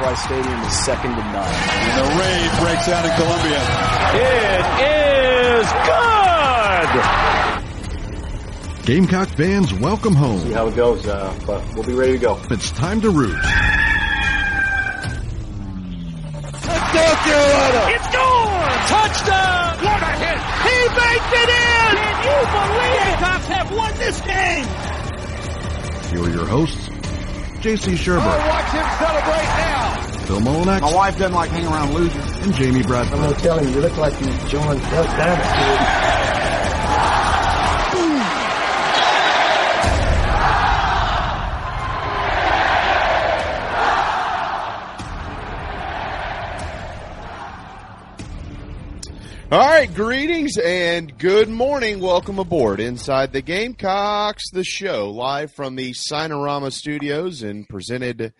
[0.00, 1.44] crowd Stadium is second to none.
[1.44, 3.60] And the raid breaks out in Columbia.
[4.16, 4.64] It
[5.60, 6.88] is good!
[8.86, 10.40] Gamecock fans, welcome home.
[10.40, 12.40] See how it goes, uh, but we'll be ready to go.
[12.50, 13.34] It's time to root.
[13.34, 13.44] Let's
[16.96, 17.92] go, Kieran!
[17.92, 18.78] It's gone!
[18.88, 19.84] Touchdown!
[19.84, 20.40] What a hit!
[20.64, 21.92] He baked it in!
[22.00, 23.04] Can you believe it?
[23.04, 24.66] Gamecocks have won this game!
[26.10, 26.88] Here are your hosts,
[27.60, 27.92] J.C.
[27.92, 29.79] Shurburtt, watch him celebrate now!
[30.30, 32.38] Phil Molinex, My wife doesn't like hanging around losers.
[32.38, 33.18] and Jamie Bradford.
[33.18, 36.06] I'm going to tell you, you look like you joined Duck Dynasty.
[49.50, 51.98] All right, greetings and good morning.
[51.98, 58.32] Welcome aboard Inside the Gamecocks, the show live from the Cinerama Studios and presented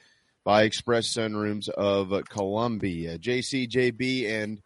[0.44, 3.18] by Express Sunrooms of Columbia.
[3.18, 4.60] JC, JB, and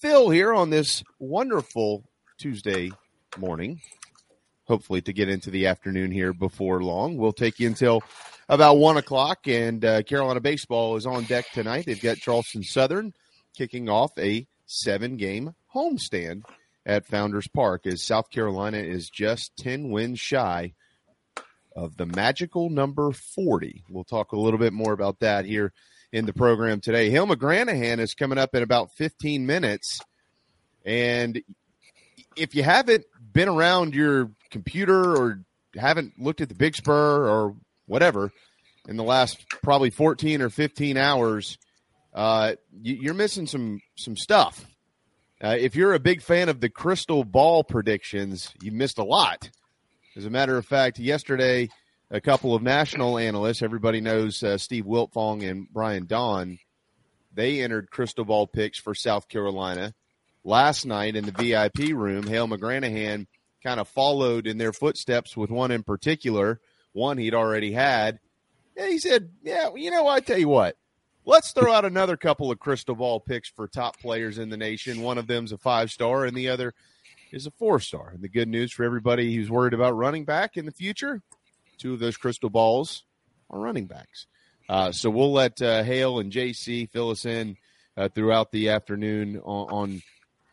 [0.00, 2.04] Phil here on this wonderful
[2.38, 2.90] Tuesday
[3.38, 3.80] morning.
[4.66, 7.16] Hopefully, to get into the afternoon here before long.
[7.16, 8.02] We'll take you until
[8.48, 11.86] about one o'clock, and uh, Carolina baseball is on deck tonight.
[11.86, 13.12] They've got Charleston Southern
[13.56, 16.42] kicking off a seven game homestand
[16.86, 20.74] at Founders Park as South Carolina is just 10 wins shy
[21.74, 23.84] of the magical number 40.
[23.88, 25.72] We'll talk a little bit more about that here
[26.12, 27.10] in the program today.
[27.10, 30.00] Hale McGranahan is coming up in about 15 minutes.
[30.84, 31.42] And
[32.36, 35.40] if you haven't been around your computer or
[35.76, 38.30] haven't looked at the Big Spur or whatever
[38.88, 41.58] in the last probably 14 or 15 hours,
[42.14, 44.64] uh, you, you're missing some some stuff.
[45.42, 49.50] Uh, if you're a big fan of the crystal ball predictions, you missed a lot.
[50.16, 51.68] As a matter of fact, yesterday,
[52.08, 56.58] a couple of national analysts, everybody knows uh, Steve Wiltfong and Brian Dohn,
[57.34, 59.92] they entered crystal ball picks for South Carolina.
[60.44, 63.26] Last night in the VIP room, Hale McGranahan
[63.64, 66.60] kind of followed in their footsteps with one in particular,
[66.92, 68.20] one he'd already had.
[68.76, 70.76] And he said, Yeah, you know, I tell you what,
[71.24, 75.02] let's throw out another couple of crystal ball picks for top players in the nation.
[75.02, 76.72] One of them's a five star, and the other
[77.34, 78.10] is a four star.
[78.14, 81.20] And the good news for everybody who's worried about running back in the future,
[81.78, 83.04] two of those crystal balls
[83.50, 84.26] are running backs.
[84.68, 87.56] Uh, so we'll let uh, Hale and JC fill us in
[87.96, 90.02] uh, throughout the afternoon on, on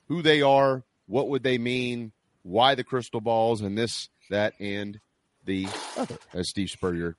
[0.07, 2.11] who they are, what would they mean,
[2.41, 4.99] why the crystal balls, and this, that, and
[5.45, 7.15] the other, as Steve Spurrier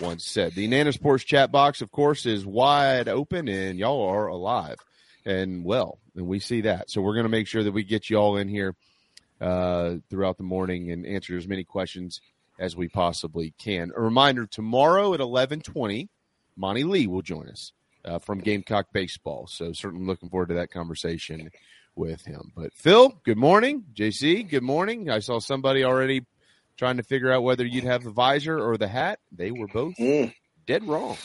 [0.00, 0.54] once said.
[0.54, 4.76] The Nana Sports chat box, of course, is wide open, and y'all are alive
[5.24, 6.90] and well, and we see that.
[6.90, 8.74] So we're going to make sure that we get you all in here
[9.40, 12.20] uh, throughout the morning and answer as many questions
[12.58, 13.90] as we possibly can.
[13.96, 16.08] A reminder: tomorrow at eleven twenty,
[16.56, 17.72] Monty Lee will join us
[18.04, 19.46] uh, from Gamecock Baseball.
[19.46, 21.50] So certainly looking forward to that conversation
[21.96, 22.52] with him.
[22.56, 23.84] But Phil, good morning.
[23.94, 25.10] JC, good morning.
[25.10, 26.24] I saw somebody already
[26.76, 29.20] trying to figure out whether you'd have the visor or the hat.
[29.30, 29.94] They were both
[30.66, 31.16] dead wrong.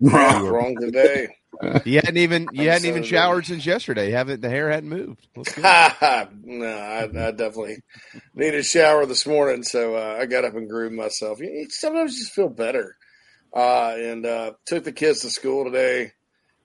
[0.00, 1.28] Wrong today.
[1.84, 4.10] You hadn't even you hadn't even so showered since yesterday.
[4.10, 5.26] Haven't the hair hadn't moved.
[6.46, 7.78] No, I, I definitely
[8.34, 11.40] needed a shower this morning, so uh, I got up and groomed myself.
[11.40, 12.96] You, you sometimes just feel better.
[13.54, 16.12] Uh, and uh, took the kids to school today.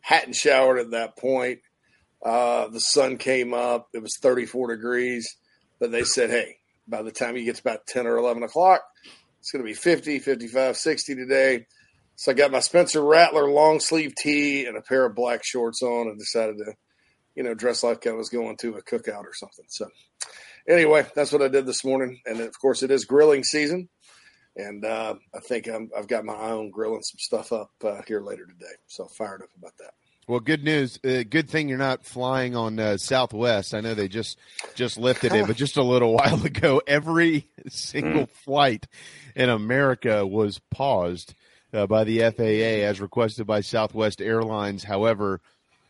[0.01, 1.59] Hadn't showered at that point.
[2.23, 3.89] Uh, the sun came up.
[3.93, 5.37] It was 34 degrees,
[5.79, 8.81] but they said, hey, by the time you get to about 10 or 11 o'clock,
[9.39, 11.65] it's going to be 50, 55, 60 today.
[12.19, 15.81] So I got my Spencer Rattler long sleeve tee and a pair of black shorts
[15.81, 16.73] on and decided to,
[17.33, 19.63] you know, dress like I was going to a cookout or something.
[19.69, 19.87] So
[20.67, 22.19] anyway, that's what I did this morning.
[22.25, 23.87] And of course, it is grilling season.
[24.57, 28.01] And uh, I think I'm, I've got my eye on grilling some stuff up uh,
[28.05, 28.73] here later today.
[28.87, 29.93] So fired up about that.
[30.27, 30.99] Well, good news.
[31.01, 33.73] Uh, good thing you're not flying on uh, Southwest.
[33.73, 34.37] I know they just
[34.75, 38.87] just lifted it, but just a little while ago, every single flight
[39.37, 41.33] in America was paused
[41.73, 44.83] uh, by the FAA as requested by Southwest Airlines.
[44.83, 45.41] However,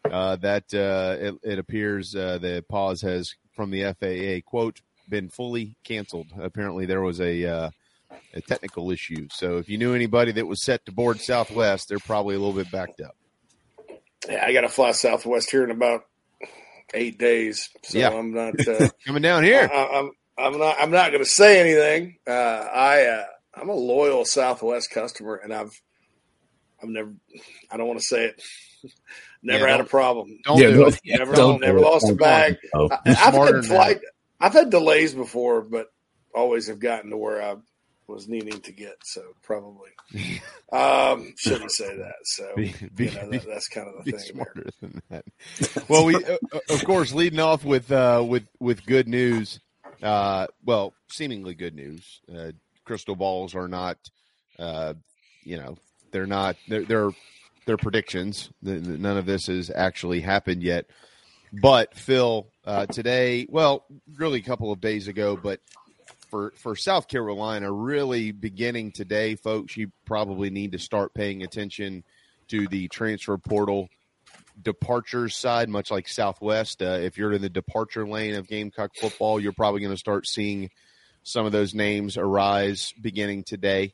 [0.09, 5.29] uh, that uh, it, it appears uh, the pause has from the FAA quote been
[5.29, 6.27] fully canceled.
[6.39, 7.69] Apparently, there was a uh,
[8.33, 9.27] a technical issue.
[9.31, 12.53] So if you knew anybody that was set to board Southwest, they're probably a little
[12.53, 13.15] bit backed up.
[14.27, 16.05] Yeah, I got to fly Southwest here in about
[16.93, 18.09] eight days, so Yeah.
[18.09, 21.59] I'm not uh, Coming down here, I, I'm I'm not I'm not going to say
[21.59, 22.17] anything.
[22.27, 23.25] Uh, I uh,
[23.59, 25.71] I'm a loyal Southwest customer, and I've
[26.81, 27.13] I've never
[27.71, 28.41] I don't want to say it.
[29.44, 30.39] never Yeah, had a problem.
[30.45, 31.00] don't Yeah, do it.
[31.03, 31.88] Yeah, never, don't never do it.
[31.88, 32.57] lost a bag.
[32.73, 32.91] do it.
[32.91, 34.00] I, Be I've had than flight.
[34.39, 35.88] I've had delays before, but
[36.33, 37.56] always have gotten to where I
[38.07, 38.95] was needing to get.
[39.03, 39.89] So probably
[40.71, 42.15] um, shouldn't say that.
[42.23, 44.19] So Be- be- you know, that, that's kind of the be thing.
[44.19, 44.33] there.
[44.33, 45.25] smarter than that.
[45.89, 46.38] Well, we uh,
[46.69, 49.59] of course leading off with uh, with with good news.
[50.01, 52.21] Uh, well, seemingly good news.
[52.89, 54.00] Crystal balls are not,
[54.57, 54.95] uh,
[55.44, 55.77] you know,
[56.09, 56.56] they're not.
[56.68, 57.12] They're they're,
[57.68, 58.50] they're predictions.
[58.63, 60.88] None of this has actually happened yet.
[61.53, 63.86] But Phil, uh, today, well,
[64.18, 65.59] really a couple of days ago, but
[66.31, 72.03] for for South Carolina, really beginning today, folks, you probably need to start paying attention
[72.47, 73.88] to the transfer portal
[74.59, 76.81] departures side, much like Southwest.
[76.81, 80.25] Uh, if you're in the departure lane of Gamecock football, you're probably going to start
[80.25, 80.71] seeing
[81.29, 83.93] some of those names arise beginning today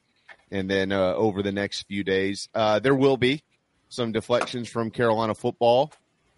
[0.51, 2.47] and then uh, over the next few days.
[2.55, 3.43] Uh, there will be
[3.89, 5.91] some deflections from Carolina football.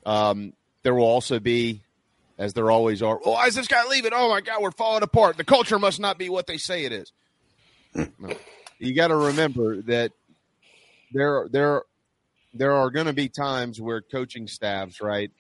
[0.07, 1.83] Um, there will also be,
[2.39, 4.11] as there always are, well, why is this guy leaving?
[4.11, 5.38] Oh my God, we're falling apart.
[5.38, 7.11] The culture must not be what they say it is.
[7.93, 8.33] No.
[8.79, 10.11] You got to remember that
[11.11, 11.83] there, there,
[12.53, 15.31] there are going to be times where coaching staffs, right,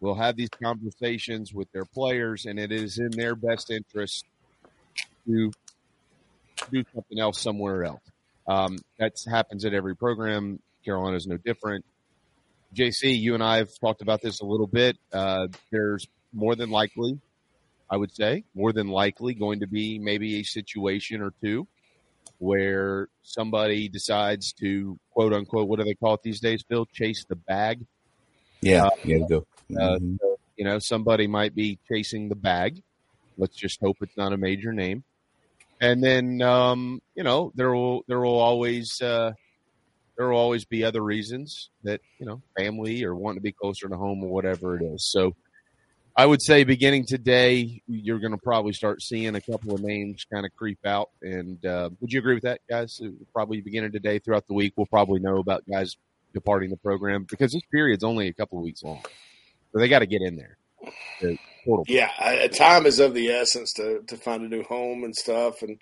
[0.00, 4.24] will have these conversations with their players, and it is in their best interest
[5.30, 5.52] to
[6.70, 8.02] do something else somewhere else.
[8.46, 10.60] Um, that happens at every program.
[10.84, 11.84] Carolina is no different.
[12.74, 14.96] JC, you and I have talked about this a little bit.
[15.12, 17.18] Uh, there's more than likely,
[17.90, 21.66] I would say, more than likely going to be maybe a situation or two
[22.38, 26.86] where somebody decides to quote unquote, what do they call it these days, Phil?
[26.92, 27.84] Chase the bag.
[28.62, 29.46] Yeah, Uh, yeah, go.
[29.78, 30.18] Uh, Mhm.
[30.20, 32.82] so, you know, somebody might be chasing the bag.
[33.36, 35.04] Let's just hope it's not a major name.
[35.80, 39.32] And then, um, you know, there will there will always uh,
[40.16, 43.88] there will always be other reasons that you know, family or wanting to be closer
[43.88, 45.10] to home or whatever it is.
[45.10, 45.34] So,
[46.16, 50.26] I would say beginning today, you're going to probably start seeing a couple of names
[50.30, 51.10] kind of creep out.
[51.22, 53.00] And uh, would you agree with that, guys?
[53.32, 55.96] Probably beginning today, throughout the week, we'll probably know about guys
[56.34, 59.00] departing the program because this period's only a couple of weeks long,
[59.72, 60.58] so they got to get in there.
[61.20, 61.38] The
[61.86, 62.10] Yeah,
[62.48, 65.80] time is of the essence to to find a new home and stuff, and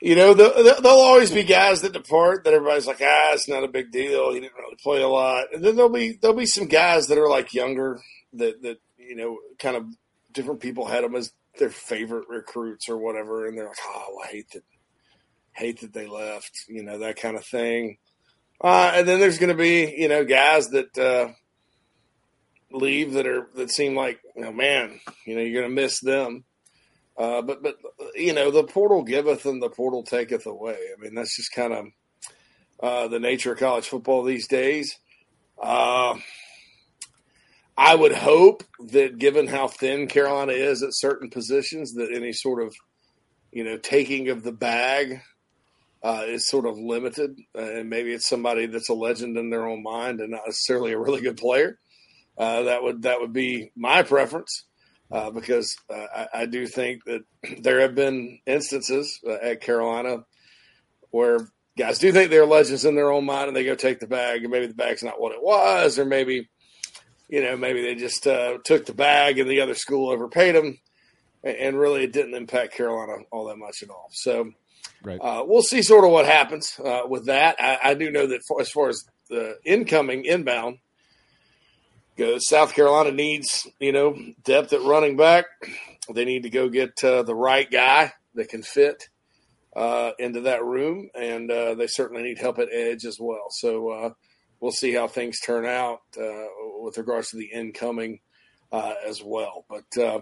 [0.00, 3.48] you know the, the, there'll always be guys that depart that everybody's like, ah, it's
[3.48, 4.32] not a big deal.
[4.32, 7.18] He didn't really play a lot, and then there'll be there'll be some guys that
[7.18, 8.00] are like younger
[8.34, 9.84] that that you know kind of
[10.32, 14.28] different people had them as their favorite recruits or whatever, and they're like, oh, I
[14.28, 14.64] hate that
[15.52, 17.98] hate that they left, you know that kind of thing.
[18.62, 20.96] Uh, and then there's going to be you know guys that.
[20.98, 21.32] Uh,
[22.72, 26.44] leave that are that seem like man you know you're gonna miss them.
[27.16, 27.76] Uh, but but
[28.14, 30.76] you know the portal giveth and the portal taketh away.
[30.96, 31.86] I mean that's just kind of
[32.82, 34.98] uh, the nature of college football these days.
[35.60, 36.16] Uh,
[37.76, 42.62] i would hope that given how thin carolina is at certain positions that any sort
[42.62, 42.74] of
[43.52, 45.20] you know taking of the bag
[46.02, 47.38] uh, is sort of limited.
[47.56, 50.92] Uh, and maybe it's somebody that's a legend in their own mind and not necessarily
[50.92, 51.78] a really good player
[52.40, 54.64] uh, that would that would be my preference
[55.12, 57.22] uh, because uh, I, I do think that
[57.62, 60.24] there have been instances uh, at Carolina
[61.10, 64.06] where guys do think they're legends in their own mind and they go take the
[64.06, 66.48] bag and maybe the bag's not what it was or maybe
[67.28, 70.78] you know maybe they just uh, took the bag and the other school overpaid them
[71.44, 74.08] and, and really it didn't impact Carolina all that much at all.
[74.12, 74.52] So
[75.02, 75.18] Right.
[75.18, 77.56] uh, we'll see sort of what happens uh, with that.
[77.58, 80.78] I, I do know that for, as far as the incoming inbound
[82.20, 85.46] goes, South Carolina needs you know depth at running back.
[86.12, 89.08] They need to go get uh, the right guy that can fit
[89.74, 93.46] uh, into that room, and uh, they certainly need help at edge as well.
[93.50, 94.10] So uh,
[94.60, 96.46] we'll see how things turn out uh,
[96.80, 98.20] with regards to the incoming
[98.70, 99.64] uh, as well.
[99.68, 100.20] But uh,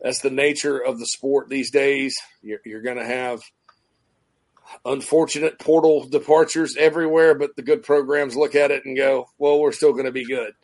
[0.00, 2.16] that's the nature of the sport these days.
[2.42, 3.42] You're, you're going to have
[4.84, 9.72] unfortunate portal departures everywhere, but the good programs look at it and go, "Well, we're
[9.72, 10.54] still going to be good."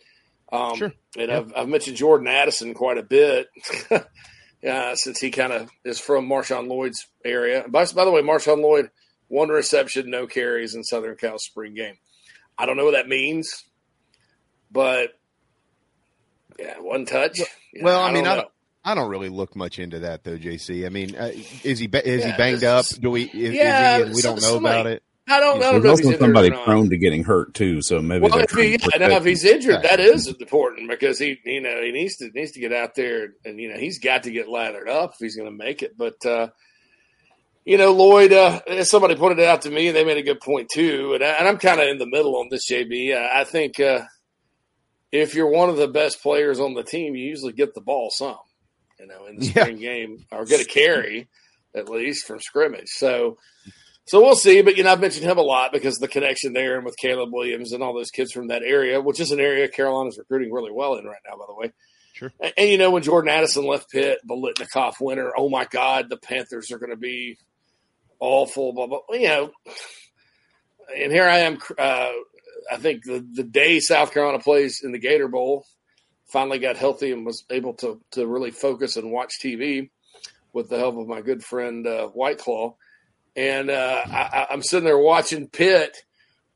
[0.53, 0.93] Um, Sure.
[1.19, 3.49] And I've, I've mentioned Jordan Addison quite a bit,
[3.91, 7.65] uh, since he kind of is from Marshawn Lloyd's area.
[7.69, 8.91] By, by the way, Marshawn Lloyd
[9.29, 11.95] one reception, no carries in Southern Cal spring game.
[12.59, 13.65] I don't know what that means,
[14.71, 15.09] but
[16.59, 17.39] yeah, one touch.
[17.73, 18.49] Yeah, Well, I, mean, don't I don't,
[18.85, 20.85] I don't really look much into that though, JC.
[20.85, 21.31] I mean, uh,
[21.65, 22.85] is he is Yeah, he banged up?
[22.87, 23.23] Do we?
[23.25, 25.03] Is, Yeah, is he, we don't know somebody- about it.
[25.29, 28.03] I don't, I There's don't know if also somebody prone to getting hurt too, so
[28.03, 31.39] maybe Well, they're if he, yeah, now, if he's injured, that is important because he,
[31.45, 34.25] you know, he needs to needs to get out there and you know he's got
[34.25, 35.97] to get lathered up if he's going to make it.
[35.97, 36.49] But uh,
[37.65, 40.41] you know, Lloyd, uh, somebody pointed it out to me, and they made a good
[40.41, 41.15] point too.
[41.15, 43.17] And, I, and I'm kind of in the middle on this, JB.
[43.17, 44.03] I, I think uh,
[45.13, 48.11] if you're one of the best players on the team, you usually get the ball
[48.11, 48.39] some,
[48.99, 49.63] you know, in the Yeah.
[49.63, 51.29] spring game or get a carry
[51.77, 52.89] at least from scrimmage.
[52.89, 53.39] So.
[54.05, 56.53] So we'll see, but you know I've mentioned him a lot because of the connection
[56.53, 59.41] there and with Caleb Williams and all those kids from that area, which is an
[59.41, 61.73] area Carolina's recruiting really well in right now, by the way.
[62.15, 62.33] Sure.
[62.41, 66.11] And, and you know when Jordan Addison left Pitt, the Biletnikoff winner, oh my God,
[66.11, 67.39] the Panthers are going to be
[68.19, 68.73] awful.
[68.73, 69.01] Blah blah.
[69.11, 69.51] You know,
[70.97, 71.59] and here I am.
[71.79, 72.11] Uh,
[72.71, 75.65] I think the the day South Carolina plays in the Gator Bowl,
[76.27, 79.91] finally got healthy and was able to to really focus and watch TV
[80.53, 82.77] with the help of my good friend uh, White Claw
[83.37, 85.97] and uh, I, I'm sitting there watching Pitt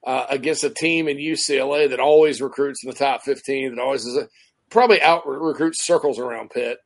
[0.06, 4.04] uh, against a team in UCLA that always recruits in the top 15, that always
[4.04, 4.28] is a,
[4.70, 6.78] probably out recruits circles around Pitt.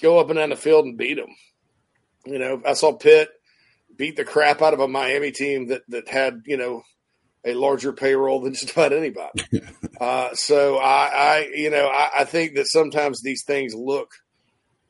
[0.00, 1.34] Go up and down the field and beat them.
[2.24, 3.30] You know, I saw Pitt
[3.96, 6.82] beat the crap out of a Miami team that that had you know
[7.44, 9.44] a larger payroll than just about anybody.
[10.00, 14.10] uh, so I, I, you know, I, I think that sometimes these things look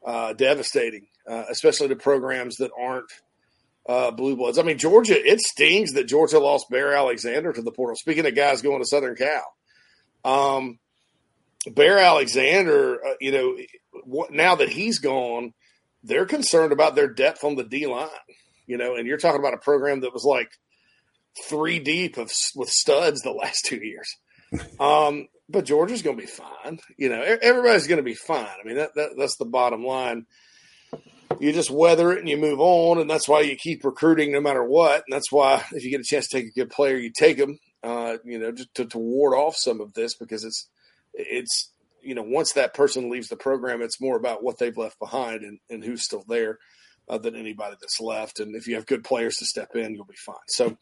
[0.04, 3.12] uh, devastating, uh, especially to programs that aren't
[3.88, 4.58] uh, blue bloods.
[4.58, 7.96] I mean, Georgia, it stings that Georgia lost Bear Alexander to the portal.
[7.96, 9.44] Speaking of guys going to Southern Cal,
[10.24, 10.78] um,
[11.70, 13.56] Bear Alexander, uh, you know,
[14.04, 15.52] what, now that he's gone,
[16.02, 18.08] they're concerned about their depth on the D line.
[18.66, 20.50] You know, and you're talking about a program that was like
[21.44, 24.08] three deep of with studs the last two years.
[24.80, 26.80] Um, but Georgia's going to be fine.
[26.96, 28.46] You know, everybody's going to be fine.
[28.46, 30.26] I mean, that, that that's the bottom line
[31.40, 34.40] you just weather it and you move on, and that's why you keep recruiting no
[34.40, 35.04] matter what.
[35.06, 37.38] And that's why if you get a chance to take a good player, you take
[37.38, 37.58] them.
[37.82, 40.68] Uh, you know, just to, to ward off some of this because it's
[41.14, 41.70] it's
[42.02, 45.42] you know once that person leaves the program, it's more about what they've left behind
[45.42, 46.58] and, and who's still there
[47.08, 48.40] uh, than anybody that's left.
[48.40, 50.36] And if you have good players to step in, you'll be fine.
[50.48, 50.76] So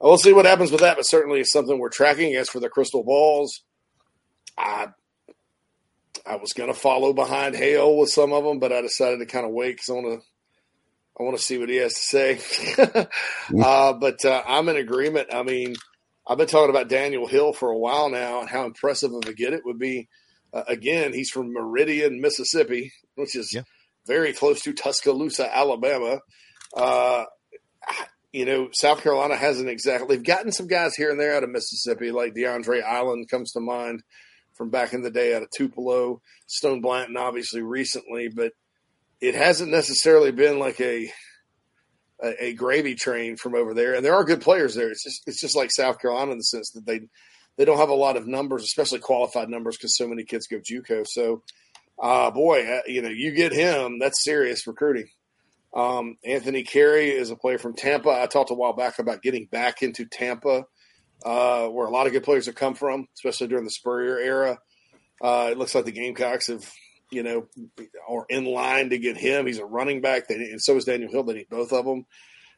[0.00, 2.34] we'll see what happens with that, but certainly it's something we're tracking.
[2.34, 3.62] As for the crystal balls,
[4.58, 4.88] I
[6.26, 9.26] I was going to follow behind Hale with some of them, but I decided to
[9.26, 10.26] kind of wait because I want to.
[11.18, 12.76] I want to see what he has to say.
[13.62, 15.28] uh, but uh, I'm in agreement.
[15.32, 15.76] I mean,
[16.26, 19.32] I've been talking about Daniel Hill for a while now and how impressive of a
[19.32, 20.08] get it would be.
[20.52, 23.62] Uh, again, he's from Meridian, Mississippi, which is Yeah.
[24.06, 26.18] very close to Tuscaloosa, Alabama.
[26.76, 27.26] Uh,
[28.32, 30.16] you know, South Carolina hasn't exactly.
[30.16, 33.60] They've gotten some guys here and there out of Mississippi, like DeAndre Island comes to
[33.60, 34.02] mind
[34.54, 38.52] from back in the day out of Tupelo, Stone Blanton, obviously recently, but
[39.20, 41.10] it hasn't necessarily been like a,
[42.22, 43.94] a a gravy train from over there.
[43.94, 44.90] And there are good players there.
[44.90, 47.00] It's just it's just like South Carolina in the sense that they
[47.56, 50.58] they don't have a lot of numbers, especially qualified numbers, because so many kids go
[50.58, 51.06] JUCO.
[51.06, 51.42] So,
[52.02, 55.08] uh, boy, uh, you know, you get him, that's serious recruiting.
[55.74, 58.10] Um, Anthony Carey is a player from Tampa.
[58.10, 60.64] I talked a while back about getting back into Tampa,
[61.24, 64.58] uh, where a lot of good players have come from, especially during the Spurrier era.
[65.22, 66.70] Uh, it looks like the Gamecocks have,
[67.10, 67.46] you know,
[68.08, 69.46] are in line to get him.
[69.46, 71.22] He's a running back, they, and so is Daniel Hill.
[71.22, 72.06] They need both of them.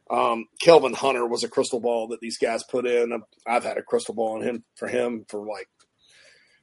[0.09, 3.21] Um, Kelvin Hunter was a crystal ball that these guys put in.
[3.47, 5.69] I've had a crystal ball on him for him for like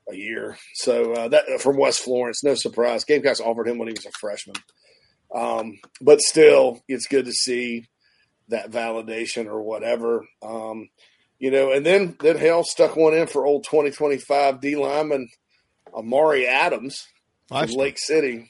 [0.09, 0.57] a year.
[0.75, 3.03] So uh, that from West Florence, no surprise.
[3.03, 4.55] Gamecocks offered him when he was a freshman.
[5.35, 7.85] Um, but still, it's good to see
[8.49, 10.25] that validation or whatever.
[10.41, 10.89] Um,
[11.43, 15.27] you know, and then then Hale stuck one in for old 2025 D lineman
[15.93, 17.05] Amari Adams
[17.51, 17.75] from.
[17.75, 18.49] Lake City.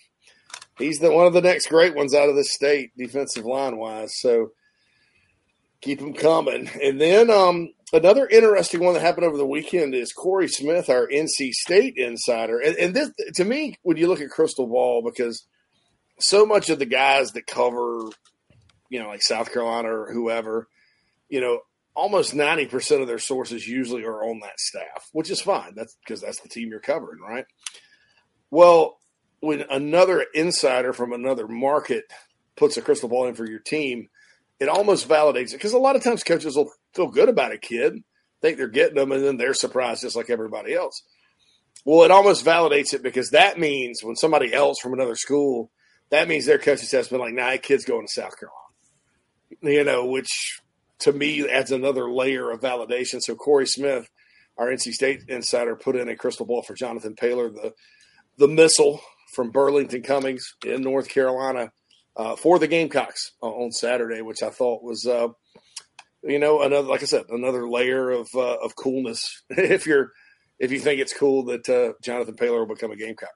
[0.77, 4.12] He's the one of the next great ones out of the state, defensive line wise.
[4.19, 4.51] So
[5.81, 6.69] keep them coming.
[6.83, 11.07] And then um, another interesting one that happened over the weekend is Corey Smith, our
[11.07, 12.59] NC State insider.
[12.59, 15.47] And, and this, to me, when you look at Crystal Ball, because
[16.19, 18.01] so much of the guys that cover,
[18.89, 20.67] you know, like South Carolina or whoever,
[21.27, 21.62] you know,
[21.95, 25.73] almost 90% of their sources usually are on that staff, which is fine.
[25.75, 27.45] That's because that's the team you're covering, right?
[28.50, 28.97] Well,
[29.39, 32.05] when another insider from another market
[32.55, 34.09] puts a crystal ball in for your team,
[34.59, 37.57] it almost validates it because a lot of times coaches will feel good about a
[37.57, 37.97] kid,
[38.41, 41.03] think they're getting them, and then they're surprised just like everybody else.
[41.85, 45.71] Well, it almost validates it because that means when somebody else from another school,
[46.12, 48.59] that means their coaching staff's been like, nah, that kid's going to South Carolina.
[49.62, 50.62] You know, which
[51.03, 53.22] to me adds another layer of validation.
[53.22, 54.10] So Corey Smith,
[54.57, 57.74] our NC State insider, put in a crystal ball for Jonathan Paylor, the
[58.38, 59.00] the missile
[59.33, 61.72] from Burlington Cummings in North Carolina
[62.15, 65.27] uh, for the Gamecocks on Saturday, which I thought was, uh,
[66.24, 69.43] you know, another like I said, another layer of uh, of coolness.
[69.50, 70.12] if you're
[70.60, 73.29] if you think it's cool that uh, Jonathan Paylor will become a Gamecock.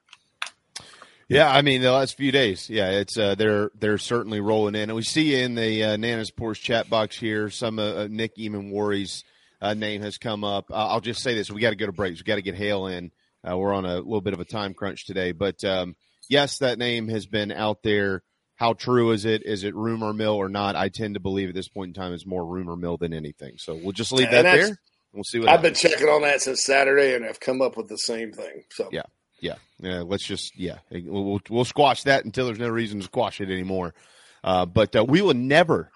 [1.28, 4.88] Yeah, I mean the last few days, yeah, it's uh, they're they're certainly rolling in,
[4.88, 9.24] and we see in the uh, Nana's Porsche chat box here some uh, Nick Emmanwori's
[9.60, 10.70] uh, name has come up.
[10.70, 12.20] Uh, I'll just say this: we got to go to breaks.
[12.20, 13.10] We got to get Hale in.
[13.48, 15.96] Uh, we're on a little bit of a time crunch today, but um,
[16.30, 18.22] yes, that name has been out there.
[18.56, 19.44] How true is it?
[19.44, 20.76] Is it rumor mill or not?
[20.76, 23.54] I tend to believe at this point in time it's more rumor mill than anything.
[23.58, 24.78] So we'll just leave that there.
[25.12, 25.80] We'll see what I've happens.
[25.80, 28.64] been checking on that since Saturday, and I've come up with the same thing.
[28.70, 29.02] So yeah,
[29.40, 30.02] yeah, yeah.
[30.02, 33.94] Let's just yeah, we'll we'll, squash that until there's no reason to squash it anymore.
[34.42, 35.90] Uh, but uh, we will never,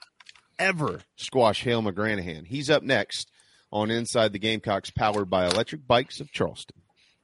[0.59, 2.47] ever squash Hale McGranahan.
[2.47, 3.31] He's up next
[3.71, 6.82] on Inside the Gamecocks, powered by Electric Bikes of Charleston.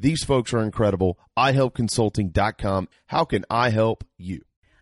[0.00, 1.18] These folks are incredible.
[1.38, 2.88] iHelpConsulting.com.
[3.08, 4.40] How can I help you?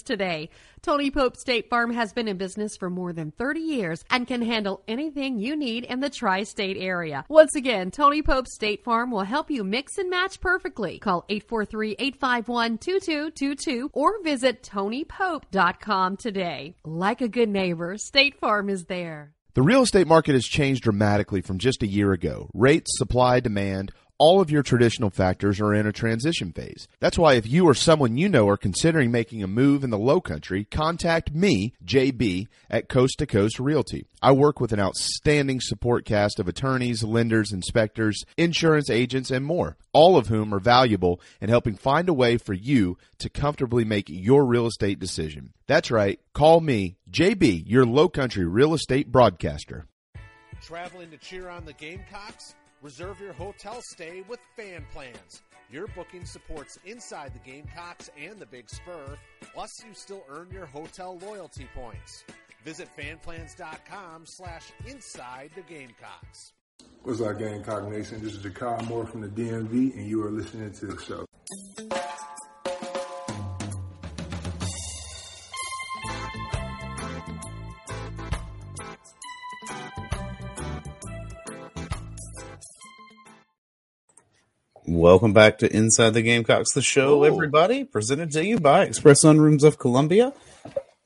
[0.00, 0.48] today.
[0.80, 4.42] Tony Pope State Farm has been in business for more than 30 years and can
[4.42, 7.24] handle anything you need in the tri state area.
[7.28, 10.98] Once again, Tony Pope State Farm will help you mix and match perfectly.
[10.98, 16.76] Call 843 851 2222 or visit TonyPope.com today.
[16.84, 19.34] Like a good neighbor, State Farm is there.
[19.54, 22.48] The real estate market has changed dramatically from just a year ago.
[22.54, 26.86] Rates, supply, demand, all of your traditional factors are in a transition phase.
[27.00, 29.98] That's why if you or someone you know are considering making a move in the
[29.98, 34.06] low country, contact me, JB, at Coast to Coast Realty.
[34.22, 39.76] I work with an outstanding support cast of attorneys, lenders, inspectors, insurance agents, and more,
[39.92, 44.08] all of whom are valuable in helping find a way for you to comfortably make
[44.08, 45.52] your real estate decision.
[45.66, 46.20] That's right.
[46.32, 49.86] Call me, JB, your low country real estate broadcaster.
[50.60, 52.54] Traveling to cheer on the Gamecocks?
[52.82, 55.42] Reserve your hotel stay with Fan Plans.
[55.70, 59.16] Your booking supports inside the Gamecocks and the Big Spur,
[59.54, 62.24] plus you still earn your hotel loyalty points.
[62.64, 66.54] Visit fanplans.com slash inside the Gamecocks.
[67.04, 68.20] What's up, Gamecock Nation?
[68.20, 71.24] This is Jakar Moore from the DMV, and you are listening to the show.
[84.84, 87.84] Welcome back to Inside the Gamecocks, the show, everybody.
[87.84, 90.32] Presented to you by Express Sunrooms of Columbia.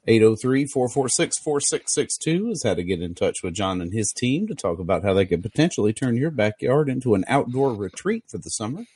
[0.08, 5.04] 803-446-4662 is how to get in touch with John and his team to talk about
[5.04, 8.86] how they could potentially turn your backyard into an outdoor retreat for the summer.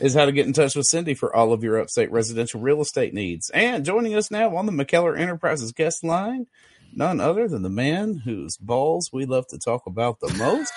[0.00, 2.80] is how to get in touch with Cindy for all of your upstate residential real
[2.80, 3.50] estate needs.
[3.50, 6.46] And joining us now on the McKellar Enterprises guest line,
[6.94, 10.72] none other than the man whose balls we love to talk about the most.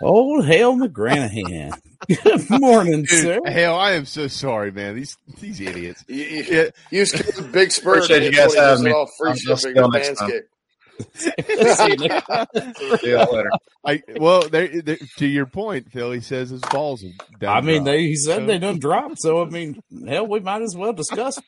[0.00, 1.80] Old Hale McGranahan.
[2.06, 3.40] Good morning, Dude, sir.
[3.44, 4.94] Hale, I am so sorry, man.
[4.94, 6.04] These these idiots.
[6.06, 7.94] You, you, Use code Big Spur.
[7.94, 8.92] Appreciate you guys having me.
[8.92, 10.30] Off free I'll shipping see y'all with next time.
[10.30, 10.42] Manscaped.
[11.14, 12.46] See you next time.
[12.98, 13.50] See y'all later.
[13.86, 16.10] I well, they, they, to your point, Phil.
[16.12, 17.04] He says his balls.
[17.04, 17.08] Are
[17.38, 17.92] done I mean, dry.
[17.92, 20.92] they he said So- they done dropped, so I mean, hell, we might as well
[20.92, 21.38] discuss.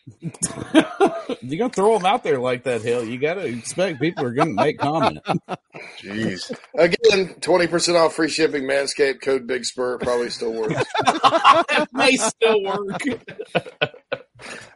[1.43, 3.05] You're gonna throw them out there like that, hell.
[3.05, 5.19] You gotta expect people are gonna make comment.
[6.01, 6.51] Jeez.
[6.75, 9.21] Again, 20% off free shipping Manscaped.
[9.23, 9.99] Code Big Spur.
[9.99, 10.75] Probably still works.
[10.99, 13.03] it may still work.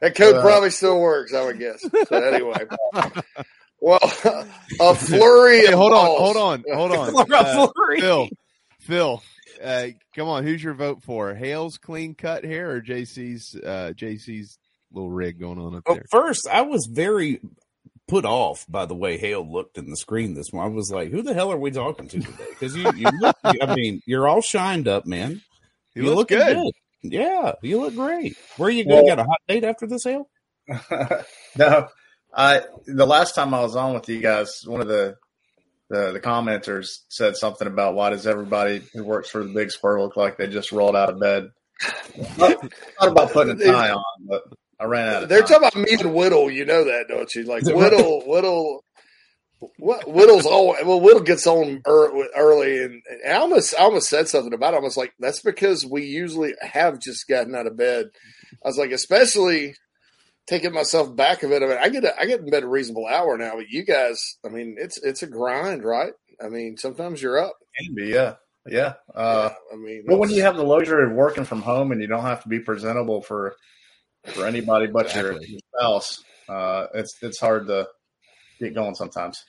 [0.00, 1.80] That code Uh, probably still works, I would guess.
[2.08, 2.66] So anyway.
[3.84, 3.98] Well,
[4.80, 7.26] a flurry Hey, of hold on, hold on, hold on.
[7.74, 7.98] Flurry.
[7.98, 8.28] Uh, Phil,
[8.80, 9.22] Phil,
[9.62, 10.42] uh, come on.
[10.44, 11.34] Who's your vote for?
[11.34, 14.56] Hale's clean cut hair or JC's uh, JC's
[14.90, 16.04] little rig going on up Well, there?
[16.10, 17.40] first, I was very
[18.08, 20.72] put off by the way Hale looked in the screen this morning.
[20.72, 23.36] I was like, "Who the hell are we talking to today?" Because you, you look,
[23.44, 25.42] I mean, you're all shined up, man.
[25.94, 26.72] He you looks look good.
[27.02, 28.34] Yeah, you look great.
[28.56, 29.04] Where are you going?
[29.04, 30.26] Well- Got a hot date after this, Hale?
[31.58, 31.88] no,
[32.36, 35.16] I the last time I was on with you guys, one of the
[35.90, 40.00] the, the commenters said something about why does everybody who works for the Big Spur
[40.00, 41.50] look like they just rolled out of bed?
[41.80, 44.42] Thought thought about putting a tie on, but
[44.80, 45.60] I ran out of They're time.
[45.62, 46.50] talking about me and Whittle.
[46.50, 47.44] You know that, don't you?
[47.44, 48.82] Like Whittle, Whittle,
[49.78, 51.00] Wh- Whittle's all well.
[51.00, 54.74] Whittle gets on early, and, and I almost, I almost said something about.
[54.74, 54.78] it.
[54.78, 58.06] I was like, that's because we usually have just gotten out of bed.
[58.64, 59.74] I was like, especially
[60.46, 61.62] taking myself back of it.
[61.62, 64.36] I mean, I get, I get in bed a reasonable hour now, but you guys,
[64.44, 66.12] I mean, it's, it's a grind, right?
[66.42, 67.56] I mean, sometimes you're up.
[67.78, 68.34] Can be, yeah,
[68.66, 68.94] yeah.
[69.14, 72.06] Uh, I mean, but when you have the luxury of working from home and you
[72.06, 73.56] don't have to be presentable for
[74.24, 77.86] for anybody but your, your spouse, uh, it's it's hard to
[78.58, 79.44] get going sometimes.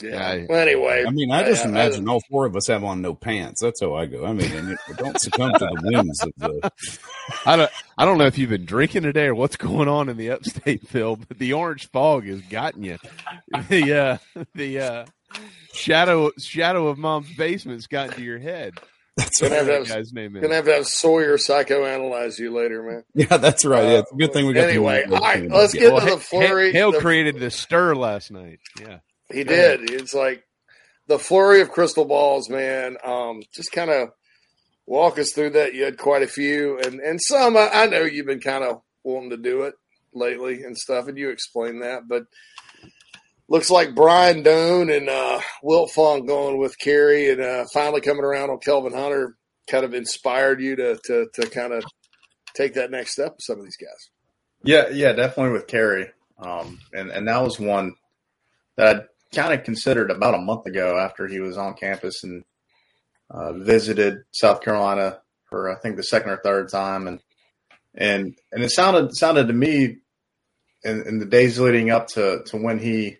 [0.00, 0.44] Yeah.
[0.48, 3.60] Well, anyway, I mean, I just imagine all four of us have on no pants.
[3.60, 4.24] That's how I go.
[4.24, 6.72] I mean, and it- don't succumb to the whims of the.
[7.44, 7.70] I don't.
[7.96, 10.86] I don't know if you've been drinking today or what's going on in the upstate,
[10.88, 11.16] Phil.
[11.16, 12.98] But the orange fog has gotten you.
[13.68, 13.94] The
[14.36, 15.06] uh, the uh,
[15.74, 18.74] shadow shadow of mom's basement's gotten to your head.
[19.16, 20.42] That's gonna have, to That have, guy's name is.
[20.42, 23.04] gonna have to have Sawyer psychoanalyze you later, man.
[23.14, 23.82] Yeah, that's right.
[23.82, 24.62] Yeah, it's a good thing we got.
[24.66, 26.70] the Anyway, new- all right, let's get Well, to the Ha- flurry.
[26.72, 28.60] Hale the- created the stir last night.
[28.80, 28.98] Yeah.
[29.32, 29.90] He did.
[29.90, 30.44] It's like
[31.06, 32.96] the flurry of crystal balls, man.
[33.04, 34.10] Um, just kind of
[34.86, 35.74] walk us through that.
[35.74, 38.82] You had quite a few, and and some I, I know you've been kind of
[39.04, 39.74] wanting to do it
[40.14, 42.08] lately and stuff, and you explained that.
[42.08, 42.24] But
[43.48, 48.50] looks like Brian Dohn and uh, Wiltfong going with Kerry, and uh, finally coming around
[48.50, 49.36] on Kelvin Hunter,
[49.68, 51.84] kind of inspired you to to to kind of
[52.54, 54.10] take that next step with some of these guys.
[54.64, 56.10] Yeah, yeah, definitely with Kerry.
[56.38, 57.94] Um, and, and that was one
[58.76, 59.00] that I
[59.34, 62.44] kind of considered about a month ago after he was on campus and
[63.30, 67.20] uh, visited South Carolina for I think the second or third time, and
[67.94, 69.98] and and it sounded sounded to me
[70.84, 73.16] in, in the days leading up to to when he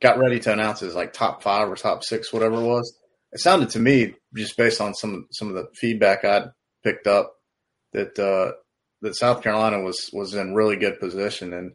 [0.00, 2.96] got ready to announce his like top five or top six, whatever it was.
[3.32, 6.50] It sounded to me just based on some some of the feedback I'd
[6.82, 7.34] picked up
[7.92, 8.52] that uh,
[9.02, 11.72] that South Carolina was was in really good position and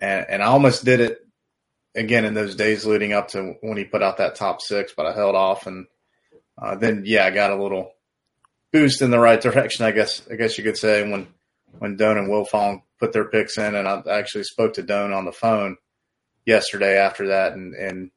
[0.00, 1.25] and and I almost did it
[1.96, 5.06] again in those days leading up to when he put out that top six, but
[5.06, 5.86] I held off and
[6.60, 7.92] uh, then yeah, I got a little
[8.72, 11.28] boost in the right direction, I guess I guess you could say when
[11.78, 15.24] when Dohn and Wiltfong put their picks in, and I actually spoke to Dohn on
[15.24, 15.76] the phone
[16.44, 18.10] yesterday after that, and and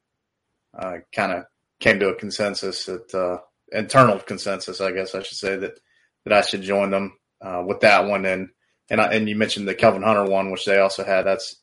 [0.77, 1.45] uh, kind of
[1.79, 3.39] came to a consensus that uh,
[3.71, 5.79] internal consensus, I guess I should say that
[6.25, 8.49] that I should join them uh, with that one, and
[8.89, 11.23] and I, and you mentioned the Kelvin Hunter one, which they also had.
[11.23, 11.55] That's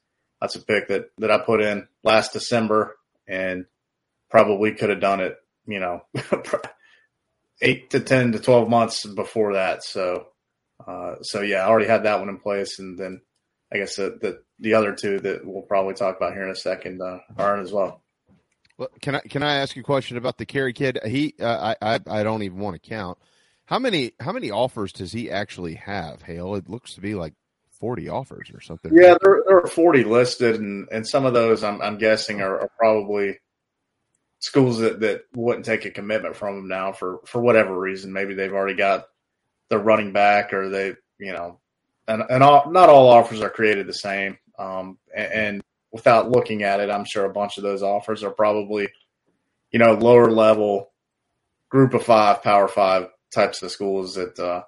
[0.46, 3.66] that's a pick that that I put in last December, and
[4.30, 6.02] probably could have done it, you know,
[7.61, 9.82] eight to ten to twelve months before that.
[9.82, 10.28] So,
[10.87, 13.20] uh, so yeah, I already had that one in place, and then
[13.72, 16.56] I guess the the, the other two that we'll probably talk about here in a
[16.56, 18.02] second uh, are in as well.
[18.78, 21.00] Well, can I can I ask you a question about the Kerry kid?
[21.04, 23.18] He uh, I, I I don't even want to count.
[23.64, 26.22] How many how many offers does he actually have?
[26.22, 27.35] Hale, it looks to be like
[27.79, 28.93] forty offers or something.
[28.95, 32.61] Yeah, there, there are 40 listed, and, and some of those I'm, I'm guessing are,
[32.61, 33.39] are probably
[34.39, 38.12] schools that, that wouldn't take a commitment from them now for, for whatever reason.
[38.12, 39.07] Maybe they've already got
[39.69, 41.59] the running back, or they, you know,
[42.09, 44.39] and, and all, not all offers are created the same.
[44.59, 48.31] Um, and, and without looking at it, I'm sure a bunch of those offers are
[48.31, 48.89] probably,
[49.71, 50.93] you know, lower level
[51.69, 54.62] group of five, power five types of schools that, uh,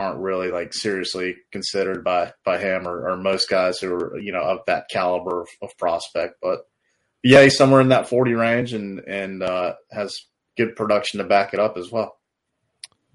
[0.00, 4.32] aren't really like seriously considered by by him or, or most guys who are you
[4.32, 6.36] know of that caliber of, of prospect.
[6.40, 6.60] But
[7.22, 10.22] yeah, he's somewhere in that forty range and and uh, has
[10.56, 12.16] good production to back it up as well.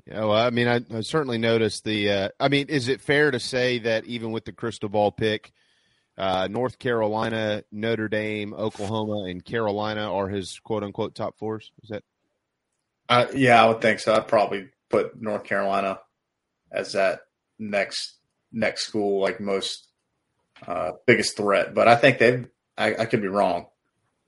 [0.05, 2.11] Yeah, well, I mean, I, I certainly noticed the.
[2.11, 5.51] Uh, I mean, is it fair to say that even with the crystal ball pick,
[6.17, 11.71] uh, North Carolina, Notre Dame, Oklahoma, and Carolina are his quote unquote top fours?
[11.81, 12.03] Is that?
[13.09, 14.13] Uh, yeah, I would think so.
[14.13, 15.99] I'd probably put North Carolina
[16.75, 17.21] as that
[17.59, 18.15] next
[18.51, 19.87] next school, like most
[20.65, 21.73] uh, biggest threat.
[21.73, 22.47] But I think they've.
[22.77, 23.67] I, I could be wrong,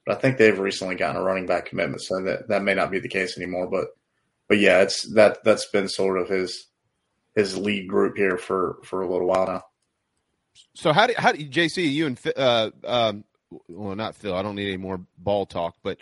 [0.05, 2.91] but I think they've recently gotten a running back commitment, so that that may not
[2.91, 3.67] be the case anymore.
[3.67, 3.87] But
[4.47, 6.67] but yeah, it's that that's been sort of his
[7.35, 9.63] his lead group here for for a little while now.
[10.73, 13.23] So how do how do JC you and uh um
[13.67, 15.99] well not Phil I don't need any more ball talk but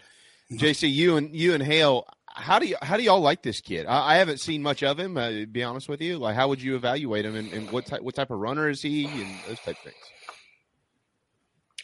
[0.52, 3.86] JC you and you and Hale how do you how do y'all like this kid
[3.86, 6.50] I, I haven't seen much of him uh, to be honest with you like how
[6.50, 9.40] would you evaluate him and, and what type what type of runner is he and
[9.48, 9.96] those type of things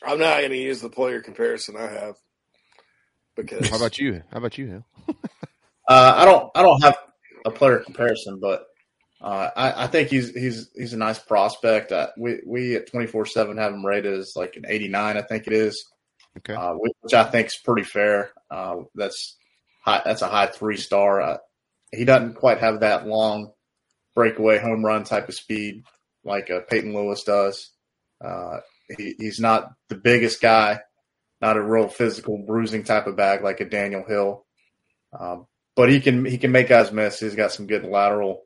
[0.04, 2.16] I'm not going to use the player comparison I have
[3.36, 3.70] because.
[3.70, 4.24] How about you?
[4.32, 4.86] How about you, Hill?
[5.88, 6.96] Uh, I don't I don't have
[7.44, 8.66] a player comparison, but
[9.20, 11.92] uh, I, I think he's he's he's a nice prospect.
[11.92, 15.18] Uh, we we at twenty four seven have him rated as like an eighty nine,
[15.18, 15.84] I think it is.
[16.38, 18.32] Okay, uh, which I think is pretty fair.
[18.50, 19.36] Uh, that's
[19.82, 21.22] high, that's a high three star.
[21.22, 21.38] Uh,
[21.92, 23.52] he doesn't quite have that long
[24.16, 25.84] breakaway home run type of speed
[26.24, 27.72] like uh, Peyton Lewis does.
[28.24, 28.60] Uh,
[28.98, 30.80] he, he's not the biggest guy,
[31.42, 34.46] not a real physical bruising type of bag like a Daniel Hill.
[35.18, 37.20] Um, but he can he can make guys miss.
[37.20, 38.44] He's got some good lateral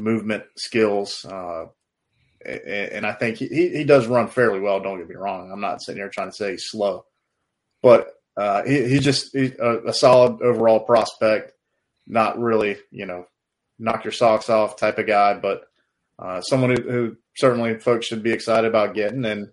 [0.00, 1.66] movement skills, uh,
[2.44, 2.60] and,
[2.92, 4.80] and, I think he, he does run fairly well.
[4.80, 5.50] Don't get me wrong.
[5.50, 7.04] I'm not sitting here trying to say he's slow,
[7.82, 11.52] but uh, he, he's just he's a, a, solid overall prospect.
[12.06, 13.26] Not really, you know,
[13.80, 15.64] knock your socks off type of guy, but
[16.20, 19.48] uh, someone who, who, certainly folks should be excited about getting, and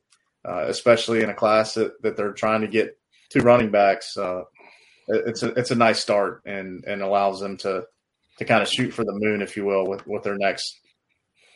[0.48, 2.98] uh, especially in a class that, that they're trying to get
[3.30, 4.16] two running backs.
[4.18, 4.44] Uh,
[5.08, 7.86] it's a it's a nice start and and allows them to
[8.38, 10.80] to kind of shoot for the moon, if you will, with with their next,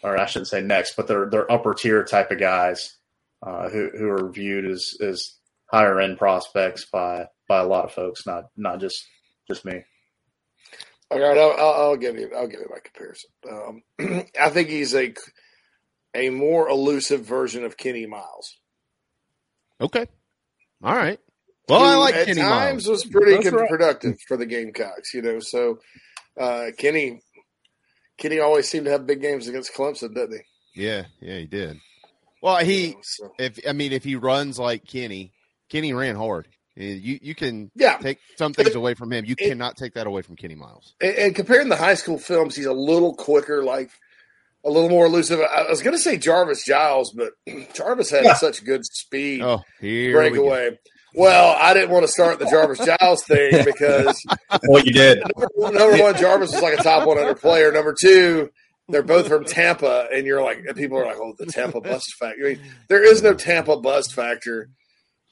[0.02, 2.98] or I shouldn't say next, but their their upper tier type of guys
[3.44, 5.39] uh, who who are viewed as as
[5.72, 9.06] higher end prospects by by a lot of folks, not not just
[9.48, 9.84] just me.
[11.12, 13.30] All right, I'll, I'll, I'll give you I'll give you my comparison.
[13.50, 15.14] Um, I think he's a
[16.16, 18.58] a more elusive version of Kenny Miles.
[19.82, 20.06] Okay,
[20.84, 21.20] all right.
[21.68, 23.06] Well, I like at Kenny times Miles.
[23.06, 23.70] was pretty good, right.
[23.70, 25.14] productive for the Gamecocks.
[25.14, 25.80] You know, so
[26.40, 27.22] uh, Kenny
[28.18, 30.42] Kenny always seemed to have big games against Clemson, didn't
[30.74, 30.84] he?
[30.84, 31.80] Yeah, yeah, he did.
[32.42, 35.34] Well, he So, if I mean if he runs like Kenny,
[35.70, 36.48] Kenny ran hard.
[36.76, 37.98] You you can Yeah.
[37.98, 39.26] take some things away from him.
[39.26, 40.94] You It- cannot take that away from Kenny Miles.
[41.02, 43.90] and, and comparing the high school films, he's a little quicker, like
[44.66, 45.40] a little more elusive.
[45.42, 47.32] I was going to say Jarvis Giles, but
[47.74, 48.34] Jarvis had Yeah.
[48.36, 50.78] such good speed Oh, here we breakaway.
[51.16, 54.22] Well, I didn't want to start the Jarvis Giles thing because
[54.68, 55.20] Well, you did.
[55.22, 57.72] number, number one, Jarvis was like a top 100 player.
[57.72, 58.52] Number two,
[58.90, 62.14] they're both from Tampa, and you're like, and people are like, oh, the Tampa bust
[62.20, 62.46] factor.
[62.46, 64.70] I mean, there is no Tampa bust factor.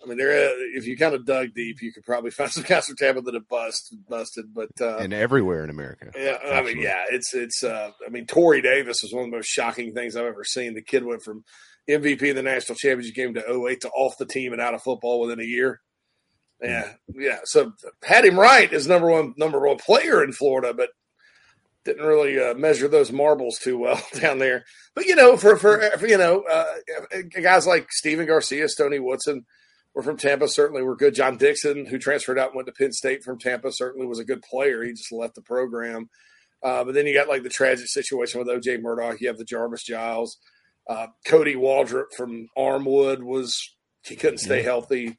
[0.08, 2.64] I mean, there is, if you kind of dug deep, you could probably find some
[2.64, 6.12] from Tampa that have bust, busted, but uh, and everywhere in America.
[6.16, 7.64] yeah, I mean, yeah, it's it's.
[7.64, 10.76] Uh, I mean, Torrey Davis was one of the most shocking things I've ever seen.
[10.76, 11.44] The kid went from
[11.90, 14.82] MVP of the national championship game to 08 to off the team and out of
[14.82, 15.82] football within a year.
[16.62, 17.40] Yeah, yeah.
[17.44, 20.90] So had him right as number one number one player in Florida, but
[21.86, 24.66] didn't really uh, measure those marbles too well down there.
[24.96, 26.66] But you know, for for, for you know, uh,
[27.42, 29.46] guys like Stephen Garcia, Stoney Woodson
[29.98, 30.48] were from Tampa.
[30.48, 31.16] Certainly were good.
[31.16, 34.24] John Dixon, who transferred out and went to Penn State from Tampa, certainly was a
[34.24, 34.84] good player.
[34.84, 36.08] He just left the program.
[36.62, 39.20] Uh, but then you got like the tragic situation with OJ Murdock.
[39.20, 40.38] You have the Jarvis Giles,
[40.88, 43.58] uh, Cody Waldrop from Armwood was
[44.04, 45.18] he couldn't stay healthy.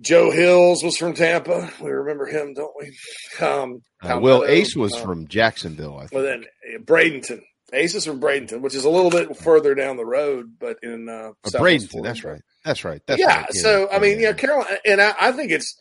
[0.00, 1.72] Joe Hills was from Tampa.
[1.80, 2.96] We remember him, don't we?
[3.44, 5.96] Um, Uh, Will Ace was uh, from Jacksonville.
[5.96, 6.12] I think.
[6.12, 6.44] well, then
[6.84, 7.40] Bradenton.
[7.72, 11.08] Ace is from Bradenton, which is a little bit further down the road, but in
[11.08, 12.08] uh, Bradenton, Florida.
[12.08, 12.40] that's right.
[12.64, 13.02] That's right.
[13.06, 13.40] That's yeah.
[13.40, 13.52] right.
[13.52, 15.76] So I mean, yeah, Carolina, and I, I think it's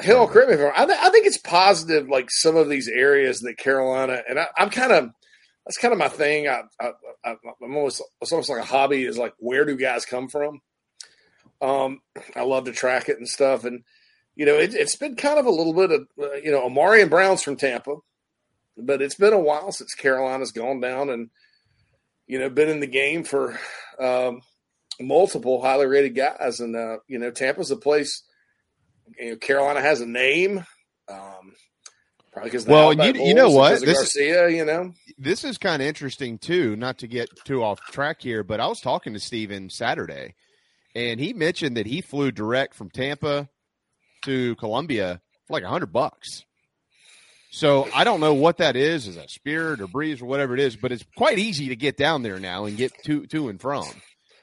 [0.00, 0.26] Hill.
[0.28, 2.08] Correct me if I'm wrong, I, th- I think it's positive.
[2.08, 5.10] Like some of these areas that Carolina, and I, I'm kind of
[5.66, 6.48] that's kind of my thing.
[6.48, 6.92] I, I,
[7.24, 9.04] I, I'm almost it's almost like a hobby.
[9.04, 10.60] Is like where do guys come from?
[11.60, 12.00] Um,
[12.36, 13.82] I love to track it and stuff, and
[14.34, 17.02] you know, it, it's been kind of a little bit of uh, you know, Amari
[17.02, 17.96] and Brown's from Tampa,
[18.78, 21.30] but it's been a while since Carolina's gone down and
[22.26, 23.58] you know been in the game for
[23.98, 24.40] um,
[25.00, 28.22] multiple highly rated guys, and uh, you know, Tampa's a place.
[29.18, 30.58] You know, Carolina has a name.
[31.08, 31.54] Um,
[32.32, 33.80] probably because Well, you- you know what?
[33.80, 36.76] This- Garcia, you know, this is kind of interesting too.
[36.76, 40.34] Not to get too off track here, but I was talking to Stephen Saturday,
[40.94, 43.48] and he mentioned that he flew direct from Tampa
[44.24, 46.44] to Columbia for like a hundred bucks.
[47.50, 49.06] So I don't know what that is.
[49.08, 50.76] Is that Spirit or Breeze or whatever it is?
[50.76, 53.84] But it's quite easy to get down there now and get to to and from.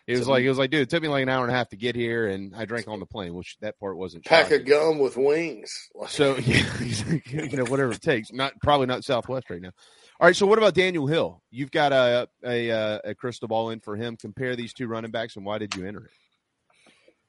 [0.07, 1.51] It was So- like it was like, dude, it took me like an hour and
[1.51, 4.25] a half to get here, and I drank on the plane, which that part wasn't.
[4.25, 4.61] pack shocking.
[4.61, 5.71] of gum with wings.
[6.09, 6.63] So yeah,
[7.25, 8.31] you know, whatever it takes.
[8.31, 9.71] Not probably not Southwest right now.
[10.19, 10.35] All right.
[10.35, 11.41] So what about Daniel Hill?
[11.51, 14.15] You've got a a, a, a crystal ball in for him.
[14.17, 16.11] Compare these two running backs, and why did you enter it?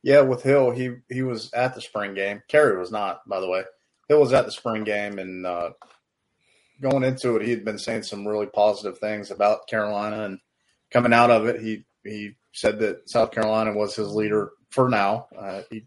[0.03, 2.43] Yeah, with Hill, he he was at the spring game.
[2.49, 3.65] Kerry was not, by the way.
[4.09, 5.71] Hill was at the spring game, and uh,
[6.81, 10.39] going into it, he had been saying some really positive things about Carolina, and
[10.91, 15.27] coming out of it, he he said that South Carolina was his leader for now.
[15.37, 15.87] Uh, he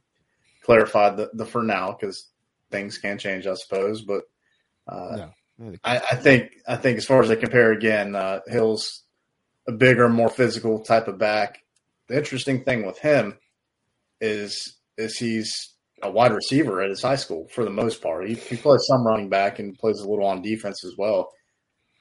[0.63, 2.27] clarified the, the for now because
[2.71, 4.01] things can change, I suppose.
[4.01, 4.23] But
[4.88, 5.15] uh,
[5.58, 5.73] No.
[5.84, 9.03] I, I think I think as far as they compare again, uh, Hill's
[9.67, 11.60] a bigger, more physical type of back.
[12.08, 13.38] The interesting thing with him
[14.21, 18.27] is is he's a wide receiver at his high school for the most part.
[18.27, 21.31] He, he plays some running back and plays a little on defense as well.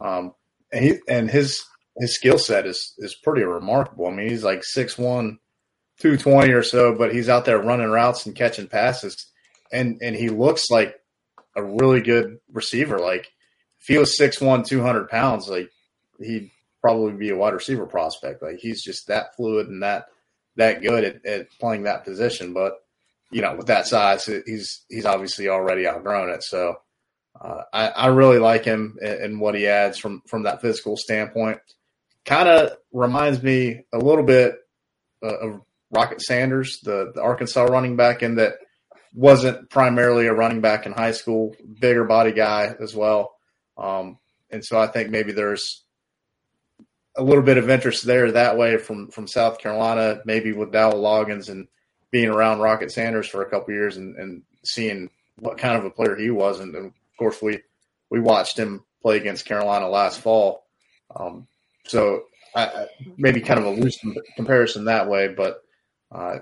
[0.01, 0.35] Um,
[0.73, 1.65] and he and his
[1.99, 4.07] his skill set is is pretty remarkable.
[4.07, 5.39] I mean, he's like 6'1",
[5.99, 9.27] 220 or so, but he's out there running routes and catching passes,
[9.73, 10.95] and and he looks like
[11.57, 12.99] a really good receiver.
[12.99, 13.33] Like
[13.81, 15.71] if he was 6'1", 200 pounds, like
[16.21, 18.43] he'd probably be a wide receiver prospect.
[18.43, 20.07] Like he's just that fluid and that
[20.57, 22.53] that good at, at playing that position.
[22.53, 22.75] But
[23.31, 26.43] you know, with that size, he's he's obviously already outgrown it.
[26.43, 26.77] So
[27.41, 31.61] uh, I, I really like him and, what he adds from from that physical standpoint.
[32.25, 34.57] Kind of reminds me a little bit
[35.23, 35.61] uh, of
[35.91, 38.55] Rocket Sanders, the, the Arkansas running back, in that
[39.15, 43.35] wasn't primarily a running back in high school, bigger body guy as well.
[43.77, 44.19] Um,
[44.51, 45.85] and so I think maybe there's
[47.17, 51.03] a little bit of interest there that way from from South Carolina, maybe with Dowell
[51.03, 51.69] Loggins and
[52.11, 55.91] being around Rocket Sanders for a couple years and, and seeing what kind of a
[55.91, 56.61] player he was.
[56.61, 57.61] And, and, of course, we
[58.11, 60.65] we watched him play against Carolina last fall.
[61.15, 61.47] Um,
[61.85, 62.23] so
[62.55, 63.99] I, maybe kind of a loose
[64.37, 65.63] comparison that way, but
[66.13, 66.37] uh,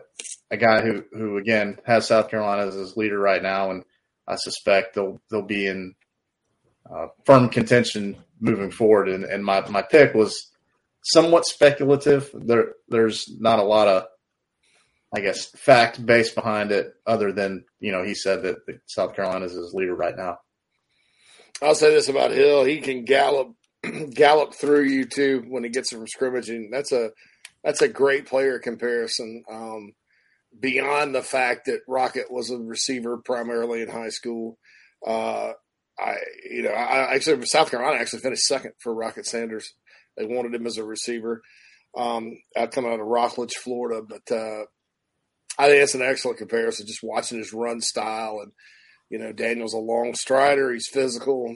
[0.51, 3.85] a guy who who again has South Carolina as his leader right now, and
[4.27, 5.95] I suspect they'll they'll be in
[6.89, 9.09] uh, firm contention moving forward.
[9.09, 10.51] And, and my my pick was
[11.03, 12.31] somewhat speculative.
[12.35, 14.05] There there's not a lot of
[15.17, 19.47] I guess fact based behind it, other than you know he said that South Carolina
[19.47, 20.37] is his leader right now.
[21.63, 23.55] I'll say this about Hill: he can gallop
[24.15, 26.69] gallop through you too when he gets from scrimmaging.
[26.71, 27.13] That's a
[27.65, 29.43] that's a great player comparison.
[29.51, 29.93] Um,
[30.61, 34.59] beyond the fact that Rocket was a receiver primarily in high school,
[35.07, 35.53] uh,
[35.99, 36.17] I
[36.51, 39.73] you know I actually South Carolina actually finished second for Rocket Sanders.
[40.19, 41.41] They wanted him as a receiver.
[41.97, 44.65] Um, I come out of Rockledge, Florida, but uh,
[45.59, 46.87] I think that's an excellent comparison.
[46.87, 48.53] Just watching his run style, and
[49.11, 50.73] you know, Daniel's a long strider.
[50.73, 51.55] He's physical,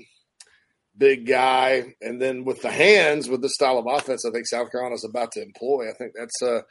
[0.97, 4.71] big guy, and then with the hands, with the style of offense, I think South
[4.71, 5.91] Carolina's about to employ.
[5.91, 6.65] I think that's a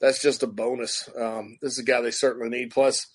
[0.00, 1.08] that's just a bonus.
[1.18, 2.70] Um, this is a guy they certainly need.
[2.70, 3.06] Plus,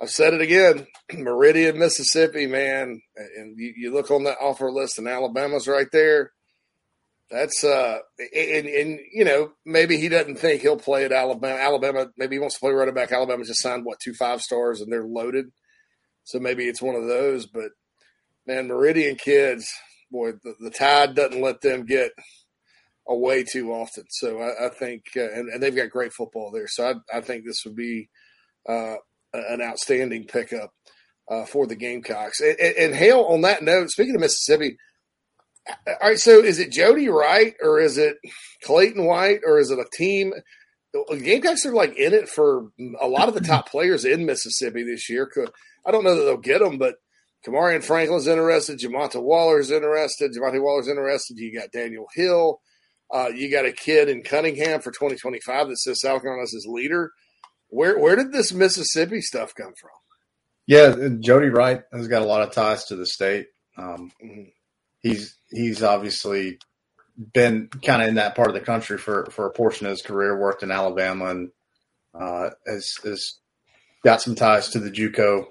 [0.00, 4.98] I've said it again, Meridian, Mississippi, man, and you, you look on that offer list,
[4.98, 6.32] and Alabama's right there
[7.30, 7.98] that's uh
[8.34, 11.58] and, and you know maybe he doesn't think he'll play at Alabama.
[11.58, 13.12] Alabama maybe he wants to play running back.
[13.12, 15.46] Alabama just signed what two five stars and they're loaded,
[16.24, 17.46] so maybe it's one of those.
[17.46, 17.70] But
[18.46, 19.68] man, Meridian kids,
[20.10, 22.12] boy, the, the tide doesn't let them get
[23.08, 24.04] away too often.
[24.10, 26.68] So I, I think uh, and, and, they've got great football there.
[26.68, 28.08] So I, I think this would be
[28.68, 28.96] uh,
[29.32, 30.72] an outstanding pickup
[31.30, 32.40] uh, for the Gamecocks.
[32.40, 34.76] And, and, and Hale, on that note, speaking of Mississippi
[35.86, 38.16] all right, so is it Jody Wright or is it
[38.62, 40.32] Clayton White or is it a team?
[40.92, 42.68] The Gamecocks are like in it for
[43.00, 45.30] a lot of the top players in Mississippi this year.
[45.84, 46.96] I don't know that they'll get them, but
[47.46, 48.78] Kamarion Franklin's interested.
[48.78, 50.32] Jamonta Waller's interested.
[50.32, 51.36] Jamonta Waller's interested.
[51.38, 52.60] You got Daniel Hill.
[53.12, 57.10] Uh, you got a kid in Cunningham for 2025 that says South Carolina's his leader.
[57.68, 59.90] Where where did this Mississippi stuff come from?
[60.66, 63.46] Yeah, Jody Wright has got a lot of ties to the state.
[63.76, 64.42] Um, mm-hmm
[65.04, 66.58] he's he's obviously
[67.32, 70.02] been kind of in that part of the country for for a portion of his
[70.02, 70.36] career.
[70.36, 71.50] Worked in Alabama and
[72.12, 73.34] uh, has has
[74.02, 75.46] got some ties to the JUCO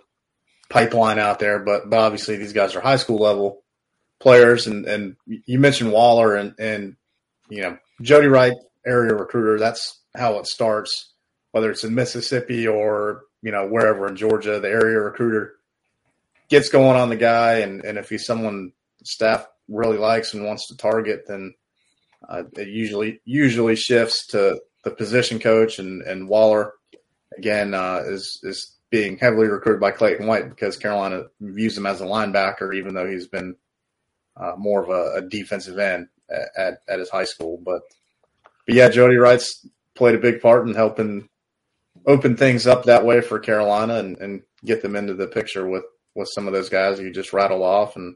[0.69, 1.59] pipeline out there.
[1.59, 3.63] But but obviously these guys are high school level
[4.19, 4.67] players.
[4.67, 6.95] And and you mentioned Waller and and
[7.47, 8.53] you know Jody Wright
[8.85, 9.57] area recruiter.
[9.57, 11.11] That's how it starts.
[11.51, 15.53] Whether it's in Mississippi or you know wherever in Georgia, the area recruiter
[16.49, 20.67] gets going on the guy, and and if he's someone staff really likes and wants
[20.67, 21.53] to target, then
[22.27, 26.73] uh, it usually usually shifts to the position coach and and Waller
[27.37, 31.99] again uh, is is being heavily recruited by Clayton White because Carolina views him as
[31.99, 33.55] a linebacker, even though he's been
[34.37, 37.59] uh, more of a, a, defensive end at, at, at his high school.
[37.63, 37.81] But
[38.65, 41.27] but yeah, Jody Wright's played a big part in helping
[42.05, 45.85] open things up that way for Carolina and, and get them into the picture with
[46.15, 48.15] with some of those guys you just rattle off and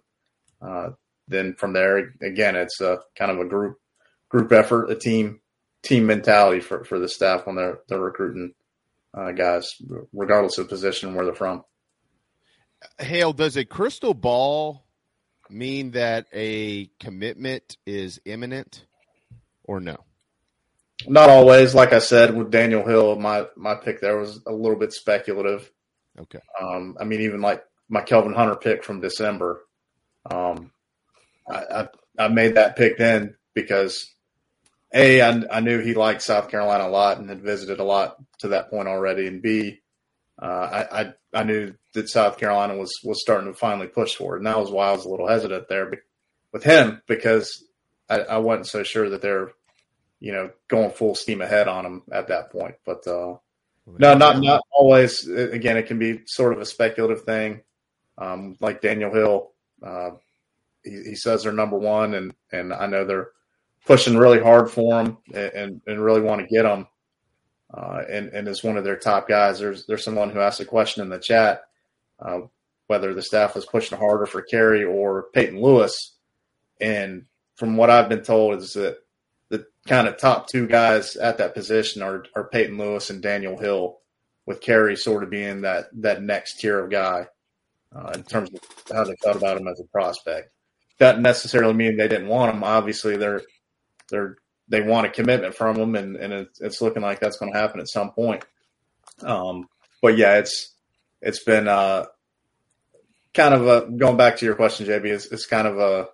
[0.62, 0.90] uh,
[1.28, 3.78] then from there, again, it's a kind of a group
[4.30, 5.42] group effort, a team
[5.84, 8.54] team mentality for, for the staff when they're they're recruiting
[9.14, 9.76] uh, guys,
[10.14, 11.64] regardless of position where they're from.
[13.00, 14.86] Hale, does a crystal ball
[15.50, 18.86] mean that a commitment is imminent,
[19.64, 19.98] or no?
[21.08, 21.76] Not always.
[21.76, 25.72] Like I said with Daniel Hill, my my pick there was a little bit speculative.
[26.20, 26.40] Okay.
[26.60, 29.62] Um, I mean, even like my Kelvin Hunter pick from December,
[30.32, 30.72] um,
[31.50, 31.88] I, I,
[32.26, 34.14] I made that pick then because
[34.94, 38.18] a I, I knew he liked South Carolina a lot and had visited a lot
[38.40, 39.82] to that point already, and b
[40.42, 44.36] uh, I, I I knew that South Carolina was was starting to finally push for
[44.36, 45.92] it, and that was why I was a little hesitant there
[46.52, 47.64] with him because
[48.10, 49.52] I, I wasn't so sure that they're
[50.20, 52.76] you know going full steam ahead on him at that point.
[52.86, 53.38] But uh,
[53.86, 55.28] no, not not always.
[55.28, 57.62] Again, it can be sort of a speculative thing,
[58.18, 59.52] um, like Daniel Hill.
[59.82, 60.12] Uh,
[60.84, 63.30] he, he, says they're number one, and and I know they're
[63.86, 66.88] pushing really hard for him and and, and really want to get him.
[67.74, 69.60] Uh, and and is one of their top guys.
[69.60, 71.64] There's there's someone who asked a question in the chat
[72.20, 72.42] uh,
[72.88, 76.16] whether the staff was pushing harder for Kerry or Peyton Lewis,
[76.80, 77.26] and
[77.56, 79.00] from what I've been told is that
[79.50, 83.58] the kind of top two guys at that position are, are Peyton Lewis and Daniel
[83.58, 83.98] Hill,
[84.46, 87.28] with Kerry sort of being that that next tier of guy
[87.96, 90.50] uh, in terms of how they thought about him as a prospect.
[91.00, 92.64] Doesn't necessarily mean they didn't want him.
[92.64, 93.42] Obviously, they're
[94.10, 97.54] they're they want a commitment from him, and and it's, it's looking like that's going
[97.54, 98.44] to happen at some point.
[99.22, 99.68] Um,
[100.02, 100.74] but yeah, it's
[101.22, 102.06] it's been uh,
[103.34, 105.06] kind of a going back to your question, JB.
[105.06, 106.08] It's, it's kind of a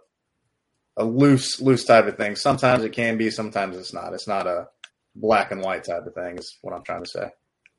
[0.97, 2.35] a loose loose type of thing.
[2.35, 4.13] Sometimes it can be, sometimes it's not.
[4.13, 4.67] It's not a
[5.15, 6.37] black and white type of thing.
[6.37, 7.29] Is what I'm trying to say.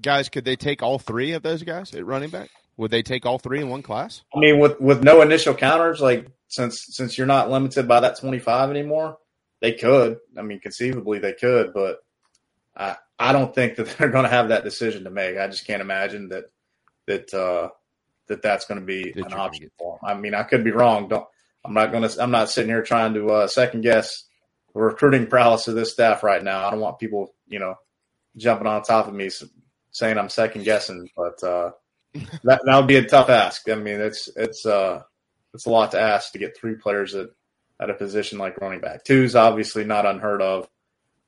[0.02, 2.50] Guys, could they take all three of those guys at running back?
[2.76, 4.22] Would they take all three in one class?
[4.34, 8.18] I mean, with with no initial counters, like since since you're not limited by that
[8.18, 9.18] 25 anymore,
[9.60, 10.18] they could.
[10.36, 11.98] I mean, conceivably they could, but
[12.76, 15.38] I I don't think that they're going to have that decision to make.
[15.38, 16.44] I just can't imagine that
[17.06, 17.68] that uh,
[18.26, 20.10] that that's going to be an option for them.
[20.10, 21.08] I mean, I could be wrong.
[21.08, 21.26] Don't
[21.64, 22.22] I'm not going to.
[22.22, 24.24] I'm not sitting here trying to uh, second guess
[24.74, 26.66] the recruiting prowess of this staff right now.
[26.66, 27.76] I don't want people, you know,
[28.36, 29.30] jumping on top of me
[29.92, 31.70] saying I'm second guessing, but uh,
[32.44, 33.68] that that would be a tough ask.
[33.68, 35.02] I mean, it's it's uh,
[35.52, 37.30] it's a lot to ask to get three players at
[37.80, 39.04] at a position like running back.
[39.04, 40.68] Two is obviously not unheard of,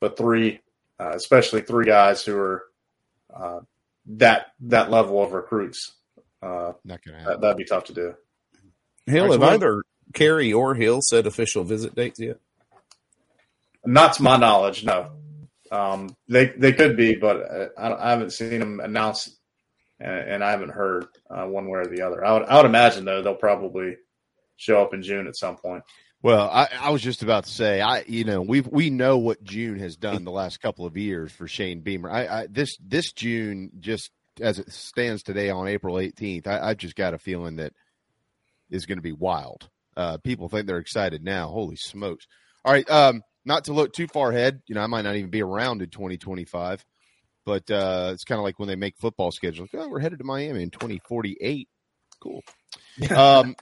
[0.00, 0.60] but three,
[1.00, 2.64] uh, especially three guys who are
[3.34, 3.60] uh,
[4.06, 5.92] that that level of recruits,
[6.42, 7.32] uh, not gonna happen.
[7.32, 8.14] That, that'd be tough to do.
[9.06, 9.82] Hill, have either
[10.14, 12.38] Kerry or Hill said official visit dates yet?
[13.84, 15.12] Not to my knowledge, no.
[15.70, 19.35] Um, they they could be, but uh, I, I haven't seen them announce,
[19.98, 22.24] and, I haven't heard uh, one way or the other.
[22.24, 23.96] I would I would imagine though they'll probably
[24.56, 25.84] show up in June at some point.
[26.22, 29.44] Well, I, I, was just about to say, I you know we we know what
[29.44, 32.10] June has done the last couple of years for Shane Beamer.
[32.10, 36.74] I, I this this June just as it stands today on April 18th, I, I
[36.74, 37.72] just got a feeling that
[38.70, 39.68] is going to be wild.
[39.96, 41.48] Uh, people think they're excited now.
[41.48, 42.26] Holy smokes!
[42.64, 44.60] All right, um, not to look too far ahead.
[44.66, 46.84] You know, I might not even be around in 2025,
[47.46, 49.70] but uh, it's kind of like when they make football schedules.
[49.72, 51.68] Oh, we're headed to Miami in 2048.
[52.20, 52.42] Cool.
[53.14, 53.54] Um,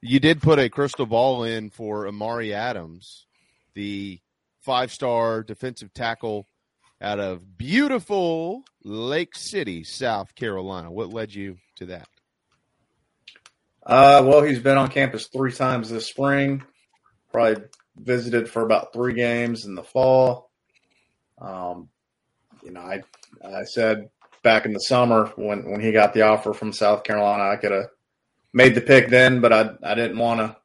[0.00, 3.26] you did put a crystal ball in for Amari Adams,
[3.74, 4.20] the
[4.60, 6.46] five-star defensive tackle
[7.00, 10.90] out of beautiful Lake City, South Carolina.
[10.90, 12.06] What led you to that?
[13.84, 16.62] Uh, well, he's been on campus three times this spring.
[17.32, 17.64] Probably
[17.96, 20.50] visited for about three games in the fall.
[21.40, 21.88] Um,
[22.62, 23.02] you know, I
[23.44, 24.10] I said
[24.42, 27.72] back in the summer when when he got the offer from South Carolina, I could
[27.72, 27.88] have
[28.52, 30.56] made the pick then, but I I didn't want to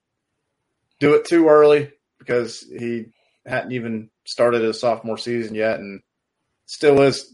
[1.00, 3.06] do it too early because he
[3.46, 6.02] hadn't even started his sophomore season yet, and
[6.66, 7.34] still is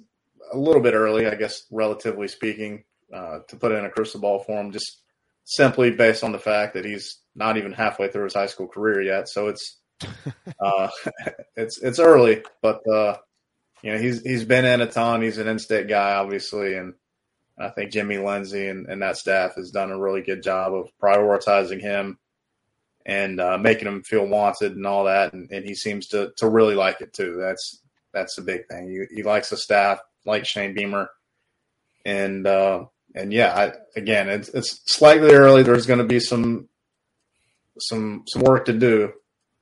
[0.52, 2.84] a little bit early, I guess, relatively speaking,
[3.14, 4.72] uh, to put in a crystal ball for him.
[4.72, 5.02] Just
[5.46, 9.02] simply based on the fact that he's not even halfway through his high school career
[9.02, 9.28] yet.
[9.28, 9.80] So it's
[10.60, 10.90] uh,
[11.56, 13.18] it's it's early, but uh,
[13.84, 15.22] you know he's he's been in a ton.
[15.22, 16.94] He's an in-state guy, obviously, and
[17.60, 20.88] I think Jimmy Lindsey and, and that staff has done a really good job of
[21.02, 22.18] prioritizing him
[23.06, 25.34] and uh, making him feel wanted and all that.
[25.34, 27.36] And, and, he seems to to really like it too.
[27.38, 27.82] That's
[28.14, 28.88] that's the big thing.
[28.88, 31.10] He, he likes the staff, like Shane Beamer,
[32.06, 35.62] and uh, and yeah, I, again, it's it's slightly early.
[35.62, 36.70] There's going to be some
[37.80, 39.12] some some work to do,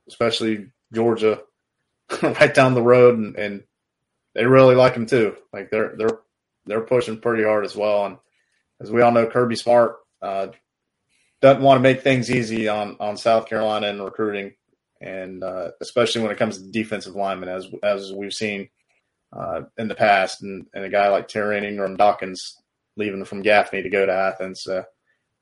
[0.07, 1.41] especially Georgia,
[2.21, 3.63] right down the road, and, and
[4.33, 5.35] they really like him too.
[5.53, 6.19] Like they're they're
[6.65, 8.05] they're pushing pretty hard as well.
[8.05, 8.17] And
[8.79, 10.47] as we all know, Kirby Smart uh,
[11.41, 14.53] doesn't want to make things easy on on South Carolina in recruiting,
[15.01, 18.69] and uh, especially when it comes to defensive linemen, as as we've seen
[19.33, 20.43] uh, in the past.
[20.43, 22.57] And, and a guy like Tyrion Ingram Dawkins
[22.95, 24.67] leaving from Gaffney to go to Athens.
[24.67, 24.83] Uh,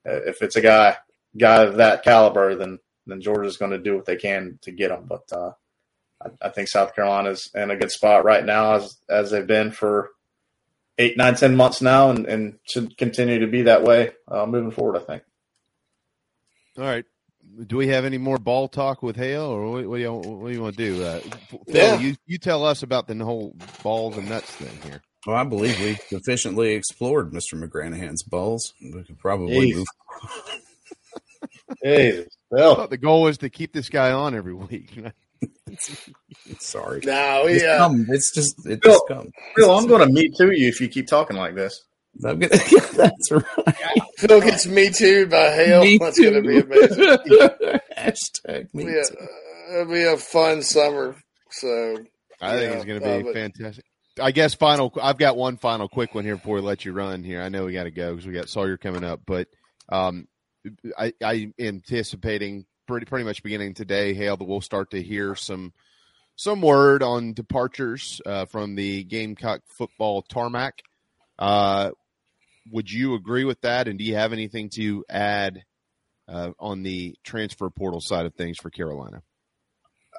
[0.05, 0.97] if it's a guy
[1.37, 4.91] guy of that caliber, then then Georgia's going to do what they can to get
[4.91, 5.05] him.
[5.07, 5.51] But uh,
[6.23, 9.71] I, I, think South Carolina's in a good spot right now, as as they've been
[9.71, 10.09] for
[10.97, 14.71] eight, nine, ten months now, and, and should continue to be that way uh, moving
[14.71, 14.97] forward.
[14.97, 15.23] I think.
[16.77, 17.05] All right.
[17.67, 20.47] do we have any more ball talk with Hale, or what, what do you what
[20.47, 21.03] do you want to do?
[21.03, 21.99] Uh, Phil, Yeah.
[21.99, 25.01] you you tell us about the whole balls and nuts thing here.
[25.27, 27.61] Well, I believe we sufficiently explored Mr.
[27.61, 28.73] McGranahan's balls.
[28.81, 29.75] We could probably Jeez.
[29.75, 29.87] move.
[31.85, 32.25] I
[32.57, 34.97] thought the goal was to keep this guy on every week.
[36.59, 37.01] Sorry.
[37.05, 37.77] No, It's yeah.
[37.77, 38.05] come.
[38.09, 39.31] It's just it Phil, just come.
[39.55, 41.83] Phil, I'm going to meet to you if you keep talking like this.
[42.25, 43.75] I'm gonna, yeah, that's right.
[44.17, 45.81] Phil gets me too by Hale.
[45.83, 46.31] Me That's too.
[46.31, 47.79] going to be amazing.
[47.97, 51.15] Hashtag me It'll be, a, it'll be a fun summer.
[51.51, 51.97] So
[52.41, 53.85] I think yeah, it's going to be uh, but- fantastic.
[54.19, 54.91] I guess final.
[55.01, 57.41] I've got one final quick one here before we let you run here.
[57.41, 59.47] I know we got to go because we got Sawyer coming up, but
[59.87, 60.27] um,
[60.97, 65.73] I, I anticipating pretty pretty much beginning today, Hale, that we'll start to hear some
[66.35, 70.81] some word on departures uh, from the Gamecock football tarmac.
[71.37, 71.91] Uh,
[72.71, 73.87] would you agree with that?
[73.87, 75.63] And do you have anything to add
[76.27, 79.21] uh, on the transfer portal side of things for Carolina?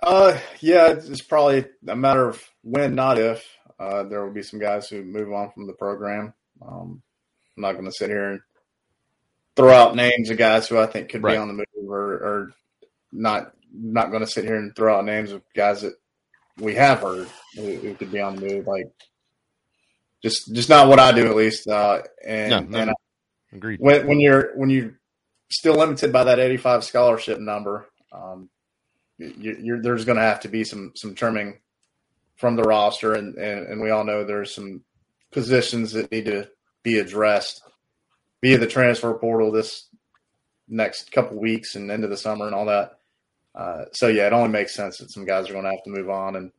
[0.03, 3.45] Uh, yeah, it's probably a matter of when, not if.
[3.79, 6.35] Uh, there will be some guys who move on from the program.
[6.62, 7.03] Um,
[7.57, 8.41] I'm not going to sit here and
[9.57, 11.33] throw out names of guys who I think could Right.
[11.33, 12.53] be on the move, or, or
[13.13, 13.53] not.
[13.73, 15.95] Not going to sit here and throw out names of guys that
[16.59, 18.67] we have heard who, who could be on the move.
[18.67, 18.91] Like,
[20.23, 21.69] just just not what I do, at least.
[21.69, 22.93] Uh, and No, no, and
[23.53, 23.79] Agreed.
[23.81, 24.99] when when you're when you're
[25.53, 28.51] still limited by that 85 scholarship number, um,
[29.19, 31.61] you, you're, there's going to have to be some some trimming
[32.37, 34.83] from the roster, and, and and we all know there's some
[35.31, 36.49] positions that need to
[36.83, 37.63] be addressed
[38.43, 39.87] via the transfer portal this
[40.69, 42.97] next couple weeks and into the summer and all that.
[43.55, 45.90] Uh, so yeah, it only makes sense that some guys are going to have to
[45.90, 46.53] move on, and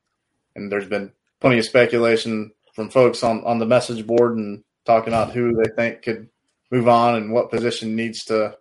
[0.56, 5.14] and there's been plenty of speculation from folks on on the message board and talking
[5.14, 6.30] about who they think could
[6.72, 8.58] move on and what position needs to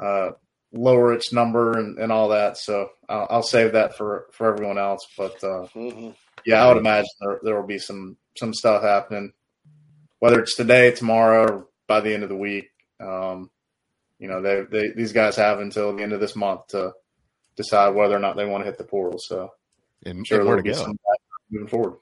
[0.00, 0.30] uh,
[0.72, 2.56] lower its number and, and all that.
[2.56, 5.06] So I'll, I'll save that for, for everyone else.
[5.16, 6.14] But uh, Mhm.
[6.46, 9.32] yeah, I would imagine there, there will be some some stuff happening,
[10.18, 12.70] whether it's today, tomorrow, or by the end of the week.
[12.98, 13.50] Um,
[14.18, 16.92] you know, they, they these guys have until the end of this month to
[17.56, 19.18] decide whether or not they want to hit the portal.
[19.18, 19.50] So
[20.04, 20.94] And, I'm sure and where to go.
[21.50, 21.98] moving forward.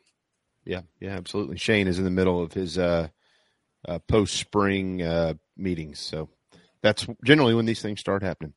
[0.64, 1.56] Yeah, yeah, absolutely.
[1.58, 3.08] Shane is in the middle of his uh,
[3.88, 6.28] uh, post spring uh, meetings, so
[6.82, 8.52] that's generally when these things start happening.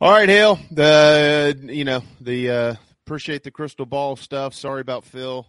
[0.00, 0.58] All right, Hale.
[0.70, 4.54] The you know the uh, appreciate the crystal ball stuff.
[4.54, 5.46] Sorry about Phil,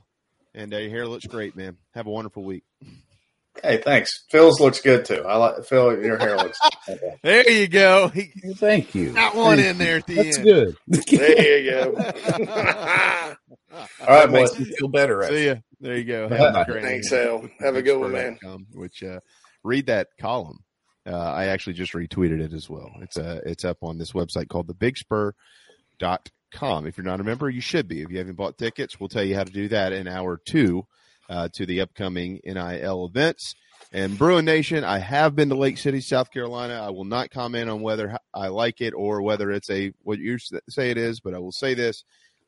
[0.56, 1.78] and uh, your hair looks great, man.
[1.94, 2.64] Have a wonderful week.
[3.64, 4.24] Hey, thanks.
[4.32, 5.24] Phil's looks good too.
[5.28, 6.02] I like Phil.
[6.02, 6.58] Your hair looks.
[6.90, 7.16] okay.
[7.24, 8.08] There you go.
[8.10, 9.12] He Thank you.
[9.12, 10.46] got one Thank in there at the That's end.
[10.46, 10.76] good.
[10.88, 11.96] There you go.
[13.72, 14.60] All right, That makes boys.
[14.60, 15.22] me feel better.
[15.24, 15.46] See Actually.
[15.48, 15.56] ya.
[15.82, 16.30] There you go.
[16.30, 17.28] Have great Thanks, evening.
[17.28, 17.50] Hale.
[17.60, 18.38] Have a good one, man.
[18.74, 19.20] Which uh,
[19.64, 20.60] read that column.
[21.06, 22.90] Uh, I actually just retweeted it as well.
[23.02, 26.88] It's uh, it's up on this website called thebigspur.com.
[26.88, 28.02] If you're not a member, you should be.
[28.02, 30.86] If you haven't bought tickets, we'll tell you how to do that in hour two
[31.30, 33.56] uh, to the upcoming NIL events.
[33.92, 36.76] And Bruin Nation, I have been to Lake City, South Carolina.
[36.86, 40.38] I will not comment on whether I like it or whether it's a what you
[40.70, 42.04] say it is, but I will say this: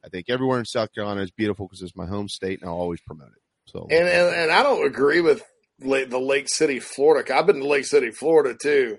[0.06, 2.76] I think everywhere in South Carolina is beautiful because it's my home state, and I'll
[2.76, 3.42] always promote it.
[3.72, 5.42] So, And, and and I don't agree with
[5.82, 7.36] La- the Lake City, Florida.
[7.36, 8.98] I've been to Lake City, Florida too.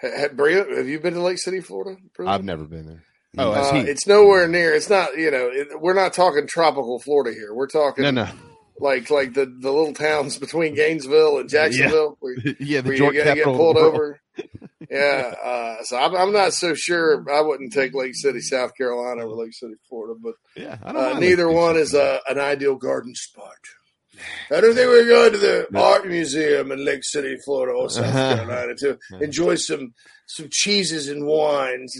[0.00, 2.00] Ha- ha- Bria, have you been to Lake City, Florida?
[2.16, 2.30] Bria?
[2.30, 3.02] I've never been there.
[3.36, 4.72] Oh, Uh, it's nowhere near.
[4.72, 5.18] It's not.
[5.18, 7.52] You know, it, we're not talking tropical Florida here.
[7.54, 8.28] We're talking No, no.
[8.80, 12.16] Like like the, the little towns between Gainesville and Jacksonville.
[12.20, 14.20] Where, yeah, the where you get, get pulled over.
[14.90, 17.24] yeah, uh, so I'm, I'm not so sure.
[17.32, 20.18] I wouldn't take Lake City, South Carolina, over Lake City, Florida.
[20.22, 23.54] But Yeah, uh, neither Lake one is uh, an ideal garden spot.
[24.50, 28.04] I don't think we're going to the art museum in Lake City, Florida, or South
[28.06, 28.36] Uh-huh.
[28.36, 29.94] Carolina to enjoy some
[30.26, 31.94] some cheeses and wines.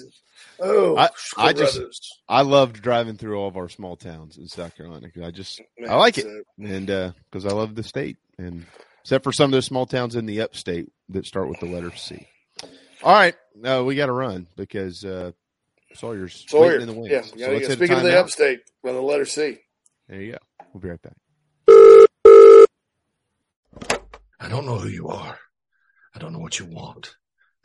[0.63, 1.09] Oh, I,
[1.39, 1.81] I just
[2.29, 5.61] I loved driving through all of our small towns in South Carolina 'cause I just
[5.79, 6.87] Man, I like it so- and
[7.31, 8.67] because I love the state and
[9.03, 11.95] except for some of those small towns in the upstate that start with the letter
[11.97, 12.27] C.
[13.03, 15.33] All right, no, we got to run because uh,
[15.95, 16.79] Sawyer's Sawyer.
[16.79, 17.11] in the wings.
[17.11, 17.75] Yeah, So yeah, let's yeah.
[17.77, 18.17] Speaking of the timeout.
[18.21, 19.59] upstate, by the letter C.
[20.09, 20.39] There you go.
[20.75, 21.17] We'll be right back.
[24.39, 25.39] I don't know who you are.
[26.15, 27.15] I don't know what you want.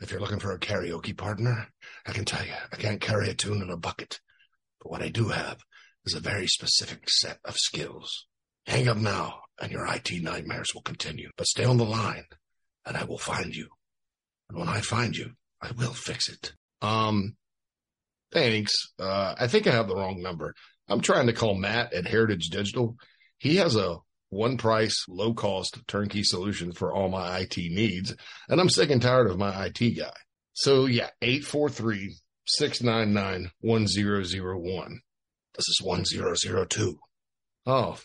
[0.00, 1.68] If you're looking for a karaoke partner,
[2.06, 4.20] I can tell you, I can't carry a tune in a bucket.
[4.80, 5.62] But what I do have
[6.04, 8.26] is a very specific set of skills.
[8.66, 11.30] Hang up now, and your IT nightmares will continue.
[11.36, 12.24] But stay on the line,
[12.84, 13.68] and I will find you.
[14.48, 15.32] And when I find you,
[15.62, 16.52] I will fix it.
[16.82, 17.36] Um,
[18.32, 18.72] thanks.
[18.98, 20.54] Uh, I think I have the wrong number.
[20.88, 22.96] I'm trying to call Matt at Heritage Digital.
[23.38, 23.96] He has a
[24.36, 28.14] one price, low cost turnkey solution for all my IT needs.
[28.48, 30.12] And I'm sick and tired of my IT guy.
[30.52, 32.14] So yeah, 843
[32.46, 35.00] 699 1001.
[35.56, 36.98] This is 1002.
[37.68, 37.98] Oh, well,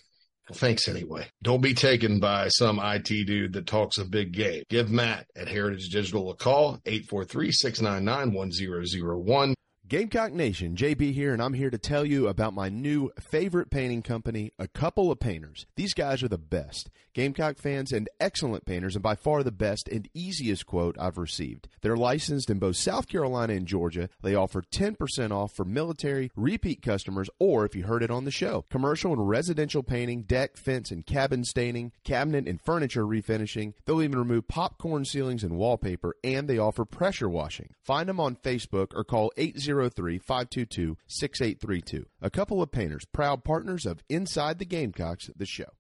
[0.54, 1.28] thanks anyway.
[1.44, 4.64] Don't be taken by some IT dude that talks a big game.
[4.70, 9.54] Give Matt at Heritage Digital a call, 843 699 1001.
[9.92, 14.02] Gamecock Nation, JB here, and I'm here to tell you about my new favorite painting
[14.02, 15.66] company, A Couple of Painters.
[15.76, 16.90] These guys are the best.
[17.14, 21.68] Gamecock fans and excellent painters, and by far the best and easiest quote I've received.
[21.82, 24.08] They're licensed in both South Carolina and Georgia.
[24.22, 28.32] They offer 10% off for military, repeat customers, or if you heard it on the
[28.32, 33.74] show, commercial and residential painting, deck, fence, and cabin staining, cabinet and furniture refinishing.
[33.84, 37.74] They'll even remove popcorn ceilings and wallpaper, and they offer pressure washing.
[37.84, 42.06] Find them on Facebook or call 800 522 6832.
[42.22, 45.72] A couple of painters, proud partners of Inside the Gamecocks, the show.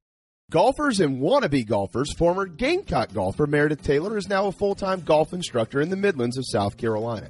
[0.52, 5.32] Golfers and wannabe golfers, former Gamecock golfer Meredith Taylor is now a full time golf
[5.32, 7.30] instructor in the Midlands of South Carolina.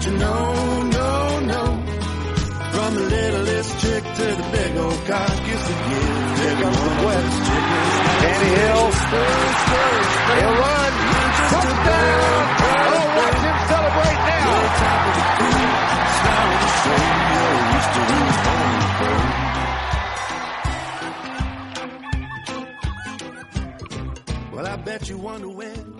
[0.00, 1.64] Don't you know, no, no.
[2.72, 6.38] From the littlest chick to the big old cock, used to give.
[6.40, 7.36] Here comes the West
[8.22, 8.92] Danny Hill.
[10.40, 10.92] He'll run.
[11.50, 12.46] Touchdown.
[12.62, 14.48] Oh, watch him celebrate now.
[24.54, 25.99] Well, I bet you wonder when.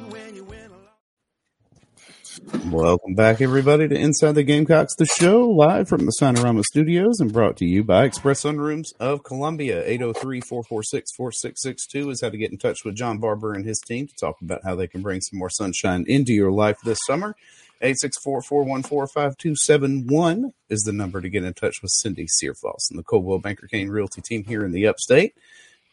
[2.41, 7.33] Welcome back, everybody, to Inside the Gamecocks, the show live from the Sonorama Studios and
[7.33, 9.83] brought to you by Express Sunrooms of Columbia.
[9.85, 14.07] 803 446 4662 is how to get in touch with John Barber and his team
[14.07, 17.37] to talk about how they can bring some more sunshine into your life this summer.
[17.83, 23.05] 864 414 5271 is the number to get in touch with Cindy Searfoss and the
[23.05, 25.35] Coldwell Banker Caine Realty team here in the upstate.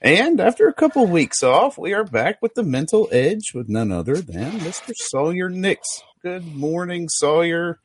[0.02, 3.68] And after a couple of weeks off, we are back with the mental edge with
[3.68, 4.94] none other than Mr.
[4.96, 6.04] Sawyer Nix.
[6.28, 7.80] Good morning, Sawyer.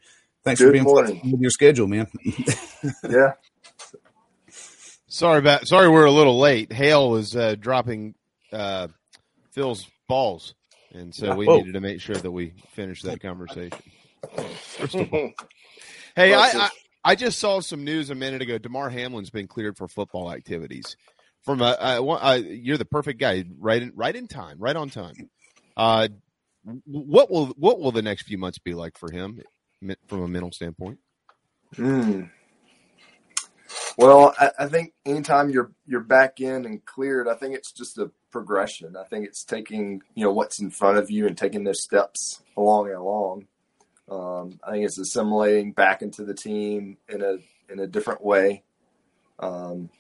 [0.45, 1.07] Thanks Good for being morning.
[1.12, 2.09] flexible with your schedule, man.
[3.09, 3.34] Yeah.
[5.07, 6.72] Sorry about sorry we're a little late.
[6.72, 8.16] Hale was uh, dropping
[8.53, 8.88] uh,
[9.53, 10.55] Phil's balls,
[10.93, 11.34] and so Yeah.
[11.36, 11.59] we Whoa.
[11.59, 13.78] needed to make sure that we finished that conversation.
[14.78, 15.30] First of all,
[16.16, 16.70] hey, I, I
[17.05, 18.59] I just saw some news a minute ago.
[18.59, 20.97] Damar Hamlin's been cleared for football activities.
[21.45, 24.74] From a, I, want- I, you're the perfect guy, right in right in time, right
[24.74, 25.14] on time.
[25.76, 26.09] Uh,
[26.84, 29.40] what will what will the next few months be like for him,
[30.06, 30.98] from a mental standpoint?
[31.76, 32.24] Hmm.
[33.96, 37.98] Well, I, I think anytime you're you're back in and cleared, I think it's just
[37.98, 38.96] a progression.
[38.96, 42.42] I think it's taking you know what's in front of you and taking those steps
[42.56, 43.46] along and along.
[44.10, 47.38] Um, I think it's assimilating back into the team in a
[47.72, 48.62] in a different way.
[49.38, 49.90] Um,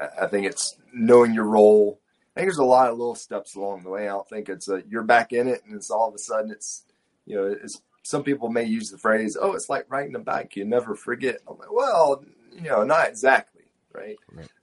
[0.00, 2.00] I, I think it's knowing your role.
[2.34, 4.04] I think there's a lot of little steps along the way.
[4.04, 6.50] I don't think it's a, you're back in it and it's all of a sudden
[6.50, 6.84] it's
[7.26, 10.56] you know it's some people may use the phrase, "Oh, it's like riding a bike;
[10.56, 13.62] you never forget." I'm like, well, you know, not exactly,
[13.92, 14.18] right?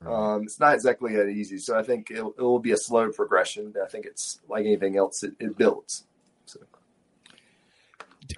[0.05, 1.57] Um, it's not exactly that easy.
[1.57, 3.73] So I think it, it will be a slow progression.
[3.81, 6.03] I think it's like anything else; it, it builds.
[6.47, 6.59] So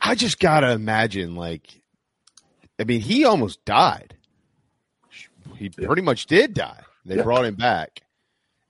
[0.01, 1.81] I just gotta imagine, like,
[2.79, 4.15] I mean, he almost died.
[5.57, 6.83] He pretty much did die.
[7.05, 7.23] They Yeah.
[7.23, 8.00] brought him back,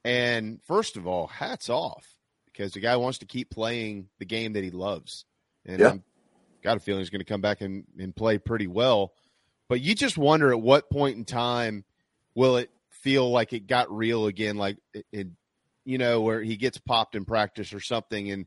[0.03, 4.53] and first of all, hats off because the guy wants to keep playing the game
[4.53, 5.25] that he loves,
[5.65, 5.89] and Yeah.
[5.89, 6.03] I'm
[6.63, 9.13] got a feeling he's going to come back and, and play pretty well.
[9.67, 11.85] But you just wonder at what point in time
[12.35, 15.27] will it feel like it got real again, like it, it
[15.85, 18.45] you know, where he gets popped in practice or something, and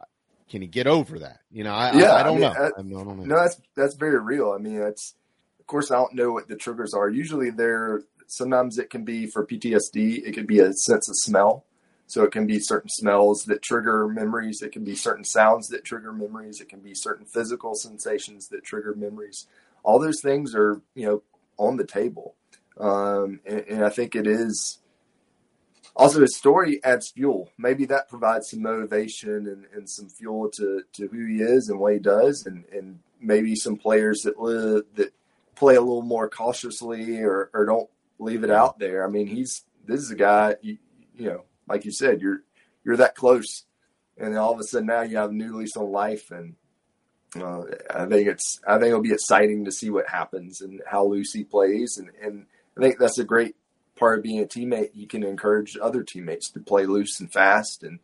[0.00, 0.04] uh,
[0.48, 1.40] can he get over that?
[1.50, 2.48] You know, I, I- yeah, I, don't mean, know.
[2.58, 3.24] I, I don't know.
[3.24, 4.52] no, that's that's very real.
[4.52, 5.14] I mean, that's
[5.60, 7.10] of course I don't know what the triggers are.
[7.10, 8.02] Usually, they're
[8.32, 10.26] sometimes it can be for PTSD.
[10.26, 11.64] It could be a sense of smell.
[12.06, 14.60] So it can be certain smells that trigger memories.
[14.60, 16.60] It can be certain sounds that trigger memories.
[16.60, 19.46] It can be certain physical sensations that trigger memories.
[19.82, 21.22] All those things are, you know,
[21.58, 22.34] on the table.
[22.78, 24.78] Um, and, and I think it is
[25.94, 27.50] also his story adds fuel.
[27.58, 31.78] Maybe that provides some motivation and, and some fuel to, to who he is and
[31.78, 32.46] what he does.
[32.46, 35.12] And, and maybe some players that live, that
[35.54, 37.88] play a little more cautiously or, or don't
[38.22, 39.06] leave it out there.
[39.06, 40.78] I mean, he's, this is a guy, you,
[41.14, 42.42] you know, like you said, you're
[42.84, 43.64] you're that close,
[44.18, 46.56] and all of a sudden now you have a new lease on life, and
[47.40, 51.06] uh, I think it's I think it'll be exciting to see what happens and how
[51.06, 52.46] Lucy plays, and and
[52.76, 53.54] I think that's a great
[53.96, 54.90] part of being a teammate.
[54.94, 58.00] You can encourage other teammates to play loose and fast, and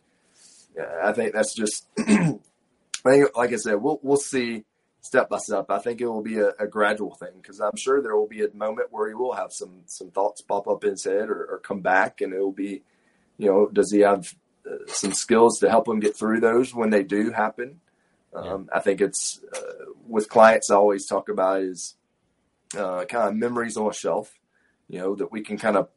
[1.02, 1.86] I think that's just.
[3.04, 4.64] I think, like I said, we'll we'll see
[5.00, 5.66] step by step.
[5.70, 8.44] I think it will be a, a gradual thing because I'm sure there will be
[8.44, 11.46] a moment where he will have some some thoughts pop up in his head or,
[11.52, 12.82] or come back, and it will be,
[13.38, 14.26] you know, does he have
[14.66, 17.80] uh, some skills to help him get through those when they do happen?
[18.34, 20.70] Um, I think it's uh, with clients.
[20.70, 21.96] I always talk about is
[22.76, 24.32] uh, kind of memories on a shelf.
[24.88, 25.88] You know that we can kind of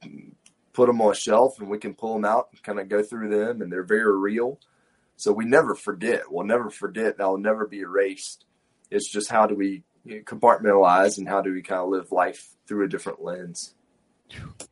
[0.74, 3.04] put them on a shelf and we can pull them out and kind of go
[3.04, 4.60] through them, and they're very real.
[5.18, 6.32] So we never forget.
[6.32, 7.18] We'll never forget.
[7.18, 8.46] They'll never be erased.
[8.92, 12.86] It's just how do we compartmentalize and how do we kind of live life through
[12.86, 13.74] a different lens.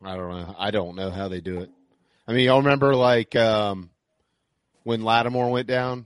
[0.04, 0.56] I don't know.
[0.58, 1.70] I don't know how they do it.
[2.28, 3.90] I mean, y'all remember like um,
[4.84, 6.06] when Lattimore went down?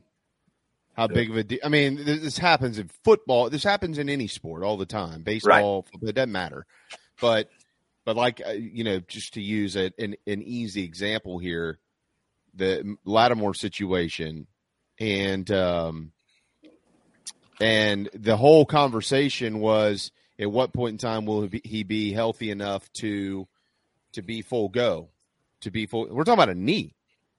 [0.95, 1.59] How big of a deal?
[1.64, 3.49] I mean, this, this happens in football.
[3.49, 5.24] This happens in any sport all the time.
[5.24, 6.68] Baseball, football, it doesn't matter.
[7.20, 7.49] But,
[8.05, 11.80] but like uh, you know, just to use a, an an easy example here,
[12.53, 14.45] the Lattimore situation,
[14.99, 16.11] and um,
[17.60, 22.91] and the whole conversation was at what point in time will he be healthy enough
[22.93, 23.47] to
[24.14, 25.10] to be full go,
[25.62, 26.08] to be full.
[26.10, 26.93] We're talking about a knee.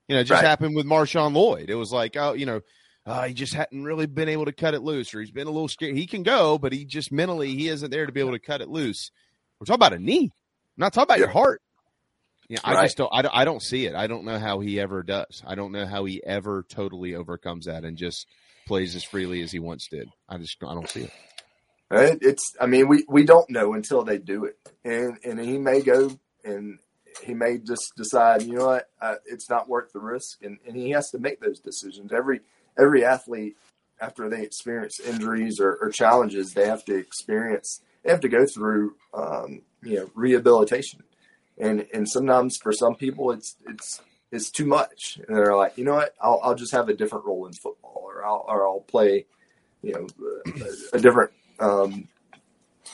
[0.07, 0.47] You know, it just Right.
[0.47, 1.69] happened with Marshawn Lloyd.
[1.69, 2.61] It was like, oh, you know,
[3.05, 5.51] uh, he just hadn't really been able to cut it loose, or he's been a
[5.51, 5.95] little scared.
[5.95, 8.61] He can go, but he just mentally he isn't there to be able to cut
[8.61, 9.11] it loose.
[9.59, 10.31] We're talking about a knee.
[10.31, 10.31] I'm
[10.77, 11.61] not talking about your heart.
[12.49, 12.83] Yeah, I Right.
[12.85, 13.09] just don't.
[13.13, 13.35] I, don't.
[13.35, 13.95] I don't see it.
[13.95, 15.41] I don't know how he ever does.
[15.47, 18.27] I don't know how he ever totally overcomes that and just
[18.65, 20.09] plays as freely as he once did.
[20.27, 21.11] I just I don't see it.
[21.91, 24.57] It, it's, I mean, we, we don't know until they do it.
[24.83, 26.11] And, and he may go
[26.43, 26.79] and
[27.23, 30.43] he may just decide, you know what, uh, it's not worth the risk.
[30.43, 32.11] And, and he has to make those decisions.
[32.11, 32.41] Every,
[32.77, 33.55] every athlete,
[34.01, 38.45] after they experience injuries or, or challenges, they have to experience, they have to go
[38.45, 41.03] through, um, you know, rehabilitation.
[41.57, 44.01] And, and sometimes for some people, it's, it's,
[44.31, 45.19] it's too much.
[45.27, 48.03] And they're like, you know what, I'll, I'll just have a different role in football
[48.05, 49.25] or I'll, or I'll play,
[49.81, 50.07] you know,
[50.91, 52.07] a, a different, um,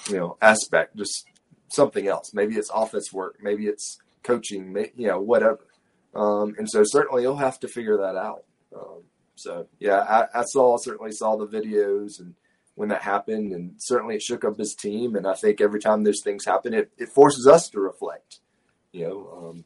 [0.08, 1.26] you know, aspect, just
[1.70, 2.34] something else.
[2.34, 5.66] Maybe it's office work, maybe it's coaching, you know, whatever.
[6.14, 8.44] Um, and so certainly you'll have to figure that out.
[8.76, 9.04] Um,
[9.36, 12.36] so yeah, I, I saw certainly saw the videos and
[12.76, 15.16] when that happened, and certainly it shook up his team.
[15.16, 18.40] And I think every time those things happen, it, it forces us to reflect,
[18.92, 19.66] you know, um,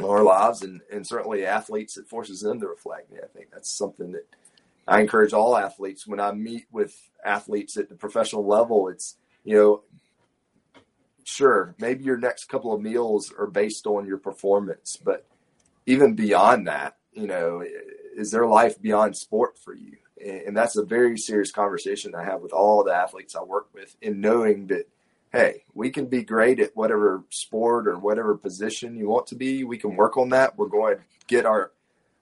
[0.00, 3.10] our lives, and and certainly athletes, it forces them to reflect.
[3.10, 4.26] And I think that's something that
[4.86, 8.88] I encourage all athletes when I meet with athletes at the professional level.
[8.88, 9.82] It's you know,
[11.24, 15.26] sure, maybe your next couple of meals are based on your performance, but
[15.86, 17.64] even beyond that, you know,
[18.16, 19.96] is there life beyond sport for you?
[20.24, 23.96] And that's a very serious conversation I have with all the athletes I work with
[24.02, 24.88] in knowing that,
[25.32, 29.64] hey, we can be great at whatever sport or whatever position you want to be.
[29.64, 30.56] We can work on that.
[30.56, 31.72] We're going to get our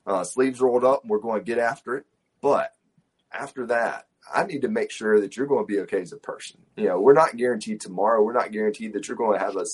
[0.07, 2.07] uh, sleeves rolled up we're going to get after it.
[2.41, 2.73] But
[3.33, 6.17] after that, I need to make sure that you're going to be okay as a
[6.17, 6.59] person.
[6.77, 8.23] You know, we're not guaranteed tomorrow.
[8.23, 9.65] We're not guaranteed that you're going to have a,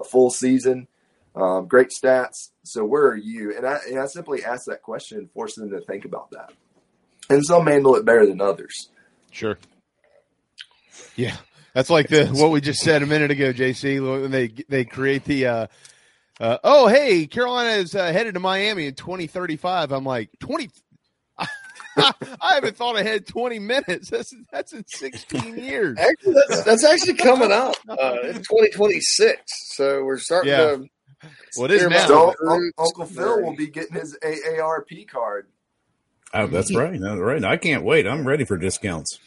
[0.00, 0.88] a full season,
[1.36, 2.50] um, great stats.
[2.64, 3.56] So where are you?
[3.56, 6.52] And I, and I simply ask that question and force them to think about that.
[7.28, 8.88] And some handle it better than others.
[9.30, 9.56] Sure.
[11.14, 11.36] Yeah,
[11.74, 14.00] that's like the what we just said a minute ago, JC.
[14.22, 15.66] When they they create the, uh,
[16.40, 19.92] uh, oh hey, Carolina is uh, headed to Miami in twenty thirty five.
[19.92, 20.70] I'm like twenty.
[21.96, 24.10] I haven't thought ahead twenty minutes.
[24.10, 25.98] That's that's in sixteen years.
[25.98, 29.42] Actually, that's, that's actually coming up uh, in 2026.
[29.74, 30.56] So we're starting Yeah.
[30.76, 30.86] to.
[31.56, 32.06] Well, it is hear now.
[32.06, 32.78] So the Un- roots.
[32.78, 35.48] Uncle Phil will be getting his AARP card.
[36.32, 36.98] Oh, that's right.
[36.98, 37.44] That's right.
[37.44, 38.06] I can't wait.
[38.06, 39.18] I'm ready for discounts.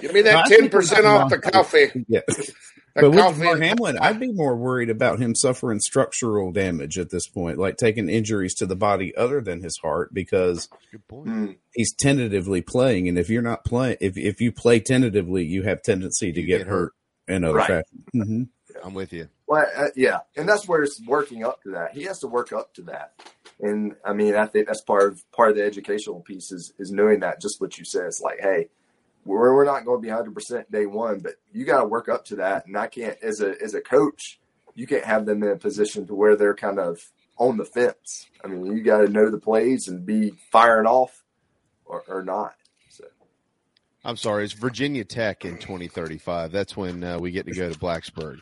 [0.00, 2.04] Give me that think 10% off the coffee.
[2.08, 2.20] Yeah.
[2.96, 7.10] That But with Damar Hamlin, I'd be more worried about him suffering structural damage at
[7.10, 11.26] this point, like taking injuries to the body other than his heart, because Good point.
[11.26, 11.56] Mm.
[11.74, 15.82] he's tentatively playing, and if you're not playing, if if you play tentatively, you have
[15.82, 16.92] tendency to get, get hurt
[17.26, 17.66] in other Right.
[17.66, 18.04] fashion.
[18.12, 18.42] hmm
[18.84, 19.26] I'm with you.
[19.48, 21.94] Well, uh, yeah, and that's where it's working up to that.
[21.94, 23.14] He has to work up to that,
[23.58, 26.92] and I mean, I think that's part of part of the educational piece is is
[26.92, 27.40] knowing that.
[27.40, 28.68] Just what you said, it's like, hey,
[29.24, 32.08] we're we're not going to be 100 percent day one, but you got to work
[32.08, 32.66] up to that.
[32.66, 34.38] And I can't, as a as a coach,
[34.74, 37.00] you can't have them in a position to where they're kind of
[37.38, 38.26] on the fence.
[38.44, 41.22] I mean, you got to know the plays and be firing off,
[41.84, 42.54] or, or not.
[42.90, 43.04] So
[44.04, 44.44] I'm sorry.
[44.44, 46.52] It's Virginia Tech in 2035.
[46.52, 48.40] That's when uh, we get to go to Blacksburg.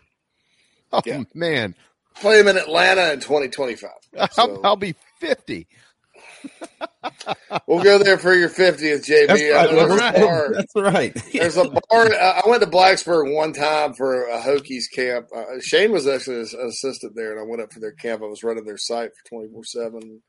[0.93, 1.23] Oh Yeah.
[1.35, 1.75] man,
[2.17, 3.91] Play them in Atlanta in 2025.
[4.37, 5.67] I'll, I'll be 50.
[7.67, 9.27] We'll go there for your 50th, JB.
[9.27, 9.71] That's right.
[9.71, 10.15] There's a right.
[10.15, 10.53] bar.
[10.55, 11.23] That's right.
[11.33, 12.15] There's a bar.
[12.15, 15.29] I went to Blacksburg one time for a Hokies camp.
[15.35, 18.23] Uh, Shane was actually an assistant there, and I went up for their camp.
[18.23, 20.23] I was running their site for 24 7.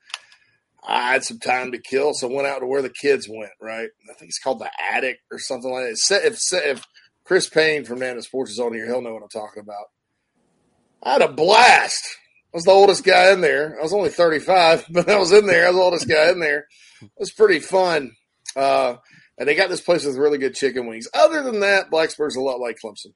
[0.86, 3.52] I had some time to kill, so I went out to where the kids went,
[3.62, 3.90] right?
[4.10, 6.26] I think it's called the Attic or something like that.
[6.26, 6.86] If, if
[7.24, 9.86] Chris Payne from Nana Sports is on here, he'll know what I'm talking about.
[11.02, 12.18] I had a blast.
[12.54, 13.78] I was the oldest guy in there.
[13.80, 15.66] I was only 35, but I was in there.
[15.66, 16.68] I was the oldest guy in there.
[17.02, 18.12] It was pretty fun.
[18.56, 18.96] Uh,
[19.38, 21.08] and they got this place with really good chicken wings.
[21.14, 23.14] Other than that, Blacksburg's a lot like Clemson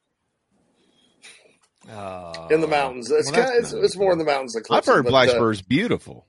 [2.51, 3.11] in the mountains.
[3.11, 4.77] It's, Uh, well, kinda, it's, it's more in the mountains than Clemson.
[4.77, 6.25] I've heard but, uh, Blacksburg's beautiful.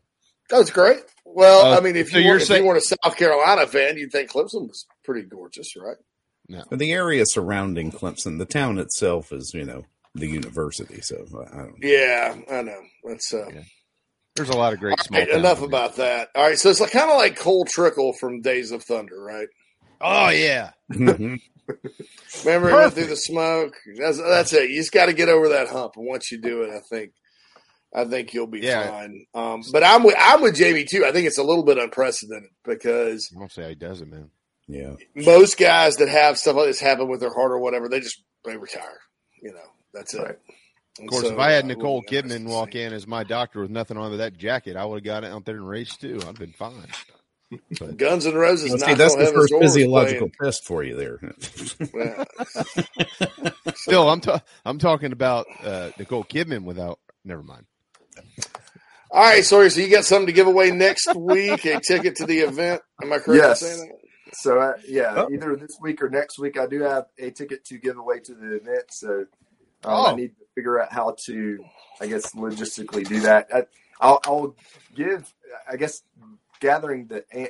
[0.50, 1.00] That's great.
[1.24, 3.66] Well, Uh, I mean, if so you, you're were, if you weren't a South Carolina
[3.66, 5.96] fan, you'd think Clemson was pretty gorgeous, right?
[6.70, 9.84] But the area surrounding Clemson, the town itself is, you know,
[10.18, 11.00] the university.
[11.00, 11.16] So
[11.52, 12.80] I don't Yeah, I know.
[13.04, 13.46] That's uh,
[14.36, 16.28] There's a lot of great all small right, enough in about that.
[16.34, 19.48] All right, so it's like, kind of like Cole Trickle from Days of Thunder, right?
[20.00, 20.70] Oh yeah.
[20.90, 21.38] Remember
[22.72, 23.74] went through the smoke.
[23.98, 24.70] That's that's it.
[24.70, 27.12] You just got to get over that hump, and once you do it, I think,
[27.94, 28.88] I think you'll be Yeah.
[28.90, 29.26] fine.
[29.34, 31.04] Um, but I'm with I'm with Jamie too.
[31.04, 34.30] I think it's a little bit unprecedented because I won't say he doesn't, man.
[34.68, 34.94] Yeah.
[35.16, 38.22] most guys that have stuff like this happen with their heart or whatever, they just
[38.44, 39.00] they retire.
[39.42, 39.60] You know,
[39.95, 40.41] that's it.
[41.01, 44.11] Of course, if I had Nicole Kidman walk in as my doctor with nothing on
[44.11, 46.16] with that jacket, I would have got out there and raced too.
[46.22, 46.86] I'd have been fine.
[47.78, 48.70] But Guns and Roses.
[48.70, 50.51] Well, see, that's the first physiological playing.
[50.53, 51.18] test for you there.
[53.74, 56.99] still, I'm ta- I'm talking about uh, Nicole Kidman without.
[57.24, 57.64] Never mind.
[59.11, 59.70] All right, sorry.
[59.70, 61.64] So you got something to give away next week?
[61.64, 62.82] A ticket to the event?
[63.03, 63.62] Am I correct Yes.
[63.62, 64.34] in saying that?
[64.34, 65.30] So uh, yeah, Oh.
[65.32, 68.34] either this week or next week, I do have a ticket to give away to
[68.34, 68.84] the event.
[68.91, 69.24] So
[69.84, 70.06] um, Oh.
[70.06, 71.64] I need to figure out how to,
[72.00, 73.48] I guess, logistically do that.
[73.54, 73.62] I,
[74.00, 74.56] I'll, I'll
[74.94, 75.32] give,
[75.70, 76.02] I guess,
[76.60, 77.48] gathering the an-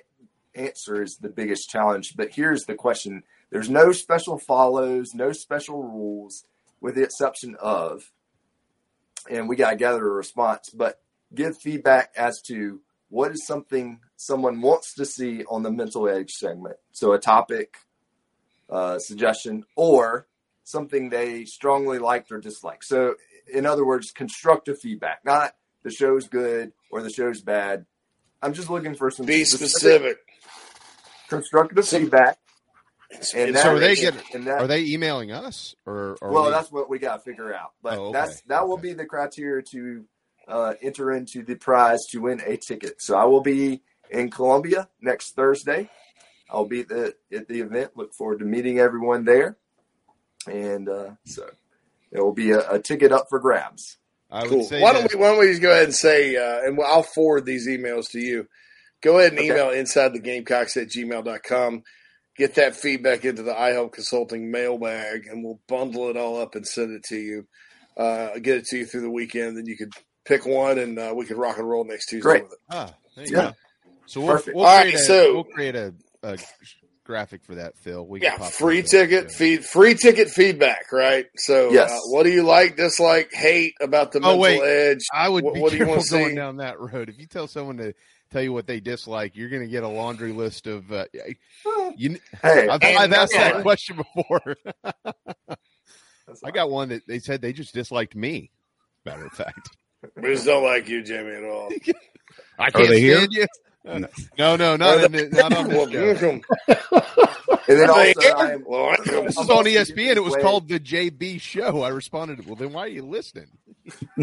[0.54, 2.14] answer is the biggest challenge.
[2.16, 6.44] But here's the question: There's no special follows, no special rules,
[6.80, 8.10] with the exception of,
[9.30, 11.00] and we got to gather a response, but
[11.34, 16.30] give feedback as to what is something someone wants to see on the mental edge
[16.32, 16.76] segment.
[16.92, 17.76] So a topic,
[18.70, 20.26] uh, suggestion, or
[20.68, 22.84] something they strongly liked or disliked.
[22.84, 23.14] So
[23.52, 27.86] in other words, constructive feedback, not the show's good or the show's bad.
[28.42, 30.18] I'm just looking for some Be specific.
[31.28, 32.38] constructive feedback.
[33.34, 34.20] And so are they getting?
[34.34, 36.16] and that- Are they emailing us or?
[36.20, 37.72] Are well, we- that's what we got to figure out.
[37.82, 38.12] But Oh, okay.
[38.12, 40.04] that's that will be the criteria to
[40.46, 43.00] uh, enter into the prize to win a ticket.
[43.02, 45.88] So I will be in Columbia next Thursday.
[46.50, 47.92] I'll be at the at the event.
[47.96, 49.56] Look forward to meeting everyone there.
[50.51, 51.49] And uh, so
[52.12, 53.96] it will be a, a ticket up for grabs.
[54.30, 54.66] I Cool.
[54.68, 57.46] Why don't we why don't we just go ahead and say uh, and I'll forward
[57.46, 58.46] these emails to you.
[59.03, 59.49] Go ahead and Okay.
[59.49, 61.82] email inside the gamecocks at gmail.com.
[62.36, 66.66] Get that feedback into the iHelp Consulting mailbag and we'll bundle it all up and
[66.66, 67.46] send it to you.
[67.96, 69.92] Uh, get it to you through the weekend, then you could
[70.24, 72.42] pick one and uh, we could rock and roll next Tuesday Great.
[72.44, 72.59] with it.
[72.70, 73.42] Ah, there you Yeah.
[73.51, 73.53] go.
[74.07, 74.57] So we'll, Perfect.
[74.57, 76.38] we'll All create right, a, so- we'll create a, a
[77.09, 78.06] graphic for that, Phil.
[78.06, 78.90] We can Yeah, free that up.
[78.90, 81.26] ticket feed, free ticket feedback, right?
[81.38, 81.90] So, Yes.
[81.90, 85.00] uh, what do you like, dislike, hate about the Oh mental wait, edge?
[85.12, 86.36] I would What, be what do you careful want going see?
[86.36, 87.09] down that road.
[87.09, 87.94] If you tell someone to
[88.30, 90.92] tell you what they dislike, you're going to get a laundry list of.
[90.92, 91.06] Uh,
[91.96, 93.62] you, Hey, I've, I've asked that fine.
[93.62, 94.56] question before.
[96.44, 98.50] I got one that they said they just disliked me.
[99.06, 99.70] Matter of fact,
[100.16, 101.70] We just don't like you, Jimmy, at all.
[102.59, 103.26] I can't they here?
[103.30, 103.46] you.
[103.84, 106.40] No, no, not, in the, not on Well, this show.
[106.66, 107.58] welcome.
[107.68, 108.34] And then also.
[108.36, 109.24] I am, Welcome.
[109.26, 110.16] This is on also ESPN.
[110.16, 111.82] It was away- called the JB Show.
[111.82, 113.48] I responded, "Well, then why are you listening?"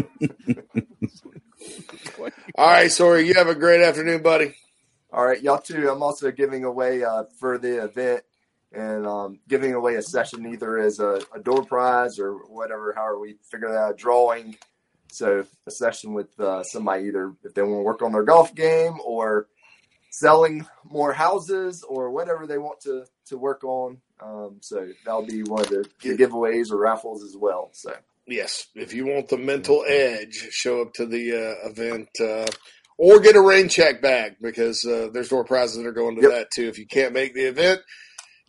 [2.56, 3.26] All right, sorry.
[3.26, 4.54] You have a great afternoon, buddy.
[5.12, 5.88] All right, y'all too.
[5.90, 8.22] I'm also giving away uh, for the event
[8.72, 13.18] and um, giving away a session either as a, a door prize or whatever, however
[13.18, 14.56] we figure that out, drawing.
[15.08, 18.54] So a session with uh, somebody either if they want to work on their golf
[18.54, 19.46] game or
[20.10, 23.98] selling more houses or whatever they want to to work on.
[24.20, 27.70] Um, so that'll be one of the, the giveaways or raffles as well.
[27.72, 27.94] So
[28.26, 32.46] Yes, if you want the mental edge, show up to the uh, event uh,
[32.98, 36.22] or get a rain check bag because uh, there's door prizes that are going to
[36.22, 36.30] Yep.
[36.32, 36.66] that too.
[36.66, 37.80] If you can't make the event,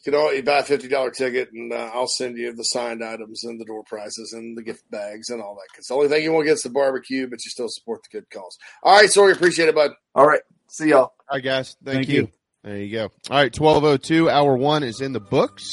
[0.07, 3.43] can always buy a fifty dollar ticket, and uh, I'll send you the signed items
[3.43, 5.67] and the door prizes and the gift bags and all that.
[5.69, 8.19] Because the only thing you won't get is the barbecue, but you still support the
[8.19, 8.57] good cause.
[8.83, 9.91] All right, sorry, appreciate it, bud.
[10.15, 10.39] all right,
[10.69, 11.01] see y'all.
[11.01, 11.75] All right, guys.
[11.83, 12.21] Thank, Thank you.
[12.21, 12.29] you.
[12.63, 13.03] There you go.
[13.29, 14.29] All right, twelve oh two.
[14.29, 15.69] Hour one is in the books.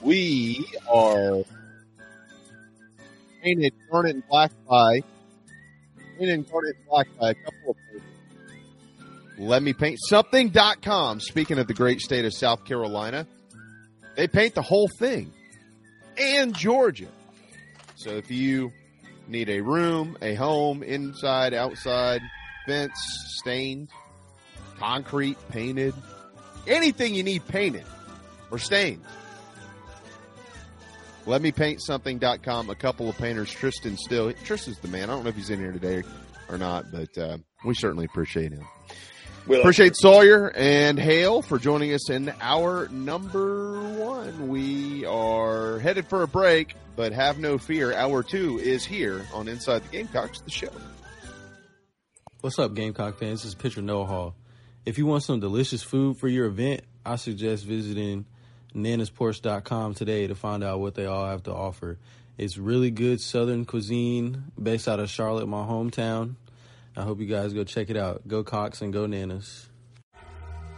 [0.00, 1.44] We are
[3.44, 5.04] painted garnet and black by
[6.18, 7.83] painted garnet and black by a couple of places.
[9.38, 11.20] Let me paint something.com.
[11.20, 13.26] Speaking of the great state of South Carolina,
[14.16, 15.32] they paint the whole thing
[16.16, 17.08] and Georgia.
[17.96, 18.72] So if you
[19.26, 22.20] need a room, a home, inside, outside,
[22.66, 22.92] fence,
[23.38, 23.88] stained,
[24.78, 25.94] concrete, painted,
[26.66, 27.84] anything you need painted
[28.50, 29.02] or stained,
[31.26, 32.68] let me paint something.com.
[32.70, 34.32] A couple of painters, Tristan Still.
[34.44, 35.04] Tristan's the man.
[35.04, 36.02] I don't know if he's in here today
[36.48, 38.64] or not, but uh, we certainly appreciate him.
[39.46, 44.48] We appreciate Sawyer and Hale for joining us in our number one.
[44.48, 47.92] We are headed for a break, but have no fear.
[47.92, 50.70] Hour two is here on Inside the Gamecocks, the show.
[52.40, 53.42] What's up, Gamecock fans?
[53.42, 54.34] This is Pitcher Noah Hall.
[54.86, 58.24] If you want some delicious food for your event, I suggest visiting
[58.74, 61.98] nanasporch.com today to find out what they all have to offer.
[62.38, 66.36] It's really good Southern cuisine based out of Charlotte, my hometown.
[66.96, 68.26] I hope you guys go check it out.
[68.28, 69.66] Go Cox and go Nanas.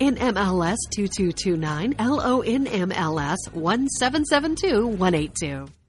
[0.00, 5.79] NMLS 2229, LONMLS 1772182.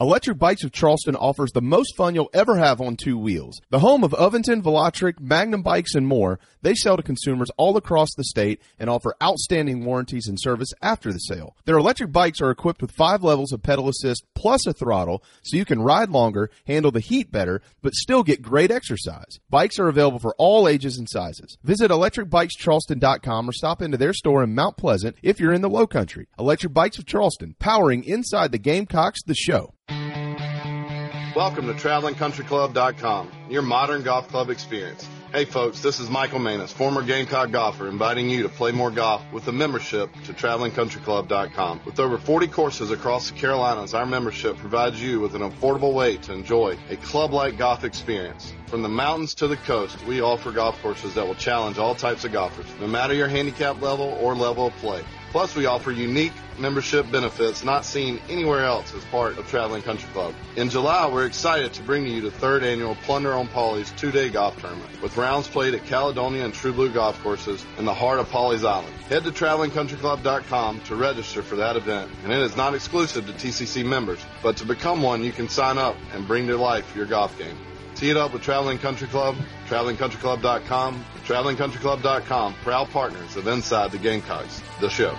[0.00, 3.60] Electric Bikes of Charleston offers the most fun you'll ever have on two wheels.
[3.70, 8.10] The home of Aventon, Velotric, Magnum Bikes, and more, they sell to consumers all across
[8.16, 11.56] the state and offer outstanding warranties and service after the sale.
[11.64, 15.56] Their electric bikes are equipped with five levels of pedal assist plus a throttle so
[15.56, 19.40] you can ride longer, handle the heat better, but still get great exercise.
[19.50, 21.58] Bikes are available for all ages and sizes.
[21.64, 25.88] Visit electricbikescharleston.com or stop into their store in Mount Pleasant if you're in the low
[25.88, 26.28] country.
[26.38, 29.74] Electric Bikes of Charleston, powering inside the Gamecocks, the show.
[29.88, 35.08] Welcome to TravelingCountryClub.com, your modern golf club experience.
[35.32, 39.22] Hey folks, this is Michael Manus, former Gamecock golfer, inviting you to play more golf
[39.32, 41.82] with a membership to TravelingCountryClub.com.
[41.86, 46.18] With over 40 courses across the Carolinas, our membership provides you with an affordable way
[46.18, 48.52] to enjoy a club-like golf experience.
[48.66, 52.24] From the mountains to the coast, we offer golf courses that will challenge all types
[52.24, 55.02] of golfers, no matter your handicap level or level of play.
[55.30, 60.08] Plus, we offer unique membership benefits not seen anywhere else as part of Traveling Country
[60.12, 60.34] Club.
[60.56, 64.30] In July, we're excited to bring to you the third annual Plunder on Pawleys two-day
[64.30, 68.18] golf tournament with rounds played at Caledonia and True Blue golf courses in the heart
[68.18, 68.94] of Pawleys Island.
[69.08, 73.84] Head to TravelingCountryClub.com to register for that event, and it is not exclusive to TCC
[73.84, 77.38] members, but to become one, you can sign up and bring to life your golf
[77.38, 77.56] game.
[77.98, 79.34] Tee it up with Traveling Country Club,
[79.66, 85.18] TravelingCountryClub.com, TravelingCountryClub.com, proud partners of Inside the Gamecocks, the show.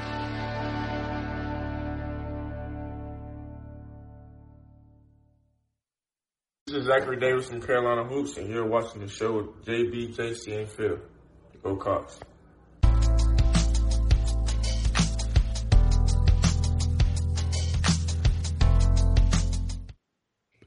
[6.68, 10.60] This is Zachary Davis from Carolina Hoops, and you're watching the show with JB, JC,
[10.60, 11.00] and Phil.
[11.62, 12.18] Go Cox.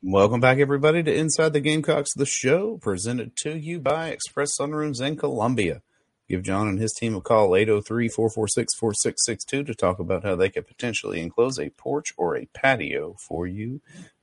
[0.04, 5.00] Welcome back, everybody, to Inside the Gamecocks, the show presented to you by Express Sunrooms
[5.00, 5.80] in Columbia.
[6.28, 10.48] Give John and his team a call, 803 446 4662, to talk about how they
[10.48, 13.80] could potentially enclose a porch or a patio for you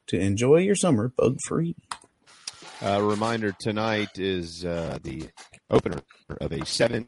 [0.08, 1.78] to enjoy your summer bug free.
[2.82, 5.30] A uh, reminder tonight is uh, the
[5.70, 6.02] opener
[6.42, 7.08] of a seven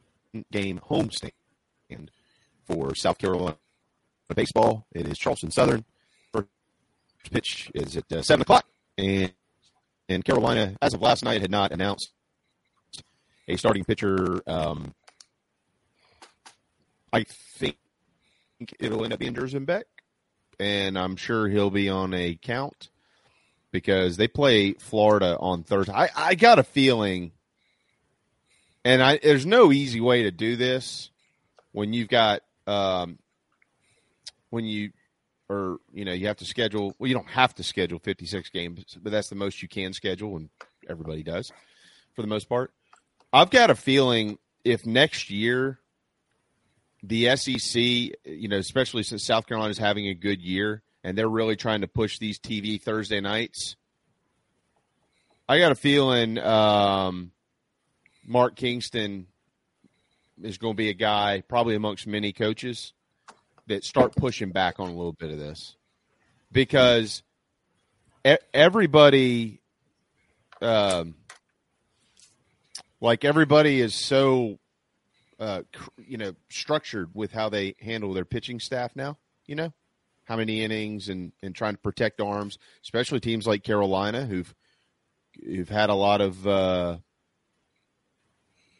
[0.49, 2.07] game homestand
[2.63, 3.57] for South Carolina
[4.33, 4.87] baseball.
[4.93, 5.83] It is Charleston Southern.
[7.29, 8.65] Pitch is at uh, 7 o'clock.
[8.97, 9.33] And,
[10.09, 12.11] and Carolina, as of last night, had not announced
[13.47, 14.41] a starting pitcher.
[14.47, 14.93] Um,
[17.13, 17.77] I think
[18.79, 19.85] it'll end up being Jersey Beck,
[20.59, 22.89] and I'm sure he'll be on a count
[23.71, 25.93] because they play Florida on Thursday.
[25.93, 27.31] I, I got a feeling,
[28.85, 31.09] and I, there's no easy way to do this
[31.71, 33.17] when you've got um,
[34.49, 34.91] when you
[35.51, 36.95] or you know you have to schedule.
[36.97, 40.37] Well, you don't have to schedule 56 games, but that's the most you can schedule,
[40.37, 40.49] and
[40.89, 41.51] everybody does
[42.15, 42.71] for the most part.
[43.33, 45.79] I've got a feeling if next year
[47.03, 51.27] the SEC, you know, especially since South Carolina is having a good year and they're
[51.27, 53.75] really trying to push these TV Thursday nights,
[55.49, 57.31] I got a feeling um,
[58.25, 59.27] Mark Kingston
[60.41, 62.93] is going to be a guy, probably amongst many coaches,
[63.67, 65.75] that start pushing back on a little bit of this
[66.51, 67.23] because
[68.53, 69.59] everybody.
[70.61, 71.15] Um,
[73.03, 74.59] like everybody is so
[75.41, 75.63] uh,
[75.97, 79.17] you know, structured with how they handle their pitching staff now.
[79.47, 79.73] You know,
[80.25, 84.53] how many innings and and trying to protect arms, especially teams like Carolina who've
[85.43, 86.97] who've had a lot of uh,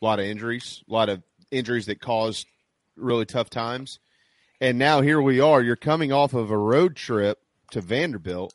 [0.02, 2.46] a lot of injuries, a lot of injuries that caused
[2.96, 4.00] really tough times.
[4.62, 5.60] And now here we are.
[5.60, 7.40] You're coming off of a road trip
[7.72, 8.54] to Vanderbilt,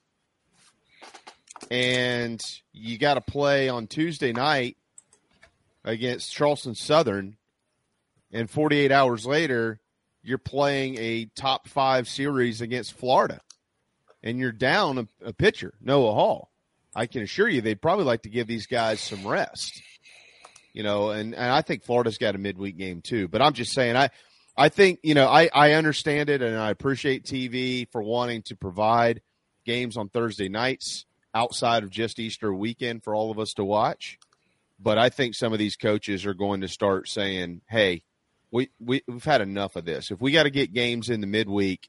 [1.69, 2.41] and
[2.73, 4.77] you got to play on Tuesday night
[5.85, 7.37] against Charleston Southern.
[8.31, 9.81] And 48 hours later,
[10.23, 13.41] you're playing a top five series against Florida,
[14.23, 16.53] and you're down a, a pitcher, Noah Hall.
[16.95, 19.83] I can assure you, they'd probably like to give these guys some rest.
[20.73, 23.27] You know, and, and I think Florida's got a midweek game too.
[23.27, 24.11] But I'm just saying, I
[24.57, 28.57] I think you know I I understand it, and I appreciate TV for wanting to
[28.57, 29.21] provide
[29.65, 31.05] games on Thursday nights
[31.35, 34.19] outside of just Easter weekend for all of us to watch.
[34.79, 38.03] But I think some of these coaches are going to start saying, "Hey,
[38.51, 40.11] we, we we've had enough of this.
[40.11, 41.89] If we got to get games in the midweek,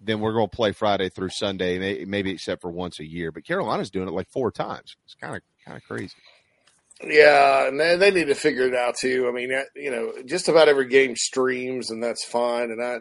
[0.00, 3.30] then we're going to play Friday through Sunday, maybe except for once a year.
[3.32, 4.96] But Carolina's doing it like four times.
[5.04, 6.14] It's kind of kind of crazy.
[7.02, 9.26] Yeah, and they, need to figure it out too.
[9.28, 12.70] I mean, you know, just about every game streams, and that's fine.
[12.70, 13.00] And I,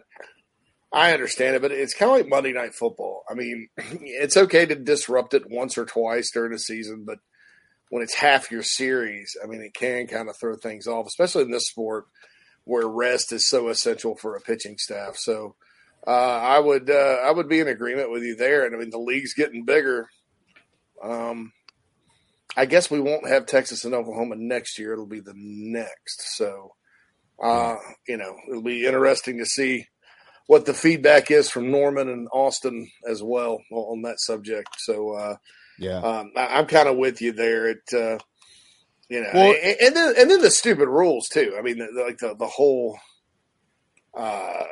[0.92, 3.24] I understand it, but it's kind of like Monday Night Football.
[3.30, 7.20] I mean, it's okay to disrupt it once or twice during the season, but
[7.90, 11.44] when it's half your series, I mean, it can kind of throw things off, especially
[11.44, 12.06] in this sport
[12.66, 15.16] where rest is so essential for a pitching staff.
[15.16, 15.56] So,
[16.06, 18.66] uh, I would, uh, I would be in agreement with you there.
[18.66, 20.10] And I mean, the league's getting bigger.
[21.02, 21.54] Um,
[22.58, 24.94] I guess we won't have Texas and Oklahoma next year.
[24.94, 26.38] It'll be the next.
[26.38, 26.76] So,
[27.42, 27.76] uh,
[28.08, 29.88] you know, it'll be interesting to see
[30.48, 34.70] what the feedback is from Norman and Austin as well on that subject.
[34.78, 35.36] So, uh,
[35.80, 35.98] Yeah.
[36.00, 37.68] um, I, I'm kind of with you there.
[37.68, 38.20] It, uh,
[39.10, 41.56] you know, Well- and, and then and then the stupid rules too.
[41.58, 42.98] I mean, the, like the the whole.
[44.18, 44.64] Uh,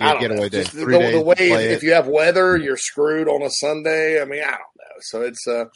[0.00, 0.48] I don't know.
[0.48, 1.34] Just the, the, way
[1.72, 4.20] if you have weather, you're screwed on a Sunday.
[4.20, 4.96] I mean, I don't know.
[5.00, 5.66] So it's uh,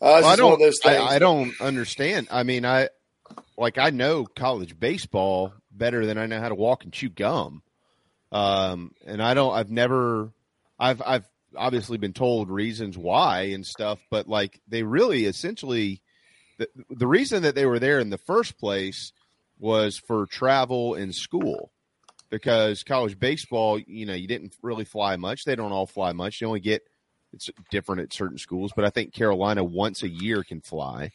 [0.00, 0.66] uh Well, I just one of don't.
[0.66, 0.96] those things.
[1.00, 2.28] I, I don't understand.
[2.30, 2.88] I mean, I
[3.56, 7.62] like I know college baseball better than I know how to walk and chew gum.
[8.32, 9.54] Um, and I don't.
[9.54, 10.32] I've never.
[10.78, 16.02] I've I've obviously been told reasons why and stuff, but like they really essentially
[16.58, 19.12] the the reason that they were there in the first place
[19.58, 21.70] was for travel and school
[22.28, 25.44] because college baseball, you know, you didn't really fly much.
[25.44, 26.40] They don't all fly much.
[26.40, 26.82] You only get
[27.34, 31.10] it's different at certain schools, but I think Carolina once a year can fly.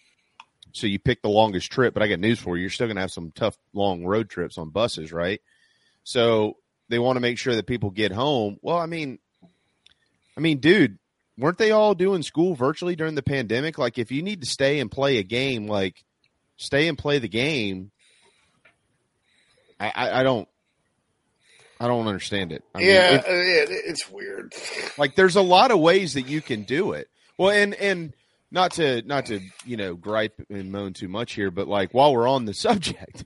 [0.72, 2.62] So you pick the longest trip, but I got news for you.
[2.62, 5.42] You're still going to have some tough long road trips on buses, right?
[6.04, 6.58] So
[6.90, 8.58] they want to make sure that people get home.
[8.62, 9.20] Well, I mean,
[10.38, 11.00] I mean, dude,
[11.38, 13.78] weren't they all doing school virtually during the pandemic?
[13.78, 16.04] Like, if you need to stay and play a game, like,
[16.58, 17.92] stay and play the game.
[19.80, 20.48] I, I, I don't,
[21.80, 22.64] I don't understand it.
[22.76, 24.54] I mean, yeah, it- uh, it's weird.
[24.98, 27.10] like there's a lot of ways that you can do it.
[27.38, 28.14] Well and and
[28.52, 32.14] not to not to you know gripe and moan too much here but like while
[32.14, 33.24] we're on the subject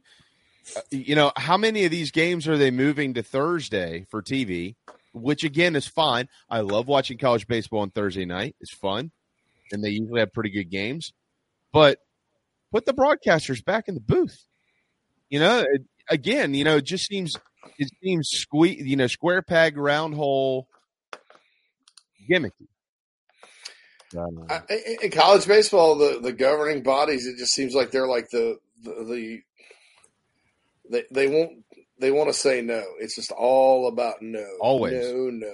[0.76, 4.76] uh, you know how many of these games are they moving to thursday for tv
[5.14, 6.28] which again is fine.
[6.50, 8.56] I love watching college baseball on thursday night.
[8.60, 9.12] It's fun
[9.72, 11.14] and they usually have pretty good games.
[11.72, 12.00] But
[12.72, 14.46] put the broadcasters back in the booth.
[15.30, 17.34] You know it, again you know it just seems
[17.78, 20.68] it seems squeak you know square peg round hole
[22.30, 22.68] gimmicky
[24.50, 28.30] I, in- in college baseball, the, the governing bodies, it just seems like they're like
[28.30, 29.42] the the, the
[30.92, 31.64] they they won't
[32.00, 32.84] they want to say no.
[33.00, 34.46] It's just all about no.
[34.60, 34.94] Always.
[35.08, 35.54] no, no,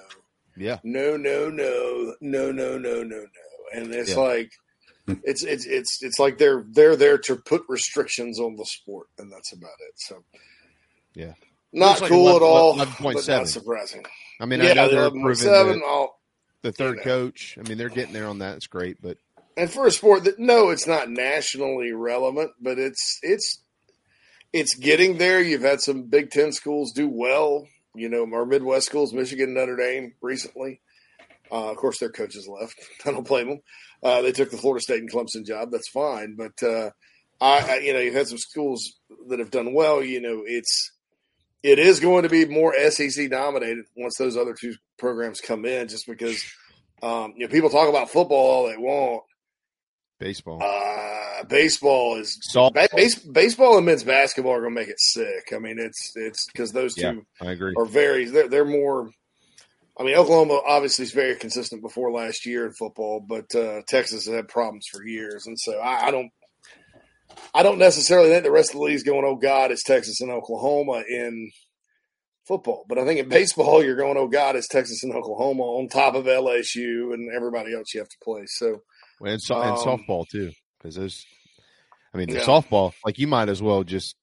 [0.58, 3.22] yeah no, no, no, no, no, no, no, no,
[3.74, 4.20] and it's Yeah.
[4.20, 4.52] like
[5.24, 9.32] it's it's it's it's like they're they're there to put restrictions on the sport, and
[9.32, 9.94] that's about it.
[9.96, 10.24] So
[11.16, 11.34] yeah
[11.72, 13.14] not like cool at all, 11.7.
[13.14, 14.06] but not surprising.
[14.40, 15.80] I mean, yeah, I know they're the improving seven.
[15.80, 16.20] the, all,
[16.62, 17.58] the third coach.
[17.60, 18.58] I mean, they're getting there on that.
[18.58, 19.18] It's great, but
[19.58, 23.60] and for a sport that no, it's not nationally relevant, but it's it's
[24.54, 25.42] it's getting there.
[25.42, 27.68] You've had some Big Ten schools do well.
[27.94, 30.80] You know, our Midwest schools, Michigan, Notre Dame, recently.
[31.52, 32.76] Uh, of course, their coaches left.
[33.06, 33.60] I don't blame them.
[34.02, 35.72] Uh, they took the Florida State and Clemson job.
[35.72, 36.92] That's fine, but uh,
[37.42, 38.94] I, I, you know, you've had some schools
[39.28, 40.02] that have done well.
[40.02, 40.92] You know, it's
[41.64, 45.88] it is going to be more SEC dominated once those other two programs come in,
[45.88, 46.44] just because
[47.04, 49.24] um, you know people talk about football all they want.
[50.20, 50.62] baseball.
[50.62, 52.38] Uh, baseball is
[52.74, 55.54] ba- base, baseball and men's basketball are going to make it sick.
[55.54, 57.74] I mean, it's it's because those Yeah, two I agree.
[57.78, 59.10] are very they're they're more.
[60.00, 64.26] I mean, Oklahoma obviously is very consistent before last year in football, but uh, Texas
[64.26, 66.30] has had problems for years, and so I, I don't.
[67.54, 70.32] I don't necessarily think the rest of the league's going, oh God, it's Texas and
[70.32, 71.52] Oklahoma in
[72.48, 72.86] football.
[72.88, 76.16] But I think in baseball, you're going, oh God, it's Texas and Oklahoma on top
[76.16, 78.44] of LSU and everybody else you have to play.
[78.46, 78.82] So,
[79.22, 81.26] and, so, and um, softball too, because those.
[82.14, 82.46] I mean, the Yeah.
[82.46, 84.16] softball, like you might as well just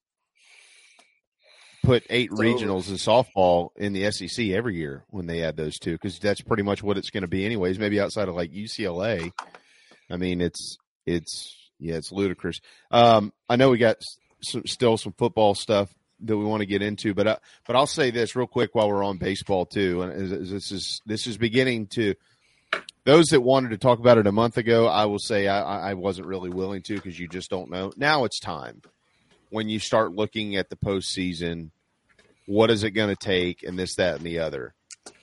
[1.84, 2.42] put eight It's over.
[2.42, 6.40] regionals in softball in the SEC every year when they add those two, because that's
[6.40, 7.78] pretty much what it's going to be, anyways.
[7.78, 9.30] Maybe outside of like UCLA,
[10.10, 10.76] I mean, it's
[11.06, 12.60] it's yeah, it's ludicrous.
[12.90, 13.96] Um, I know we got
[14.42, 17.86] some, still some football stuff that we want to get into, but I, but I'll
[17.86, 21.26] say this real quick while we're on baseball too, and is- is this is this
[21.26, 22.14] is beginning to
[23.04, 25.94] those that wanted to talk about it a month ago, I will say I, I
[25.94, 27.92] wasn't really willing to because you just don't know.
[27.96, 28.82] Now it's time
[29.50, 31.70] when you start looking at the postseason.
[32.46, 34.72] What is it going to take, and this, that, and the other.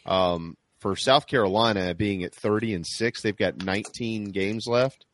[0.05, 5.05] Um, for South Carolina being at thirty and six, they've got nineteen games left.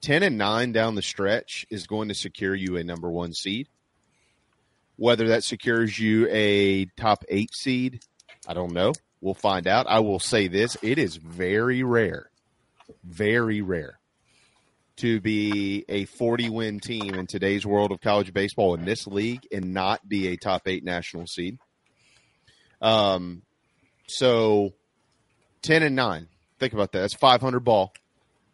[0.00, 3.68] Ten and nine down the stretch is going to secure you a number one seed.
[4.96, 8.00] Whether that secures you a top eight seed,
[8.46, 8.92] I don't know.
[9.20, 9.86] We'll find out.
[9.88, 12.30] I will say this it is very rare,
[13.04, 13.98] very rare
[14.98, 19.46] to be a 40 win team in today's world of college baseball in this league
[19.52, 21.58] and not be a top eight national seed.
[22.82, 23.42] Um,
[24.08, 24.74] so
[25.62, 26.26] 10 and 9.
[26.58, 27.00] Think about that.
[27.00, 27.92] That's 500 ball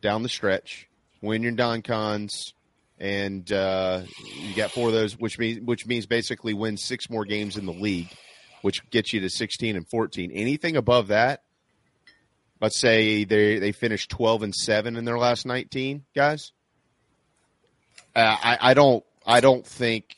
[0.03, 0.89] down the stretch.
[1.25, 2.55] Win your non cons,
[2.99, 4.03] and uh,
[4.37, 7.67] you got four of those, which means which means basically win six more games in
[7.67, 8.09] the league,
[8.63, 10.31] which gets you to 16 and 14.
[10.31, 11.43] Anything above that,
[12.61, 16.53] let's say they they finished 12 and seven in their last 19, guys.
[18.15, 20.17] Uh, I I don't I don't think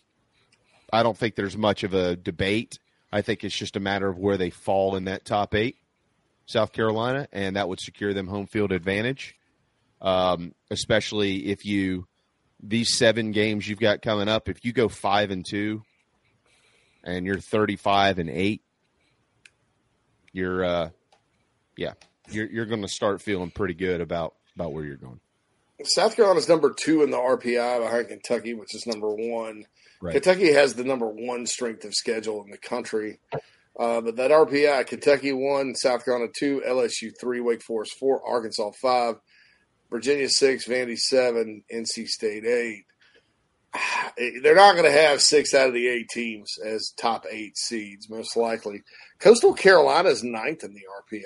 [0.92, 2.78] I don't think there's much of a debate.
[3.12, 5.76] I think it's just a matter of where they fall in that top eight.
[6.46, 9.35] South Carolina, and that would secure them home field advantage.
[10.06, 12.06] Um, especially if you
[12.62, 15.82] these seven games you've got coming up, if you go five and two,
[17.02, 18.62] and you're thirty five and eight,
[20.32, 20.90] you're uh,
[21.76, 21.94] yeah,
[22.30, 25.18] you're you're going to start feeling pretty good about about where you're going.
[25.82, 29.64] South Carolina's number two in the RPI behind Kentucky, which is number one.
[30.00, 30.12] Right.
[30.12, 33.18] Kentucky has the number one strength of schedule in the country.
[33.78, 38.70] Uh, but that RPI, Kentucky one, South Carolina two, LSU three, Wake Forest four, Arkansas
[38.80, 39.16] five,
[39.90, 42.84] Virginia six, Vandy seven, NC State eight.
[44.42, 48.08] They're not going to have six out of the eight teams as top eight seeds,
[48.08, 48.82] most likely.
[49.18, 50.82] Coastal Carolina is ninth in the
[51.12, 51.22] RPI,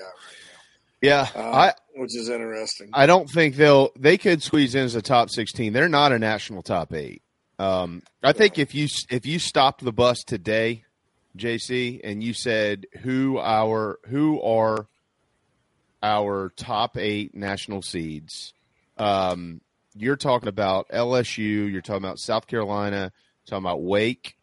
[1.00, 2.90] Yeah, uh, I which is interesting.
[2.92, 5.72] I don't think they'll they could squeeze in as a top sixteen.
[5.72, 7.22] They're not a national top eight.
[7.58, 10.84] Um, I think if you if you stopped the bus today,
[11.36, 14.86] JC, and you said who our who are
[16.02, 18.52] our top eight national seeds,
[18.98, 19.60] um,
[19.96, 23.12] you're talking about LSU, you're talking about South Carolina,
[23.46, 24.36] talking about Wake,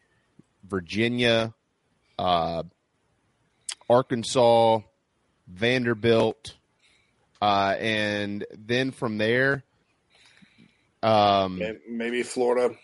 [0.64, 1.54] Virginia,
[2.18, 2.62] uh,
[3.88, 4.80] Arkansas,
[5.46, 6.54] Vanderbilt,
[7.40, 9.64] uh, and then from there,
[11.02, 12.74] um, Maybe Florida.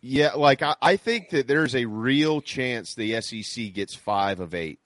[0.00, 4.54] yeah, like I, I think that there's a real chance the SEC gets five of
[4.54, 4.78] eight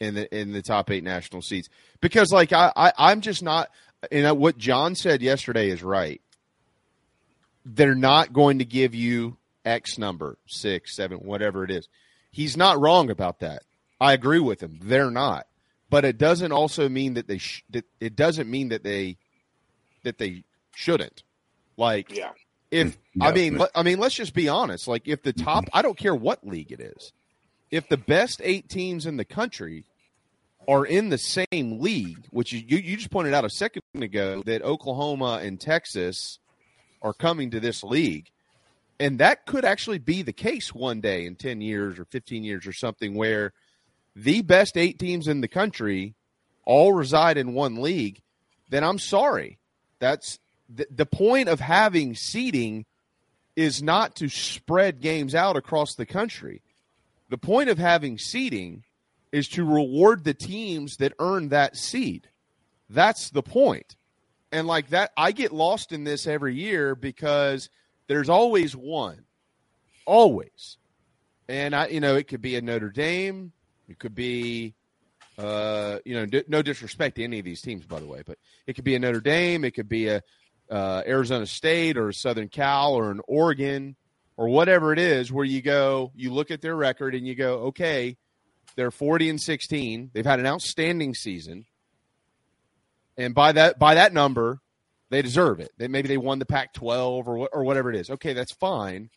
[0.00, 1.68] in the in the top eight national seats
[2.00, 3.70] because, like, I, I I'm just not.
[4.10, 6.22] You know what John said yesterday is right.
[7.66, 11.86] They're not going to give you X number six, seven, whatever it is.
[12.30, 13.62] He's not wrong about that.
[14.00, 14.78] I agree with him.
[14.82, 15.46] They're not,
[15.90, 17.38] but it doesn't also mean that they.
[17.38, 19.18] Sh- that it doesn't mean that they
[20.04, 20.44] that they
[20.74, 21.22] shouldn't.
[21.76, 22.30] Like, yeah.
[22.70, 24.88] if I mean, let- I mean, let's just be honest.
[24.88, 27.12] Like, if the top, I don't care what league it is,
[27.70, 29.84] if the best eight teams in the country
[30.68, 34.62] are in the same league, which you you just pointed out a second ago that
[34.62, 36.38] Oklahoma and Texas
[37.02, 38.30] are coming to this league,
[38.98, 42.66] and that could actually be the case one day in ten years or fifteen years
[42.66, 43.52] or something where
[44.14, 46.14] the best eight teams in the country
[46.64, 48.20] all reside in one league,
[48.68, 49.58] then I'm sorry.
[49.98, 50.38] That's
[50.68, 52.84] the, the point of having seeding
[53.56, 56.62] is not to spread games out across the country.
[57.28, 58.84] The point of having seeding
[59.32, 62.28] is to reward the teams that earn that seed.
[62.88, 63.96] That's the point.
[64.52, 67.70] And like that, I get lost in this every year because
[68.08, 69.24] there's always one,
[70.04, 70.76] always.
[71.48, 73.52] And I, you know, it could be a Notre Dame,
[73.88, 74.74] it could be,
[75.38, 78.38] uh, you know, d- no disrespect to any of these teams, by the way, but
[78.66, 80.22] it could be a Notre Dame, it could be a
[80.70, 83.96] uh, Arizona State or Southern Cal or an Oregon
[84.36, 87.54] or whatever it is, where you go, you look at their record and you go,
[87.66, 88.16] okay,
[88.80, 90.10] they're 40 and 16.
[90.14, 91.66] They've had an outstanding season.
[93.16, 94.60] And by that by that number,
[95.10, 95.72] They deserve it.
[95.76, 98.10] They maybe they won the Pac-12 or or whatever it is.
[98.10, 99.10] Okay, that's fine.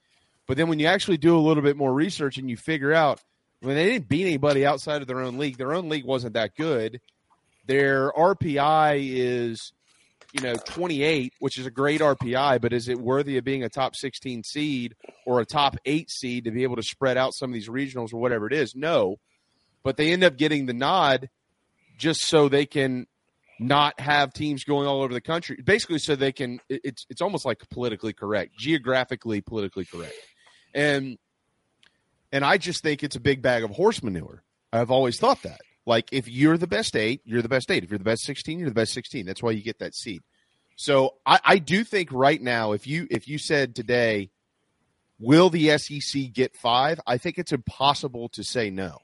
[0.47, 3.21] But then when you actually do a little bit more research and you figure out
[3.61, 6.55] when they didn't beat anybody outside of their own league, their own league wasn't that
[6.57, 6.99] good.
[7.65, 9.71] Their RPI is,
[10.33, 13.69] you know, 28, which is a great RPI, but is it worthy of being a
[13.69, 14.95] top 16 seed
[15.25, 18.13] or a top eight seed to be able to spread out some of these regionals
[18.13, 18.75] or whatever it is?
[18.75, 19.15] No.
[19.83, 21.29] But they end up getting the nod
[21.97, 23.07] just so they can
[23.59, 25.61] not have teams going all over the country.
[25.63, 26.59] Basically, so they can.
[26.69, 30.15] It's it's almost like politically correct, geographically politically correct,
[30.73, 31.17] and
[32.31, 34.43] and I just think it's a big bag of horse manure.
[34.71, 35.61] I've always thought that.
[35.85, 37.83] Like if you're the best eight, you're the best eight.
[37.83, 39.25] If you're the best sixteen, you're the best sixteen.
[39.25, 40.21] That's why you get that seed.
[40.75, 44.31] So I, I do think right now, if you if you said today,
[45.19, 46.99] will the SEC get five?
[47.05, 48.97] I think it's impossible to say no,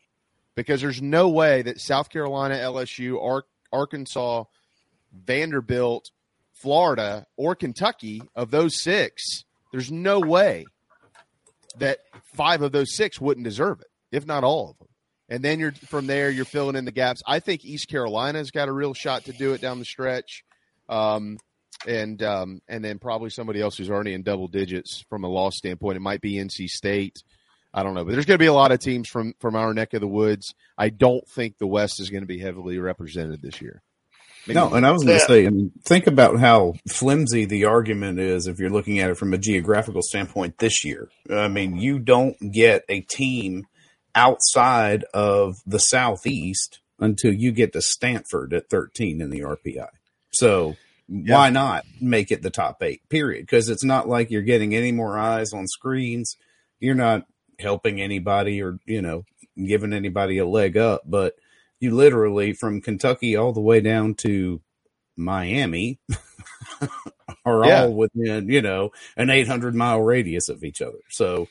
[0.59, 4.43] because there's no way that South Carolina, LSU, Ar- Arkansas,
[5.13, 6.11] Vanderbilt,
[6.51, 10.65] Florida, or Kentucky of those six, there's no way
[11.77, 11.99] that
[12.35, 14.87] five of those six wouldn't deserve it, if not all of them.
[15.29, 17.21] And then you're from there, you're filling in the gaps.
[17.25, 20.43] I think East Carolina's got a real shot to do it down the stretch.
[20.89, 21.37] Um,
[21.87, 25.55] and um, and then probably somebody else who's already in double digits from a loss
[25.55, 25.95] standpoint.
[25.95, 27.23] It might be NC State.
[27.73, 29.73] I don't know, but there's going to be a lot of teams from from our
[29.73, 30.55] neck of the woods.
[30.77, 33.83] I don't think the West is going to be heavily represented this year.
[34.47, 37.65] Maybe no, and I was going to say, I mean, think about how flimsy the
[37.65, 41.09] argument is if you're looking at it from a geographical standpoint this year.
[41.29, 43.67] I mean, you don't get a team
[44.15, 49.89] outside of the Southeast until you get to Stanford at 13 in the RPI.
[50.31, 50.75] So
[51.07, 51.35] yeah.
[51.35, 53.41] why not make it the top eight, period?
[53.41, 56.37] Because it's not like you're getting any more eyes on screens.
[56.79, 57.25] You're not
[57.59, 59.25] helping anybody or, you know,
[59.57, 61.35] giving anybody a leg up, but
[61.79, 64.61] you literally from Kentucky all the way down to
[65.15, 65.99] Miami
[67.45, 67.83] are yeah.
[67.83, 70.99] all within, you know, an 800 mile radius of each other.
[71.09, 71.47] So,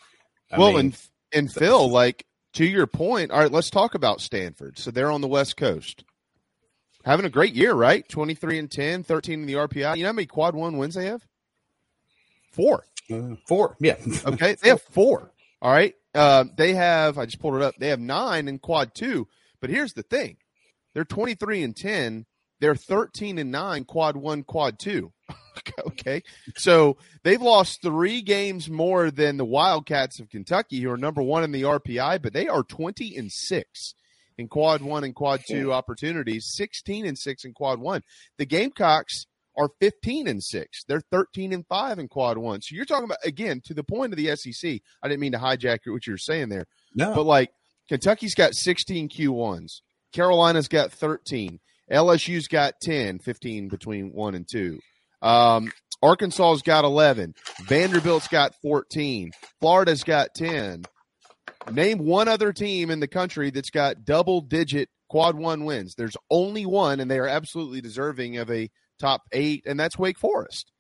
[0.51, 0.99] I well, mean, and,
[1.33, 2.25] and Phil, like
[2.55, 4.79] to your point, all right, let's talk about Stanford.
[4.79, 6.05] So they're on the West Coast.
[7.05, 8.07] Having a great year, right?
[8.09, 9.97] 23 and 10, 13 in the RPI.
[9.97, 11.25] You know how many quad one wins they have?
[12.53, 12.85] Four.
[13.11, 13.77] Uh, four.
[13.81, 13.97] Yeah.
[14.27, 14.57] okay.
[14.61, 15.33] They have four.
[15.61, 15.95] All right.
[16.15, 17.75] Uh, they have, I just pulled it up.
[17.79, 19.29] They have nine in quad two.
[19.61, 20.37] But here's the thing
[20.95, 22.27] they're 23 and 10.
[22.61, 25.13] They're 13 and 9, quad one, quad two.
[25.87, 26.23] okay.
[26.57, 31.45] So they've lost three games more than the Wildcats of Kentucky, who are number one
[31.45, 33.95] in the RPI, but they are 20 and 6
[34.39, 38.03] in quad one and quad two opportunities, 16 and 6 in quad one.
[38.39, 39.27] The Gamecocks
[39.59, 40.85] are 15 and 6.
[40.87, 42.63] They're 13 and 5 in quad one.
[42.63, 44.81] So you're talking about, again, to the point of the SEC.
[45.03, 46.67] I didn't mean to hijack what you were saying there.
[46.95, 47.15] No.
[47.15, 47.51] But like
[47.89, 49.81] Kentucky's got 16 Q1s.
[50.13, 51.59] Carolina's got 13.
[51.91, 54.79] LSU's got 10, 15 between one and two.
[55.23, 55.73] Um,
[56.03, 57.35] Arkansas's got 11.
[57.67, 59.33] Vanderbilt's got 14.
[59.61, 60.85] Florida's got 10.
[61.73, 65.95] Name one other team in the country that's got double digit quad one wins.
[65.97, 70.19] There's only one, and they are absolutely deserving of a top eight, and that's Wake
[70.19, 70.71] Forest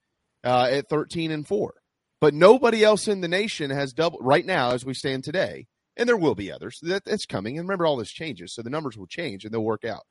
[0.44, 1.74] uh, at 13 and four.
[2.20, 5.66] But nobody else in the nation has double right now, as we stand today,
[5.96, 6.78] and there will be others.
[6.82, 7.58] That, that's coming.
[7.58, 10.02] And remember, all this changes, so the numbers will change and they'll work out.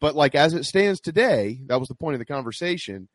[0.00, 3.08] But like as it stands today, that was the point of the conversation.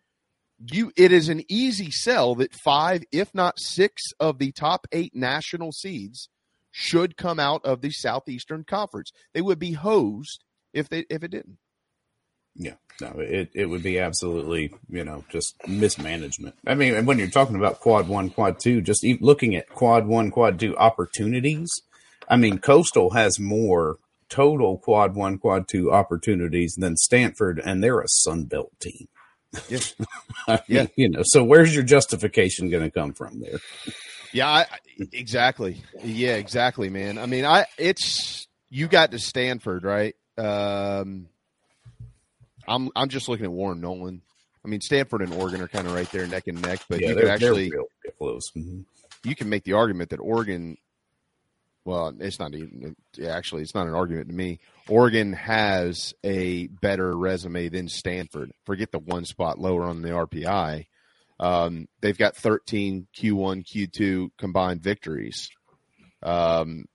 [0.71, 5.15] You, it is an easy sell that five, if not six, of the top eight
[5.15, 6.29] national seeds
[6.71, 9.11] should come out of the Southeastern Conference.
[9.33, 10.43] They would be hosed
[10.73, 11.57] if they if it didn't.
[12.55, 16.55] Yeah, no, it, it would be absolutely, you know, just mismanagement.
[16.65, 20.07] I mean, and when you're talking about quad one, quad two, just looking at quad
[20.07, 21.69] one, quad two opportunities,
[22.29, 23.97] I mean, Coastal has more
[24.29, 29.07] total quad one, quad two opportunities than Stanford, and they're a Sun Belt team.
[29.69, 29.79] Yeah.
[30.67, 30.87] yeah.
[30.95, 33.59] You know, so where's your justification going to come from there?
[34.33, 34.65] Yeah, I,
[35.13, 35.81] exactly.
[36.03, 37.17] Yeah, exactly, man.
[37.17, 40.15] I mean, I it's you got to Stanford, right?
[40.37, 41.27] Um,
[42.67, 44.21] I'm I'm just looking at Warren Nolan.
[44.63, 46.79] I mean, Stanford and Oregon are kind of right there, neck and neck.
[46.89, 47.71] But yeah, you could actually
[48.17, 48.51] close.
[48.55, 48.81] Mm-hmm.
[49.23, 50.77] You can make the argument that Oregon
[51.85, 54.59] well, it's not even actually it's not an argument to me.
[54.89, 58.51] Oregon has a better resume than Stanford.
[58.65, 60.87] Forget the one spot lower on the RPI.
[61.39, 65.49] Um, they've got 13 Q1, Q2 combined victories.
[66.23, 66.85] Um,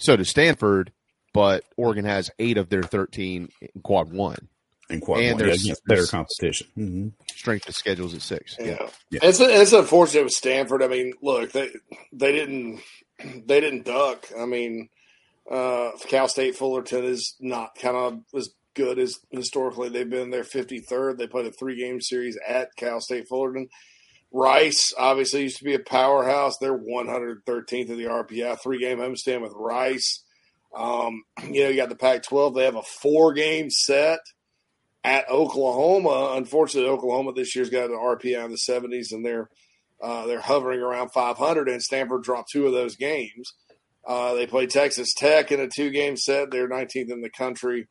[0.00, 0.92] so does Stanford,
[1.32, 4.48] but Oregon has eight of their 13 in quad one.
[4.88, 6.68] In quad and one, there's yeah, better competition.
[6.78, 7.08] Mm-hmm.
[7.34, 8.56] Strength of schedules at six.
[8.58, 9.20] Yeah, yeah.
[9.22, 10.82] It's it's unfortunate with Stanford.
[10.82, 11.70] I mean, look, they
[12.12, 12.80] they didn't
[13.18, 14.28] they didn't duck.
[14.38, 14.88] I mean,
[15.50, 20.30] uh, Cal State Fullerton is not kind of as good as historically they've been.
[20.30, 21.18] They're 53rd.
[21.18, 23.68] They played a three game series at Cal State Fullerton.
[24.32, 26.58] Rice obviously used to be a powerhouse.
[26.60, 30.22] They're 113th of the RPI, three game homestand with Rice.
[30.76, 32.54] Um, you know, you got the Pac 12.
[32.54, 34.20] They have a four game set
[35.06, 36.34] at Oklahoma.
[36.36, 39.48] Unfortunately, Oklahoma this year's got an RPI in the 70s, and they're
[40.02, 41.68] uh, they're hovering around 500.
[41.68, 43.54] And Stanford dropped two of those games.
[44.06, 46.50] Uh, they play Texas Tech in a two game set.
[46.50, 47.86] They're 19th in the country.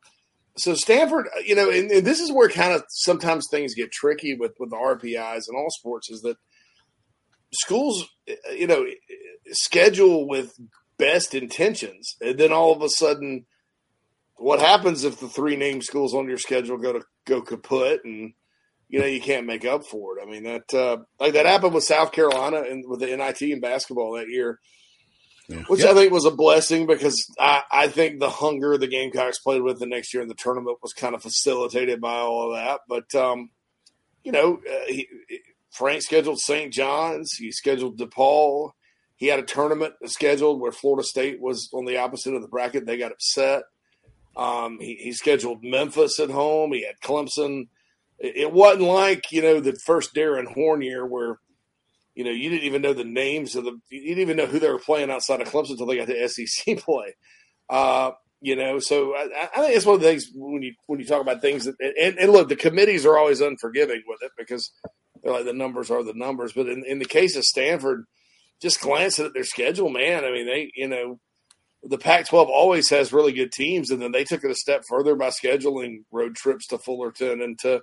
[0.58, 4.34] So Stanford, you know, and, and this is where kind of sometimes things get tricky
[4.34, 6.36] with with the RPIs and all sports is that
[7.52, 8.06] schools,
[8.54, 8.86] you know,
[9.50, 10.54] schedule with
[10.98, 13.46] best intentions, and then all of a sudden,
[14.36, 18.32] what happens if the three named schools on your schedule go to go kaput and
[18.88, 20.22] you know you can't make up for it?
[20.22, 23.60] I mean that uh, like that happened with South Carolina and with the NIT and
[23.60, 24.60] basketball that year.
[25.48, 25.62] Yeah.
[25.68, 25.90] Which yep.
[25.90, 29.78] I think was a blessing because I, I think the hunger the Gamecocks played with
[29.78, 32.80] the next year in the tournament was kind of facilitated by all of that.
[32.88, 33.50] But, um,
[34.24, 35.06] you know, uh, he,
[35.70, 36.72] Frank scheduled St.
[36.72, 38.72] John's, he scheduled DePaul.
[39.14, 42.84] He had a tournament scheduled where Florida State was on the opposite of the bracket.
[42.84, 43.62] They got upset.
[44.36, 46.72] Um, he, he, scheduled Memphis at home.
[46.72, 47.68] He had Clemson.
[48.18, 51.38] It, it wasn't like, you know, the first Darrin Horn year where
[52.16, 54.58] you know, you didn't even know the names of the, you didn't even know who
[54.58, 57.14] they were playing outside of Clemson until they got to SEC play.
[57.68, 60.98] Uh, you know, so I, I, think it's one of the things when you when
[60.98, 64.30] you talk about things that, and, and, look, the committees are always unforgiving with it
[64.38, 64.70] because
[65.22, 66.52] they're like the numbers are the numbers.
[66.54, 68.04] But in, in the case of Stanford,
[68.62, 71.18] just glancing at their schedule, man, I mean, they, you know,
[71.88, 75.14] the Pac-12 always has really good teams, and then they took it a step further
[75.14, 77.82] by scheduling road trips to Fullerton and to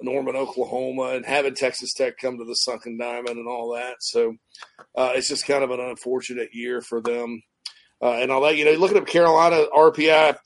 [0.00, 3.96] Norman, Oklahoma, and having Texas Tech come to the Sunken Diamond and all that.
[4.00, 4.36] So
[4.96, 7.42] uh, it's just kind of an unfortunate year for them.
[8.02, 10.36] Uh, and all that, you know, looking at Carolina RPI, in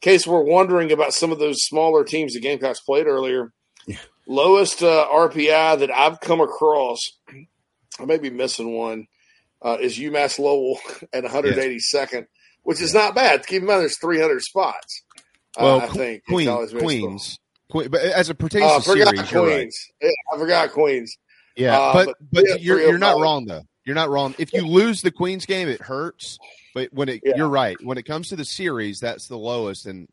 [0.00, 3.52] case we're wondering about some of those smaller teams the Gamecocks played earlier,
[3.86, 3.96] yeah.
[4.28, 7.00] lowest uh, RPI that I've come across,
[7.98, 9.06] I may be missing one,
[9.64, 10.78] uh, is UMass Lowell
[11.12, 12.24] at 182nd, yes.
[12.62, 13.46] which is not bad.
[13.46, 15.02] Keep in mind, there's 300 spots.
[15.56, 17.38] Uh, well, I think Queen, Queens,
[17.70, 19.32] Queen, but as it pertains uh, to series, Queens.
[19.32, 19.70] Right.
[20.02, 21.16] Yeah, I forgot Queens.
[21.56, 23.62] Yeah, uh, but but, but yeah, you're you're not wrong though.
[23.84, 24.34] You're not wrong.
[24.38, 26.38] If you lose the Queens game, it hurts.
[26.74, 27.34] But when it, yeah.
[27.36, 27.76] you're right.
[27.82, 29.86] When it comes to the series, that's the lowest.
[29.86, 30.08] And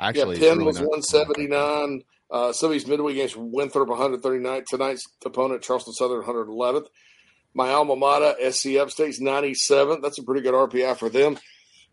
[0.00, 2.02] actually, yeah, Penn really was 179.
[2.30, 4.64] Uh, some of these midweek games, Winthrop 139.
[4.68, 6.86] Tonight's opponent, Charleston Southern 111th.
[7.56, 10.02] My alma mater, SC Upstate's 97th.
[10.02, 11.38] That's a pretty good RPI for them.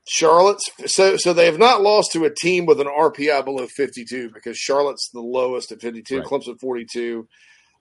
[0.06, 4.32] Charlotte's so so they have not lost to a team with an RPI below 52
[4.34, 6.28] because Charlotte's the lowest at 52, right.
[6.28, 7.26] Clemson 42.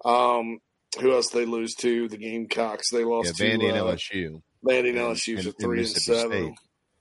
[0.05, 0.61] Um,
[1.01, 2.09] who else they lose to?
[2.09, 2.91] The Gamecocks.
[2.93, 4.43] They lost yeah, to Vandy uh, and LSU.
[4.65, 6.55] Vandy and LSU and, three and, and seven, State.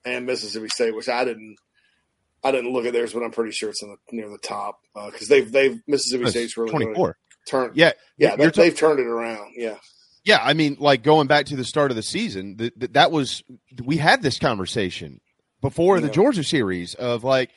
[0.06, 1.58] and Mississippi State, which I didn't.
[2.44, 4.80] I didn't look at theirs, but I'm pretty sure it's in the, near the top
[4.94, 7.18] because uh, they've they've Mississippi State's really 24.
[7.48, 9.54] Turned, yeah, yeah, they, have turned it around.
[9.56, 9.78] Yeah,
[10.24, 13.44] yeah, I mean, like going back to the start of the season, that that was
[13.84, 15.20] we had this conversation
[15.62, 16.08] before yeah.
[16.08, 17.50] the Georgia series of like,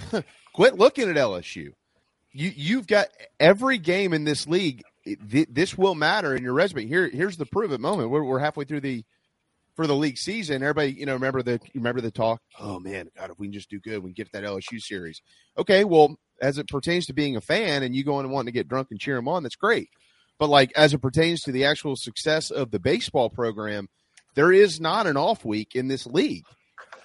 [0.54, 1.70] quit looking at LSU.
[2.32, 4.82] You you've got every game in this league.
[5.04, 6.86] this will matter in your resume.
[6.86, 8.10] Here here's the prove it moment.
[8.10, 9.04] We're, we're halfway through the
[9.74, 10.62] for the league season.
[10.62, 12.40] Everybody, you know, remember the remember the talk.
[12.58, 15.20] Oh man, God, if we can just do good, we can get that LSU series.
[15.58, 18.58] Okay, well, as it pertains to being a fan and you going and wanting to
[18.58, 19.90] get drunk and cheer them on, that's great.
[20.38, 23.88] But like as it pertains to the actual success of the baseball program,
[24.34, 26.44] there is not an off week in this league.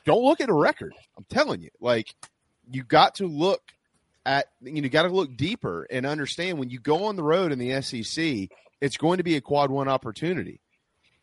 [0.05, 0.93] Don't look at a record.
[1.17, 2.13] I'm telling you, like
[2.69, 3.61] you got to look
[4.25, 7.51] at you know got to look deeper and understand when you go on the road
[7.51, 8.49] in the SEC,
[8.81, 10.59] it's going to be a quad one opportunity.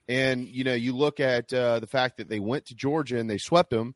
[0.09, 3.29] And you know, you look at uh, the fact that they went to Georgia and
[3.29, 3.95] they swept them.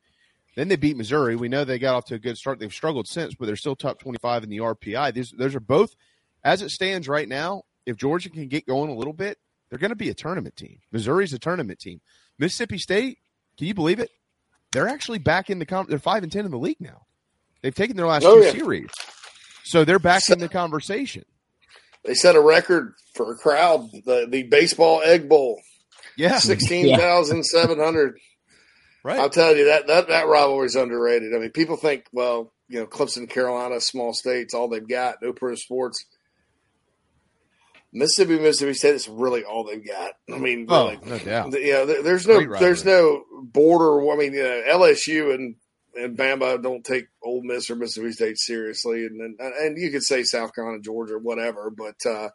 [0.54, 1.34] Then they beat Missouri.
[1.34, 2.58] We know they got off to a good start.
[2.58, 5.14] They've struggled since, but they're still top 25 in the RPI.
[5.14, 5.96] These, those are both,
[6.44, 9.38] as it stands right now, if Georgia can get going a little bit,
[9.68, 10.78] they're going to be a tournament team.
[10.90, 12.00] Missouri's a tournament team.
[12.38, 13.18] Mississippi State,
[13.56, 14.10] can you believe it?
[14.72, 17.06] They're actually back in the com- they're five and ten in the league now.
[17.62, 18.52] They've taken their last oh, two yeah.
[18.52, 18.90] series,
[19.64, 21.24] so they're back in the conversation.
[22.04, 25.60] They set a record for a crowd the the baseball egg bowl.
[26.16, 28.18] Yeah, sixteen thousand seven hundred.
[29.04, 29.18] Right.
[29.18, 31.34] I'll tell you that that that rivalry is underrated.
[31.34, 35.32] I mean, people think, well, you know, Clemson, Carolina, small states, all they've got, no
[35.32, 36.04] pro sports.
[37.92, 40.12] Mississippi, Mississippi State is really all they've got.
[40.32, 41.60] I mean, oh, really, no doubt.
[41.60, 44.10] Yeah, there's no there's no border.
[44.10, 45.56] I mean, you know, LSU and
[45.94, 50.02] and Bama don't take Ole Miss or Mississippi State seriously, and and, and you could
[50.02, 52.30] say South Carolina, Georgia, whatever, but uh,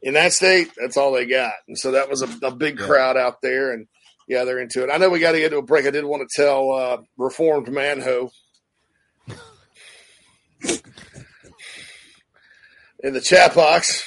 [0.00, 1.52] in that state, that's all they got.
[1.68, 2.86] And so that was a, a big yeah.
[2.86, 3.86] crowd out there, and
[4.26, 4.90] yeah, they're into it.
[4.90, 5.86] I know we got to get to a break.
[5.86, 8.30] I did want to tell uh, Reformed Manho
[13.00, 14.06] in the chat box.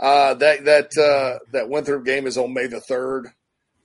[0.00, 3.26] Uh, that that uh, that Winthrop game is on May the third,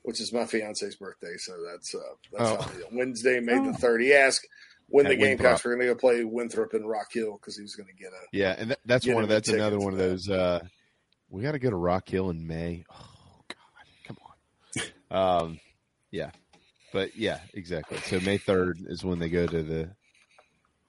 [0.04, 1.34] which is my fiance's birthday.
[1.38, 2.00] So that's uh,
[2.32, 2.62] that's Oh.
[2.62, 2.72] how.
[2.94, 4.02] Wednesday, May the third.
[4.02, 4.48] He asked
[4.88, 5.66] when At the Gamecocks Winthrop.
[5.66, 8.12] were going to go play Winthrop and Rock Hill because he was going to get
[8.14, 10.30] a Yeah, and that, that's one of that's another one of those.
[10.30, 10.60] Uh,
[11.30, 12.86] we got to go to Rock Hill in May.
[12.92, 13.58] Oh God,
[14.06, 14.84] come on.
[15.46, 15.60] Um,
[16.12, 16.32] yeah,
[16.94, 17.98] but yeah, exactly.
[18.06, 19.90] So May third is when they go to the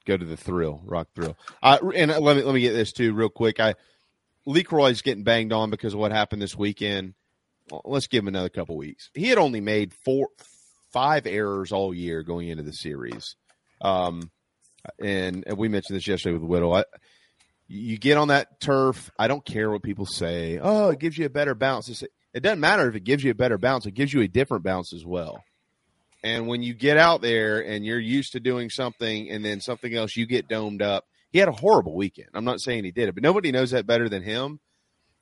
[0.05, 1.37] go to the Thrill Rock Thrill.
[1.61, 3.59] Uh, and let me let me get this too real quick.
[3.59, 3.75] I
[4.47, 7.13] LeCroy's getting banged on because of what happened this weekend.
[7.83, 9.09] Let's give him another couple weeks.
[9.13, 10.29] He had only made four,
[10.93, 13.35] five errors all year going into the series.
[13.81, 14.31] Um,
[14.99, 16.73] and, and we mentioned this yesterday with Whittle.
[16.73, 16.85] I,
[17.67, 19.11] you get on that turf.
[19.19, 20.57] I don't care what people say.
[20.61, 21.89] Oh, it gives you a better bounce.
[21.89, 23.85] It's- It doesn't matter if it gives you a better bounce.
[23.85, 25.43] It gives you a different bounce as well.
[26.23, 29.93] And when you get out there and you're used to doing something and then something
[29.93, 31.05] else, you get domed up.
[31.31, 32.29] He had a horrible weekend.
[32.33, 34.59] I'm not saying he did it, but nobody knows that better than him.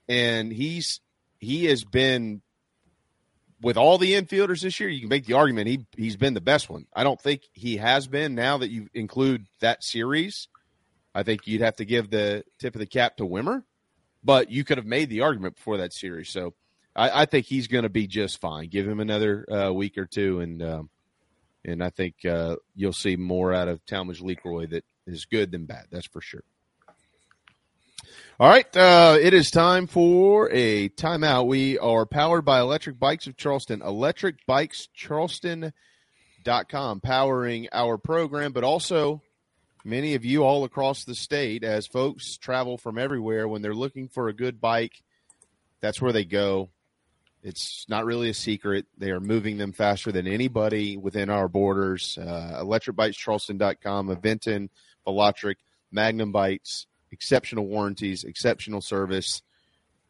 [0.08, 1.02] And he's
[1.40, 2.42] he has been
[3.62, 4.90] with all the infielders this year.
[4.90, 6.86] You can make the argument he he's been the best one.
[6.94, 8.36] I don't think he has been.
[8.36, 10.48] Now that you include that series,
[11.14, 13.64] I think you'd have to give the tip of the cap to Wimmer.
[14.24, 16.30] But you could have made the argument before that series.
[16.30, 16.56] So
[16.96, 18.70] I, I think he's going to be just fine.
[18.70, 20.90] Give him another uh, week or two, and um,
[21.64, 25.66] and I think uh, you'll see more out of Talmadge LeCroy that is good than
[25.66, 25.88] bad.
[25.92, 26.44] That's for sure.
[28.38, 31.48] All right, uh, it is time for a timeout.
[31.48, 33.82] We are powered by Electric Bikes of Charleston.
[33.82, 39.22] Electric Bikes Charleston.com, powering our program, but also
[39.86, 44.10] many of you all across the state as folks travel from everywhere when they're looking
[44.10, 45.02] for a good bike.
[45.80, 46.72] That's where they go.
[47.42, 48.86] It's not really a secret.
[48.98, 52.18] They are moving them faster than anybody within our borders.
[52.18, 54.70] Uh, electricbikescharleston.com, Aventon,
[55.06, 55.56] Velotric,
[55.92, 59.42] Magnum Bikes, exceptional warranties, exceptional service.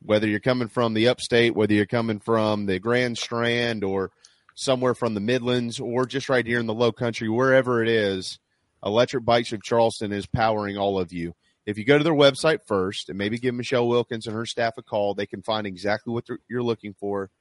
[0.01, 4.11] Whether you're coming from the upstate, whether you're coming from the Grand Strand or
[4.55, 8.39] somewhere from the Midlands or just right here in the low country, wherever it is,
[8.83, 11.33] Electric Bikes of Charleston is powering all of you.
[11.65, 14.77] If you go to their website first and maybe give Michelle Wilkins and her staff
[14.77, 17.31] a call, they can find exactly what you're looking for.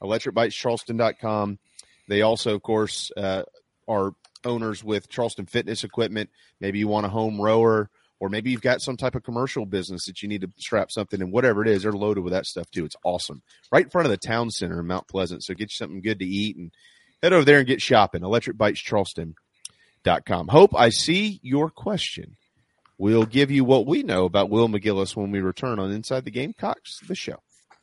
[0.00, 1.58] ElectricBikesCharleston.com.
[2.08, 3.42] They also, of course, uh,
[3.88, 4.12] are
[4.44, 6.28] owners with Charleston Fitness Equipment.
[6.60, 7.88] Maybe you want a home rower,
[8.20, 11.20] or maybe you've got some type of commercial business that you need to strap something
[11.20, 11.30] in.
[11.30, 12.84] Whatever it is, they're loaded with that stuff too.
[12.84, 13.42] It's awesome.
[13.70, 15.42] Right in front of the town center in Mount Pleasant.
[15.42, 16.70] So get you something good to eat and
[17.22, 18.22] head over there and get shopping.
[18.22, 20.48] ElectricBikesCharleston.com.
[20.48, 22.36] Hope I see your question.
[22.98, 26.30] We'll give you what we know about Will McGillis when we return on Inside the
[26.30, 27.38] Gamecocks, the show.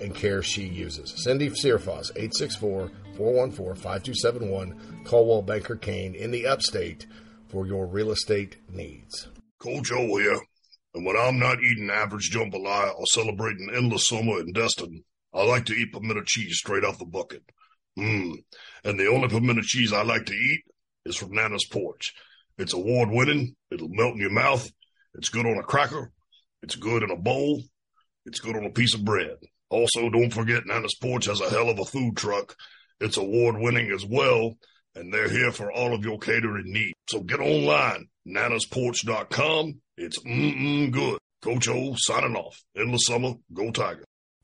[0.00, 1.12] and care she uses.
[1.24, 2.12] Cindy Searfoss,
[3.16, 7.06] 864-414-5271, Coldwell Banker Caine in the upstate
[7.48, 9.28] for your real estate needs.
[9.58, 10.40] Coach O here.
[10.94, 15.04] And when I'm not eating average jambalaya or celebrating endless summer in Destin,
[15.34, 17.42] I like to eat pimento cheese straight off the bucket.
[17.98, 18.32] Mmm.
[18.84, 20.62] And the only pimento cheese I like to eat
[21.04, 22.14] is from Nana's Porch.
[22.58, 23.56] It's award winning.
[23.70, 24.70] It'll melt in your mouth.
[25.14, 26.12] It's good on a cracker.
[26.62, 27.62] It's good in a bowl.
[28.24, 29.36] It's good on a piece of bread.
[29.68, 32.56] Also, don't forget Nana's Porch has a hell of a food truck.
[33.00, 34.56] It's award winning as well,
[34.94, 36.94] and they're here for all of your catering needs.
[37.08, 39.80] So get online, nanasporch.com.
[39.96, 41.18] It's mm-mm good.
[41.42, 42.56] Coach O signing off.
[42.76, 43.34] Endless summer.
[43.52, 44.04] Go Tiger.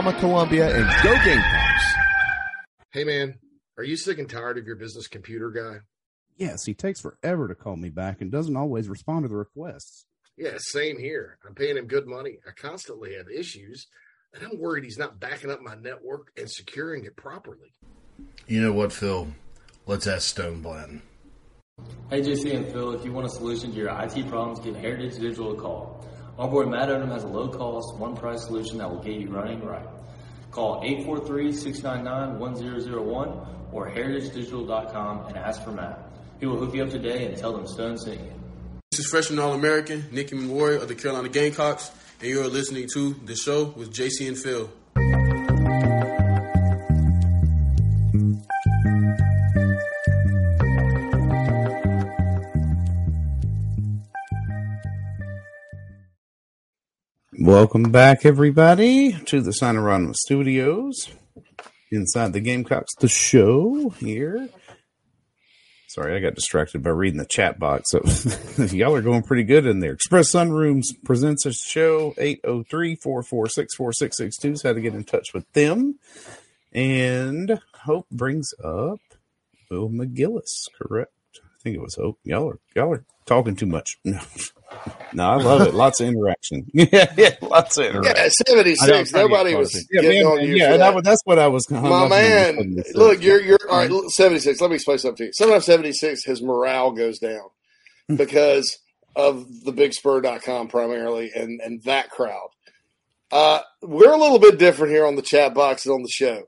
[0.00, 1.94] Signarama Columbia and go Gamecocks!
[2.90, 3.38] Hey man,
[3.76, 5.80] are you sick and tired of your business computer guy?
[6.38, 10.06] Yes, he takes forever to call me back and doesn't always respond to the requests.
[10.38, 11.38] Yeah, same here.
[11.46, 12.38] I'm paying him good money.
[12.48, 13.88] I constantly have issues,
[14.32, 17.74] and I'm worried he's not backing up my network and securing it properly.
[18.46, 19.28] You know what, Phil?
[19.86, 21.02] Let's ask Stone Blanton.
[22.08, 25.18] Hey, JC and Phil, if you want a solution to your IT problems, give Heritage
[25.18, 26.06] Digital a call.
[26.40, 29.62] Onboard Matt Odom has a low cost, one price solution that will get you running
[29.62, 29.84] right.
[30.50, 35.98] Call 843-699-1001 or heritagedigital.com and ask for Matt.
[36.40, 38.32] He will hook you up today and tell them Stone sent you.
[38.90, 41.90] This is freshman All American Nicky Memorial of the Carolina Gamecocks,
[42.20, 44.70] and you are listening to The Show with JC and Phil.
[57.42, 61.08] Welcome back, everybody, to the Signarama Studios
[61.90, 64.46] inside the Gamecocks, the show here.
[65.88, 67.92] Sorry, I got distracted by reading the chat box.
[67.92, 68.02] So
[68.76, 69.94] y'all are going pretty good in there.
[69.94, 75.50] Express Sunrooms presents a show 803 446 4662 is how to get in touch with
[75.54, 75.98] them.
[76.74, 79.00] And Hope brings up
[79.70, 81.14] Will McGillis, correct?
[81.42, 82.18] I think it was Hope.
[82.22, 83.96] Y'all are y'all are talking too much.
[84.04, 84.20] No,
[85.12, 85.74] no I love it.
[85.74, 86.66] Lots of interaction.
[86.72, 88.14] yeah, yeah, lots of interaction.
[88.16, 89.12] Yeah, seventy six.
[89.12, 90.56] Nobody was yeah, getting man, on you.
[90.56, 91.04] yeah, for and that.
[91.04, 91.66] That's what I was.
[91.68, 94.10] hung My up man, when you said look, you're you're all right.
[94.10, 94.60] Seventy six.
[94.60, 95.32] Let me explain something to you.
[95.32, 97.48] Sometimes seventy six, his morale goes down
[98.14, 98.78] because
[99.16, 102.48] of the BigSpur.com primarily and and that crowd.
[103.32, 106.44] Uh, we're a little bit different here on the chat box and on the show.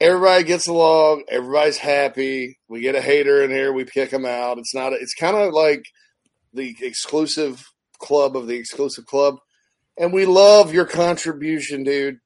[0.00, 1.24] Everybody gets along.
[1.28, 2.58] Everybody's happy.
[2.68, 3.72] We get a hater in here.
[3.72, 4.58] We kick them out.
[4.58, 4.92] It's not.
[4.92, 5.82] A, it's kind of like
[6.52, 7.64] the exclusive
[7.98, 9.36] club of the exclusive club,
[9.96, 12.18] and we love your contribution, dude.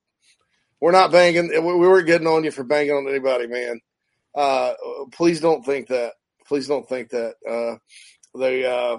[0.80, 1.48] We're not banging.
[1.48, 3.80] We we weren't getting on you for banging on anybody, man.
[4.34, 4.72] Uh,
[5.12, 6.12] please don't think that.
[6.46, 7.34] Please don't think that.
[7.48, 7.78] Uh,
[8.38, 8.98] they uh,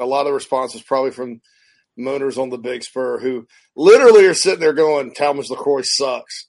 [0.00, 1.40] a lot of responses probably from
[1.98, 3.46] moaners on the Big Spur who
[3.76, 6.46] literally are sitting there going, "Talmadge LeCroy sucks,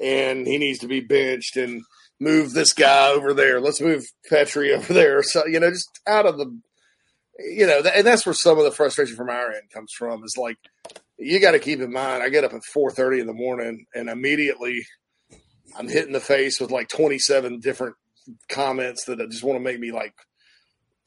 [0.00, 1.82] and he needs to be benched." And
[2.20, 3.60] move this guy over there.
[3.60, 5.22] Let's move Petrie over there.
[5.22, 6.58] So you know, just out of the,
[7.38, 10.24] you know, and that's where some of the frustration from our end comes from.
[10.24, 10.58] Is like
[11.18, 12.22] you got to keep in mind.
[12.22, 14.84] I get up at four thirty in the morning, and immediately
[15.76, 17.94] I'm hit in the face with like twenty seven different
[18.48, 20.14] comments that just want to make me like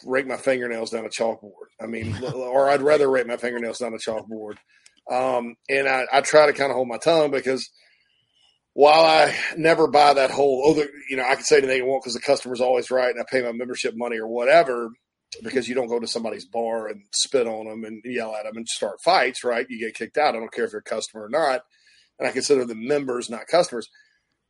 [0.05, 1.69] rake my fingernails down a chalkboard.
[1.81, 4.55] I mean, or I'd rather rake my fingernails down a chalkboard.
[5.09, 7.69] Um, and I, I try to kind of hold my tongue because
[8.73, 11.85] while I never buy that whole, oh, the, you know, I can say anything I
[11.85, 14.89] want because the customer's always right and I pay my membership money or whatever
[15.43, 18.57] because you don't go to somebody's bar and spit on them and yell at them
[18.57, 19.65] and start fights, right?
[19.69, 20.35] You get kicked out.
[20.35, 21.61] I don't care if you're a customer or not.
[22.19, 23.89] And I consider them members, not customers.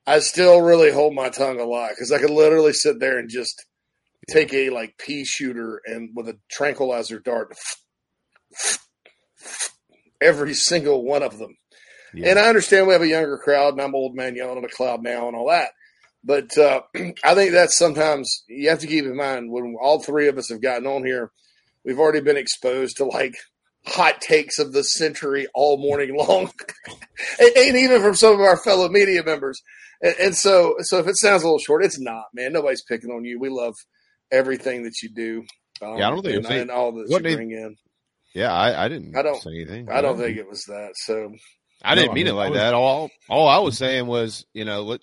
[0.06, 3.30] I still really hold my tongue a lot because I could literally sit there and
[3.30, 3.66] just
[4.30, 7.56] take a like pea shooter and with a tranquilizer dart,
[10.22, 11.56] every single one of them.
[12.14, 14.76] And I understand we have a younger crowd, and I'm old man yelling at a
[14.76, 15.70] cloud now and all that.
[16.24, 16.82] But uh,
[17.24, 20.50] I think that's sometimes you have to keep in mind when all three of us
[20.50, 21.32] have gotten on here,
[21.84, 23.36] we've already been exposed to like
[23.86, 26.52] hot takes of the century all morning long,
[27.40, 29.62] and, even from some of our fellow media members.
[30.02, 32.54] And, and so, so if it sounds a little short, it's not, man.
[32.54, 33.40] Nobody's picking on you.
[33.40, 33.76] We love
[34.32, 35.46] everything that you do.
[35.82, 37.76] Um, Yeah, I don't think and, and all that you bring in.
[38.34, 39.90] Yeah, I, I didn't I don't say anything.
[39.90, 40.92] I don't think it was that.
[40.96, 41.34] So
[41.84, 42.74] I didn't No, I mean it like was- that.
[42.74, 45.02] All all I was saying was, you know, let,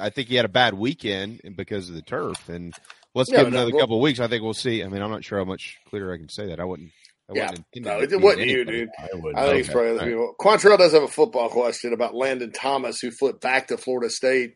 [0.00, 2.74] I think he had a bad weekend because of the turf, and
[3.14, 4.20] let's Yeah, give him no, another well- couple of weeks.
[4.20, 4.82] I think we'll see.
[4.82, 6.60] I mean, I'm not sure how much clearer I can say that.
[6.60, 6.90] I wouldn't.
[7.28, 8.78] I Yeah, wasn't intending no, it, tease wasn't you, anybody.
[8.78, 8.88] dude.
[8.98, 9.46] I I, wouldn't.
[9.46, 10.10] think it's probably other All right.
[10.10, 10.34] people.
[10.40, 14.54] Quantrell does have a football question about Landon Thomas, who flipped back to Florida State.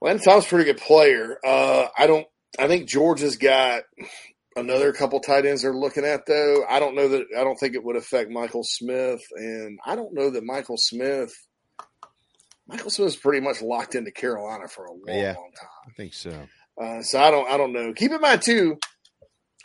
[0.00, 1.38] Landon Thomas, is pretty good player.
[1.44, 2.26] Uh, I don't.
[2.58, 3.82] I think Georgia's got
[4.56, 6.64] another couple tight ends they're looking at though.
[6.68, 7.26] I don't know that.
[7.38, 11.32] I don't think it would affect Michael Smith, and I don't know that Michael Smith.
[12.68, 15.68] Michael Smith's pretty much locked into Carolina for a long, Yeah, long time.
[15.88, 16.48] I think so.
[16.80, 17.92] Uh, so I don't I don't know.
[17.94, 18.76] Keep in mind too,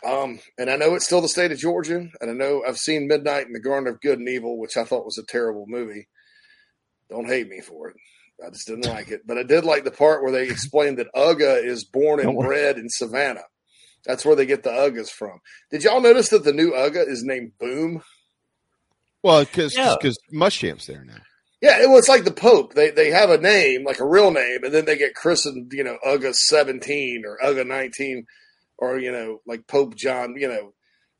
[0.06, 3.08] um, and I know it's still the state of Georgia, and I know I've seen
[3.08, 6.08] Midnight in the Garden of Good and Evil, which I thought was a terrible movie.
[7.10, 7.96] Don't hate me for it.
[8.44, 11.12] I just didn't like it, but I did like the part where they explained that
[11.14, 13.44] Uga is born and bred in Savannah.
[14.06, 15.40] That's where they get the Ugas from.
[15.70, 18.02] Did y'all notice that the new Uga is named Boom?
[19.22, 19.94] Well, because Yeah.
[20.00, 21.18] because Muschamp's there now.
[21.60, 22.74] Yeah, it was like the Pope.
[22.74, 25.84] They they have a name, like a real name, and then they get christened, you
[25.84, 28.26] know, Uga seventeen or Uga nineteen,
[28.78, 30.34] or you know, like Pope John.
[30.36, 30.74] You know,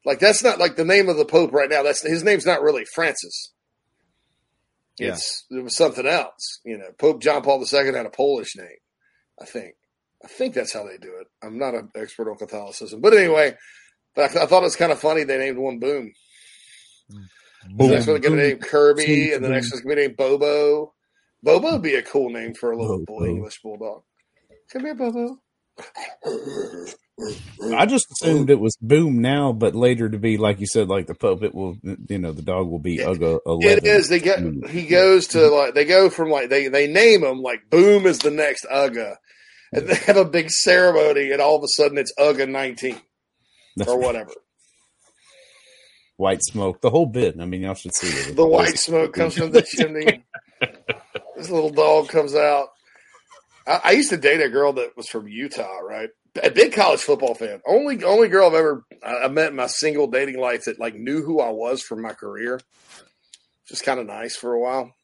[0.04, 1.84] like that's not like the name of the Pope right now.
[1.84, 3.52] That's his name's not really Francis.
[4.98, 5.10] Yeah.
[5.12, 6.58] It's it was something else.
[6.64, 8.66] You know, Pope John Paul II had a Polish name,
[9.40, 9.76] I think.
[10.24, 11.26] I think that's how they do it.
[11.42, 13.56] I'm not an expert on Catholicism, but anyway,
[14.14, 16.12] but I, I thought it was kind of funny they named one Boom.
[17.12, 17.26] Mm.
[17.76, 20.94] The next one's gonna name Kirby, and the next one's gonna be named Bobo.
[21.42, 24.02] Bobo would be a cool name for a little boy English bulldog.
[24.72, 25.38] Come here, Bobo.
[27.74, 31.06] I just assumed it was boom now, but later to be like you said, like
[31.06, 31.76] the pup, it will,
[32.08, 33.78] you know, the dog will be Uga eleven.
[33.78, 34.08] It is.
[34.08, 34.38] They get.
[34.40, 34.68] Mm.
[34.68, 35.74] He goes to like.
[35.74, 39.16] They go from like they they name him like Boom is the next Uga,
[39.78, 43.00] and they have a big ceremony, and all of a sudden it's Uga nineteen
[43.76, 44.06] That's or right.
[44.06, 44.30] whatever.
[46.16, 47.40] white smoke, the whole bit.
[47.40, 48.36] I mean, y'all should see it.
[48.36, 50.24] The white smoke comes from the chimney.
[51.36, 52.68] this little dog comes out.
[53.66, 56.10] I, I used to date a girl that was from Utah, right?
[56.42, 57.60] A big college football fan.
[57.66, 60.94] Only only girl I've ever I I met in my single dating life that like
[60.94, 62.60] knew who I was from my career.
[63.68, 64.94] Just kind of nice for a while.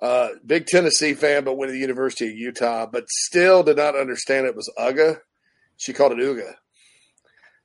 [0.00, 3.96] Uh, big Tennessee fan, but went to the University of Utah, but still did not
[3.96, 5.18] understand it was Uga.
[5.78, 6.52] She called it Uga.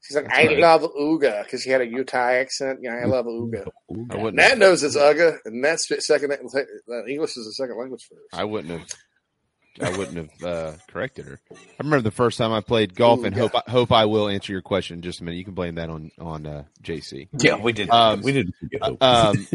[0.02, 0.60] She's like, That's I right.
[0.60, 2.80] love Uga because she had a Utah accent.
[2.82, 3.68] Yeah, I love Uga.
[4.12, 4.36] I wouldn't.
[4.36, 6.32] Nat knows it's Uga, and that's second.
[6.32, 8.22] uh, English is a second language for her.
[8.40, 8.88] I wouldn't have.
[9.82, 11.40] I wouldn't have uh, corrected her.
[11.52, 13.42] I remember the first time I played golf, Ooh, and yeah.
[13.44, 15.38] hope I, hope I will answer your question in just a minute.
[15.38, 17.30] You can blame that on on uh, JC.
[17.40, 17.90] Yeah, we did.
[17.90, 18.54] Um, we did.
[19.00, 19.48] um,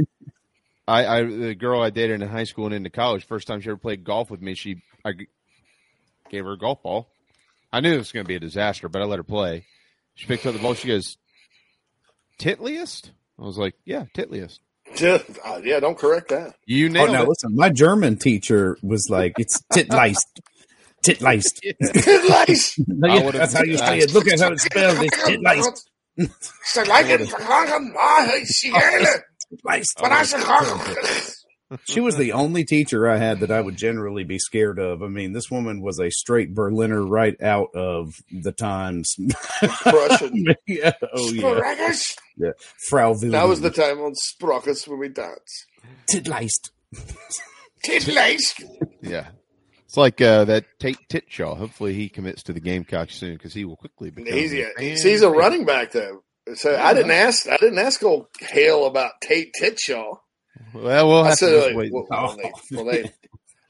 [0.88, 3.68] I, I the girl I dated in high school and into college, first time she
[3.68, 5.26] ever played golf with me, she I g-
[6.30, 7.08] gave her a golf ball.
[7.72, 9.64] I knew it was going to be a disaster, but I let her play.
[10.14, 10.74] She picked up the ball.
[10.74, 11.16] She goes,
[12.38, 14.60] "Titliest." I was like, "Yeah, titliest."
[15.00, 16.54] Yeah, uh, yeah, don't correct that.
[16.64, 17.28] You Oh, nailed now it.
[17.28, 20.40] listen, my German teacher was like, "It's titleist,
[21.04, 22.78] titleist." Titleist.
[22.86, 24.14] Yeah, that's how you say it.
[24.14, 24.98] Look at how it's spelled.
[25.02, 25.82] It's titleist.
[29.51, 29.86] She like it.
[29.86, 30.10] She get it.
[30.10, 31.32] But I said,
[31.85, 35.02] She was the only teacher I had that I would generally be scared of.
[35.02, 39.16] I mean, this woman was a straight Berliner right out of the times.
[39.82, 40.55] Prussian.
[40.66, 40.93] yeah.
[41.12, 41.43] Oh yeah.
[41.43, 42.16] Sprachus.
[42.36, 42.51] Yeah.
[42.89, 43.32] Frau Wilhelm.
[43.32, 45.66] That was the time on Sprockets when we dance.
[46.09, 46.70] titleist.
[47.85, 48.62] Titleist.
[49.02, 49.28] Yeah.
[49.86, 51.56] It's like uh, that Tate Titshaw.
[51.56, 54.36] Hopefully, he commits to the Gamecock soon because he will quickly become.
[54.36, 56.23] He's, a he's a running back though.
[56.55, 57.48] So I didn't ask.
[57.48, 60.18] I didn't ask old Hale about Tate Titshaw.
[60.73, 61.93] Well, we'll I have to said, just like, wait.
[61.93, 63.12] well, well, they, well, they,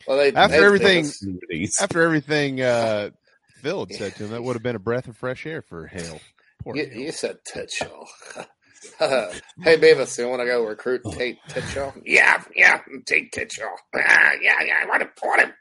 [0.06, 1.06] well, they, after they- everything,
[1.50, 3.10] they- after everything, uh,
[3.62, 5.86] Phil had said to him, that would have been a breath of fresh air for
[5.86, 6.20] Hale.
[6.62, 8.06] Poor You, you said Titshaw.
[8.98, 12.00] hey, Beavis, you want to go recruit Tate Titshaw?
[12.04, 13.68] Yeah, yeah, Tate Titshaw.
[13.94, 15.52] Ah, yeah, yeah, I want to want him.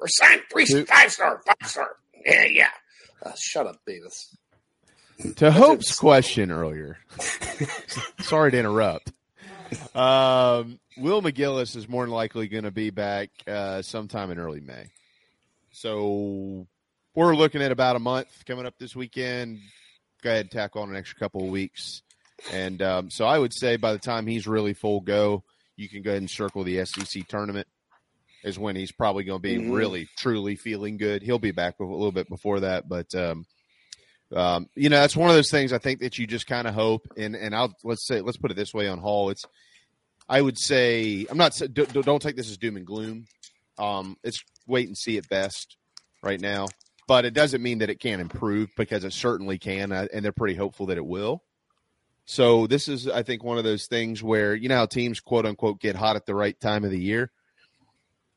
[0.00, 0.88] We're signed three Dude.
[0.88, 1.88] five star, five star.
[2.24, 2.68] Yeah, yeah.
[3.24, 4.34] Uh, shut up, Beavis.
[5.36, 6.98] To Hope's question earlier,
[8.20, 9.12] sorry to interrupt.
[9.94, 14.60] Um, Will McGillis is more than likely going to be back uh, sometime in early
[14.60, 14.86] May.
[15.72, 16.66] So
[17.14, 19.60] we're looking at about a month coming up this weekend.
[20.22, 22.02] Go ahead and tack on an extra couple of weeks.
[22.52, 25.44] And um, so I would say by the time he's really full go,
[25.76, 27.66] you can go ahead and circle the SEC tournament
[28.44, 29.72] is when he's probably going to be Mhm.
[29.74, 31.22] really, truly feeling good.
[31.22, 33.46] He'll be back a little bit before that, but um,
[34.34, 36.74] um, you know, that's one of those things I think that you just kind of
[36.74, 37.06] hope.
[37.16, 39.30] And and I'll let's say let's put it this way on Hall.
[39.30, 39.44] It's
[40.28, 43.26] I would say I'm not don't take this as doom and gloom.
[43.78, 45.76] Um, it's wait and see at best
[46.22, 46.68] right now,
[47.08, 50.32] but it doesn't mean that it can't improve because it certainly can, uh, and they're
[50.32, 51.42] pretty hopeful that it will.
[52.24, 55.46] So this is, I think, one of those things where you know how teams quote
[55.46, 57.30] unquote get hot at the right time of the year.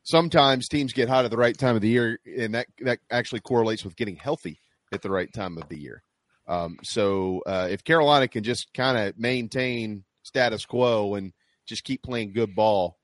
[0.02, 3.40] Sometimes teams get hot at the right time of the year, and that that actually
[3.40, 4.60] correlates with getting healthy
[4.92, 6.02] at the right time of the year.
[6.48, 11.32] Um, so uh, if Carolina can just kind of maintain status quo and
[11.66, 12.98] just keep playing good ball,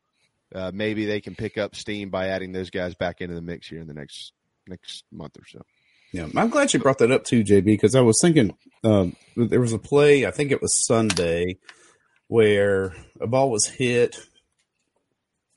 [0.55, 3.69] uh, maybe they can pick up steam by adding those guys back into the mix
[3.69, 4.33] here in the next
[4.69, 5.63] next month or so.
[6.13, 8.55] Yeah, I'm glad you brought that up too, JB, because I was thinking
[8.85, 10.27] um, there was a play.
[10.27, 11.57] I think it was Sunday
[12.29, 14.19] where a ball was hit,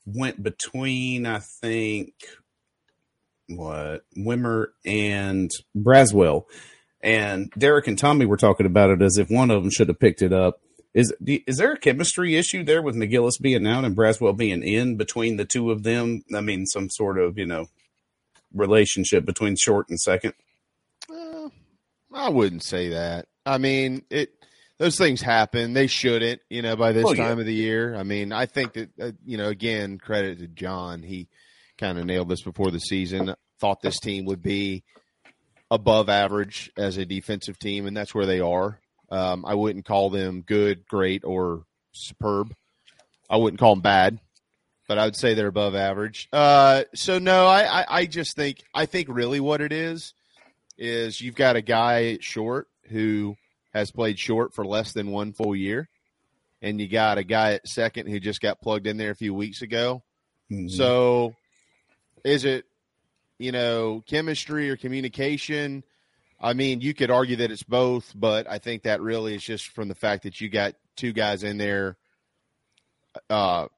[0.06, 2.14] went between I think
[3.48, 6.44] what Wimmer and Braswell,
[7.02, 10.00] and Derek and Tommy were talking about it as if one of them should have
[10.00, 10.60] picked it up.
[10.94, 14.96] Is is there a chemistry issue there with McGillis being out and Braswell being in
[14.96, 16.22] between the two of them?
[16.34, 17.66] I mean, some sort of you know
[18.54, 20.32] relationship between short and second.
[22.12, 23.26] I wouldn't say that.
[23.44, 24.30] I mean, it
[24.78, 25.72] those things happen.
[25.74, 27.28] They shouldn't, you know, by this Oh, yeah.
[27.28, 27.94] time of the year.
[27.94, 31.02] I mean, I think that uh, you know, again, credit to John.
[31.02, 31.28] He
[31.78, 33.34] kind of nailed this before the season.
[33.60, 34.84] Thought this team would be
[35.70, 38.80] above average as a defensive team, and that's where they are.
[39.10, 42.54] Um, I wouldn't call them good, great, or superb.
[43.30, 44.20] I wouldn't call them bad,
[44.88, 46.28] but I would say they're above average.
[46.32, 50.14] Uh, so no, I, I, I just think I think really what it is
[50.78, 53.36] is you've got a guy short who
[53.72, 55.88] has played short for less than one full year,
[56.62, 59.34] and you got a guy at second who just got plugged in there a few
[59.34, 60.02] weeks ago.
[60.68, 61.34] So,
[62.26, 62.64] is it
[63.38, 65.84] you know chemistry or communication?
[66.40, 69.68] I mean, you could argue that it's both, but I think that really is just
[69.68, 71.96] from the fact that you got two guys in there
[73.30, 73.68] uh,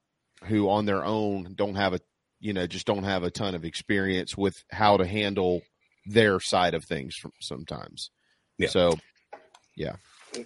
[0.43, 2.01] who on their own don't have a,
[2.41, 5.61] you know, just don't have a ton of experience with how to handle
[6.05, 8.11] their side of things from sometimes.
[8.57, 8.67] Yeah.
[8.67, 8.99] So,
[9.77, 9.95] yeah.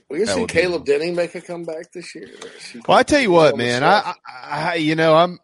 [0.09, 2.27] We can see Caleb Denny make a comeback this year.
[2.27, 3.83] or is he- Well, I tell you what, man.
[3.83, 4.13] I.
[4.25, 5.39] I, I, you know, I'm.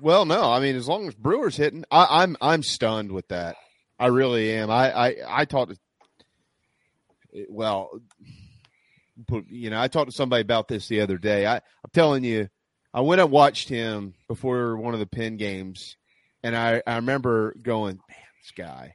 [0.00, 3.56] Well, no, I mean, as long as Brewer's hitting, I, I'm, I'm stunned with that.
[3.98, 4.70] I really am.
[4.70, 7.46] I, I, I talked to.
[7.48, 7.90] Well,
[9.48, 11.46] you know, I talked to somebody about this the other day.
[11.46, 12.48] I, I'm telling you,
[12.92, 15.96] I went and watched him before one of the pin games,
[16.42, 18.94] and I, I remember going, man, this guy,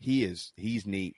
[0.00, 1.16] he is, he's neat.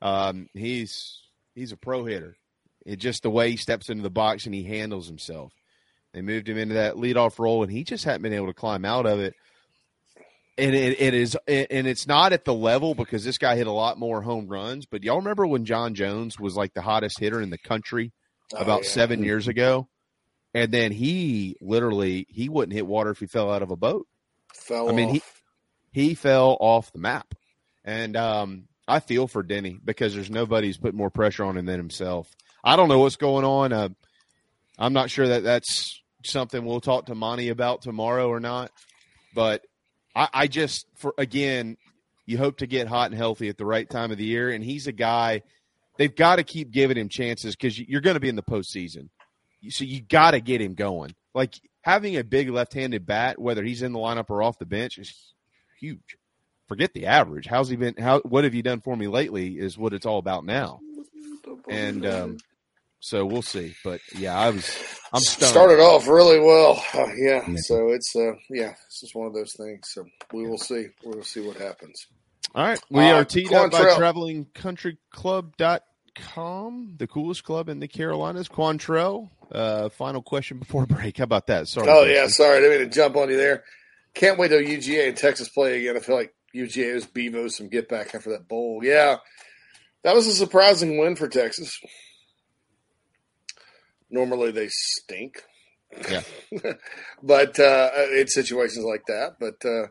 [0.00, 1.20] Um, he's,
[1.54, 2.36] he's a pro hitter.
[2.84, 5.52] It just the way he steps into the box and he handles himself.
[6.12, 8.84] They moved him into that leadoff role, and he just hadn't been able to climb
[8.84, 9.34] out of it.
[10.58, 13.72] And it, it is, and it's not at the level because this guy hit a
[13.72, 14.84] lot more home runs.
[14.84, 18.12] But y'all remember when John Jones was like the hottest hitter in the country
[18.54, 18.90] about yeah.
[18.90, 19.88] seven years ago,
[20.52, 24.06] and then he literally he wouldn't hit water if he fell out of a boat.
[24.52, 25.22] Fell I mean, he
[25.90, 27.34] he fell off the map,
[27.82, 31.64] and um, I feel for Denny because there's nobody who's put more pressure on him
[31.64, 32.30] than himself.
[32.62, 33.72] I don't know what's going on.
[33.72, 33.88] Uh,
[34.78, 38.70] I'm not sure that that's something we'll talk to Monty about tomorrow or not.
[39.34, 39.64] But
[40.14, 41.76] I, I just, for again,
[42.26, 44.62] you hope to get hot and healthy at the right time of the year, and
[44.64, 45.42] he's a guy.
[45.98, 49.08] They've got to keep giving him chances because you're going to be in the postseason,
[49.68, 51.14] so you got to get him going.
[51.34, 54.98] Like having a big left-handed bat, whether he's in the lineup or off the bench,
[54.98, 55.34] is
[55.80, 56.16] huge.
[56.68, 57.46] Forget the average.
[57.46, 57.96] How's he been?
[57.98, 59.58] How what have you done for me lately?
[59.58, 60.80] Is what it's all about now.
[61.68, 62.38] And um,
[63.02, 63.74] so we'll see.
[63.84, 64.74] But yeah, I was
[65.12, 65.50] I'm stunned.
[65.50, 66.82] started off really well.
[66.94, 69.90] Uh, yeah, so it's uh, yeah, it's just one of those things.
[69.92, 70.86] So we will see.
[71.04, 72.06] We will see what happens.
[72.54, 72.80] All right.
[72.90, 74.46] We Uh, are teed up by Quantrell.
[74.54, 78.48] travelingcountryclub.com, the coolest club in the Carolinas.
[78.48, 81.18] Quantrell, uh, final question before break.
[81.18, 81.68] How about that?
[81.68, 81.88] Sorry.
[81.88, 83.64] Oh yeah, sorry, I didn't mean to jump on you there.
[84.14, 85.96] Can't wait till UGA and Texas play again.
[85.96, 88.80] I feel like UGA is Bevo some get back after that bowl.
[88.82, 89.16] Yeah,
[90.04, 91.78] that was a surprising win for Texas.
[94.12, 95.42] Normally they stink.
[96.08, 96.22] Yeah.
[97.22, 99.88] but uh, in situations like that, but uh,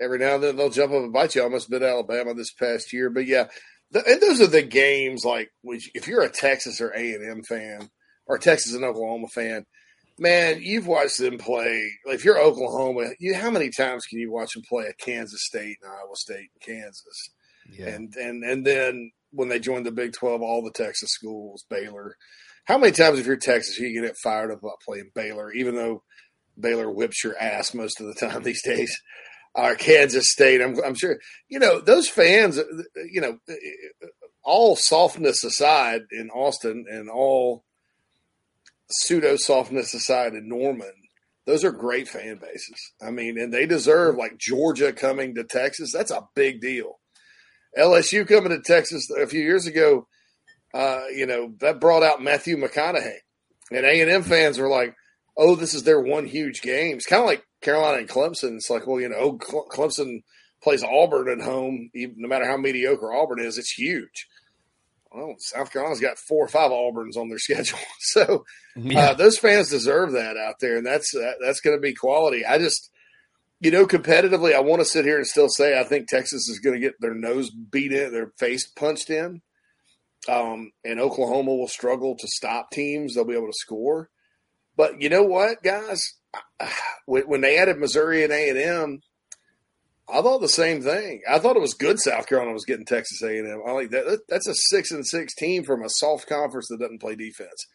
[0.00, 1.40] every now and then they'll jump up and bite you.
[1.40, 3.48] I almost bit Alabama this past year, but yeah,
[3.90, 7.28] the, and those are the games like which if you're a Texas or A and
[7.28, 7.90] M fan
[8.26, 9.64] or Texas and Oklahoma fan,
[10.18, 11.90] man, you've watched them play.
[12.06, 15.44] Like if you're Oklahoma, you how many times can you watch them play at Kansas
[15.44, 17.30] State and Iowa State and Kansas?
[17.70, 17.88] Yeah.
[17.88, 22.16] And and and then when they joined the Big Twelve, all the Texas schools, Baylor.
[22.66, 26.02] How many times if you're Texas you get fired up about playing Baylor, even though
[26.58, 28.94] Baylor whips your ass most of the time these days?
[29.58, 31.16] Or Kansas State, I'm, I'm sure
[31.48, 32.60] you know those fans.
[33.10, 33.38] You know,
[34.44, 37.64] all softness aside in Austin, and all
[38.90, 40.92] pseudo softness aside in Norman,
[41.46, 42.92] those are great fan bases.
[43.00, 45.90] I mean, and they deserve like Georgia coming to Texas.
[45.90, 46.98] That's a big deal.
[47.78, 50.06] LSU coming to Texas a few years ago,
[50.76, 53.16] uh, you know, that brought out Matthew McConaughey,
[53.70, 54.94] and A and M fans were like,
[55.36, 58.56] "Oh, this is their one huge game." It's kind of like Carolina and Clemson.
[58.56, 60.22] It's like, well, you know, Cle- Clemson
[60.62, 64.26] plays Auburn at home, even, no matter how mediocre Auburn is, it's huge.
[65.12, 68.44] Well, South Carolina's got four or five Auburns on their schedule, so
[68.76, 69.10] Yeah.
[69.10, 72.44] uh, those fans deserve that out there, and that's that, that's going to be quality.
[72.44, 72.90] I just,
[73.60, 76.58] you know, competitively, I want to sit here and still say I think Texas is
[76.58, 79.40] going to get their nose beat in, their face punched in,
[80.28, 83.14] um, and Oklahoma will struggle to stop teams.
[83.14, 84.10] They'll be able to score,
[84.76, 86.14] but you know what, guys,
[87.06, 89.00] when, they added Missouri and A and M.
[90.08, 91.22] I thought the same thing.
[91.28, 93.62] I thought it was good South Carolina was getting Texas A and M.
[93.66, 94.20] I like that.
[94.28, 97.66] That's a six and six team from a soft conference that doesn't play defense.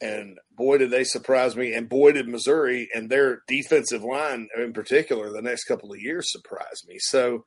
[0.00, 1.72] And boy, did they surprise me.
[1.74, 6.30] And boy, did Missouri and their defensive line in particular the next couple of years
[6.30, 6.96] surprise me.
[6.98, 7.44] So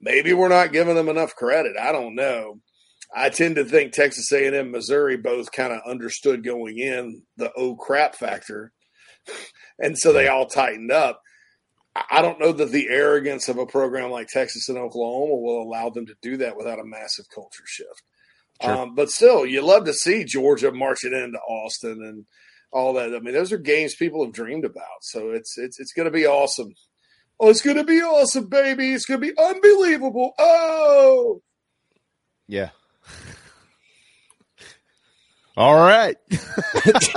[0.00, 1.76] maybe we're not giving them enough credit.
[1.80, 2.60] I don't know.
[3.14, 7.76] I tend to think Texas A&M, Missouri both kind of understood going in the oh
[7.76, 8.72] crap factor,
[9.78, 11.20] and so they all tightened up.
[12.10, 15.88] I- don't know that the arrogance of a program like Texas and Oklahoma will allow
[15.88, 18.02] them to do that without a massive culture shift.
[18.62, 18.70] Sure.
[18.76, 22.26] Um, but still, you love to see Georgia marching into Austin and
[22.72, 23.14] all that.
[23.14, 25.02] I mean, those are games people have dreamed about.
[25.02, 26.74] So it's it's it's going to be awesome.
[27.38, 28.92] Oh, it's going to be awesome, baby!
[28.92, 30.32] It's going to be unbelievable.
[30.38, 31.42] Oh,
[32.46, 32.70] Yeah.
[35.56, 36.16] All right.
[36.30, 37.08] That's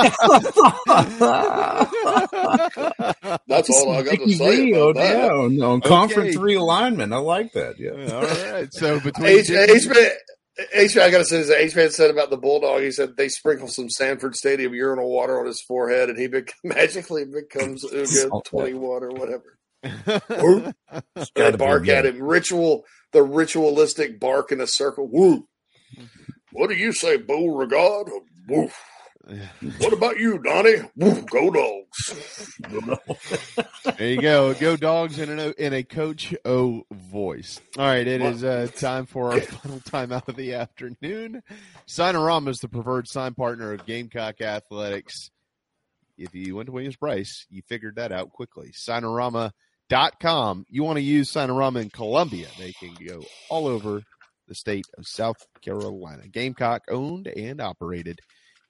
[3.69, 5.31] all I got to say about on, yeah, that.
[5.31, 5.89] on, on Okay.
[5.89, 7.13] conference realignment.
[7.13, 7.75] I like that.
[7.79, 8.13] Yeah.
[8.13, 8.21] All
[8.53, 8.73] right.
[8.73, 9.69] So between H man,
[10.73, 11.49] H man, I gotta say this.
[11.49, 12.81] H man said about the bulldog.
[12.81, 16.53] He said they sprinkle some Sanford Stadium urinal water on his forehead, and he bec-
[16.63, 19.57] magically becomes Uga twenty one or whatever.
[20.41, 20.71] Woo.
[21.35, 22.15] They bark at good.
[22.15, 22.21] him.
[22.23, 22.83] Ritual,
[23.13, 25.07] the ritualistic bark in a circle.
[25.11, 25.45] Woo.
[26.51, 28.09] What do you say, Beauregard?
[28.47, 28.75] Woof.
[29.77, 30.81] What about you, Donnie?
[30.95, 31.23] Woof.
[31.27, 32.57] Go dogs.
[33.97, 34.53] There you go.
[34.55, 37.59] Go dogs in O- in a Coach O voice.
[37.77, 41.43] All right, it is uh, time for our final timeout of the afternoon.
[41.87, 45.29] Signarama is the preferred sign partner of Gamecock Athletics.
[46.17, 48.71] If you went to Williams Brice, you figured that out quickly.
[48.73, 50.65] Signarama.com.
[50.69, 52.47] You want to use Signarama in Columbia.
[52.57, 54.01] They can go all over
[54.49, 56.27] the state of South Carolina.
[56.27, 58.19] Gamecock owned and operated.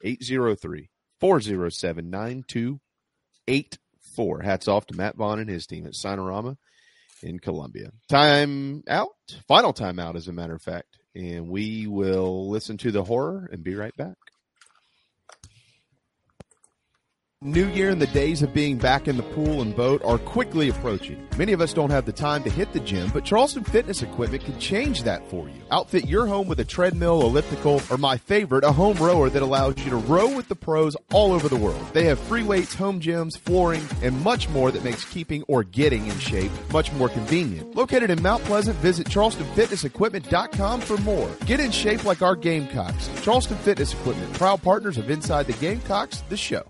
[0.04, 0.90] 803
[1.20, 4.42] 407 9284.
[4.42, 6.58] Hats off to Matt Vaughn and his team at Signarama
[7.24, 7.90] in Columbia.
[8.08, 9.10] Time out.
[9.48, 11.00] Final time out, as a matter of fact.
[11.16, 14.16] And we will listen to the horror and be right back.
[17.42, 20.68] New Year and the days of being back in the pool and boat are quickly
[20.68, 21.26] approaching.
[21.38, 24.44] Many of us don't have the time to hit the gym, but Charleston Fitness Equipment
[24.44, 25.56] can change that for you.
[25.72, 29.78] Outfit your home with a treadmill, elliptical, or my favorite, a home rower that allows
[29.78, 31.82] you to row with the pros all over the world.
[31.94, 36.08] They have free weights, home gyms, flooring, and much more that makes keeping or getting
[36.08, 37.74] in shape much more convenient.
[37.74, 41.32] Located in Mount Pleasant, visit charlestonfitnessequipment.com for more.
[41.46, 43.10] Get in shape like our Gamecocks.
[43.24, 46.70] Charleston Fitness Equipment, proud partners of Inside the Gamecocks, the show.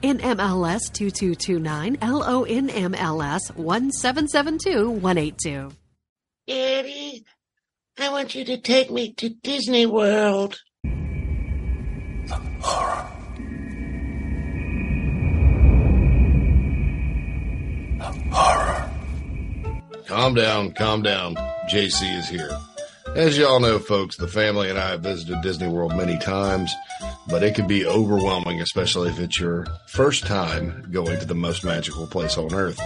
[0.00, 5.72] NMLS 2229, LONMLS 1772182.
[6.46, 7.24] Daddy,
[7.98, 10.60] I want you to take me to Disney World.
[10.82, 13.06] The horror.
[17.98, 18.90] The horror.
[20.06, 21.34] Calm down, calm down.
[21.70, 22.50] JC is here.
[23.14, 26.74] As y'all know, folks, the family and I have visited Disney World many times,
[27.28, 31.62] but it can be overwhelming, especially if it's your first time going to the most
[31.62, 32.80] magical place on earth.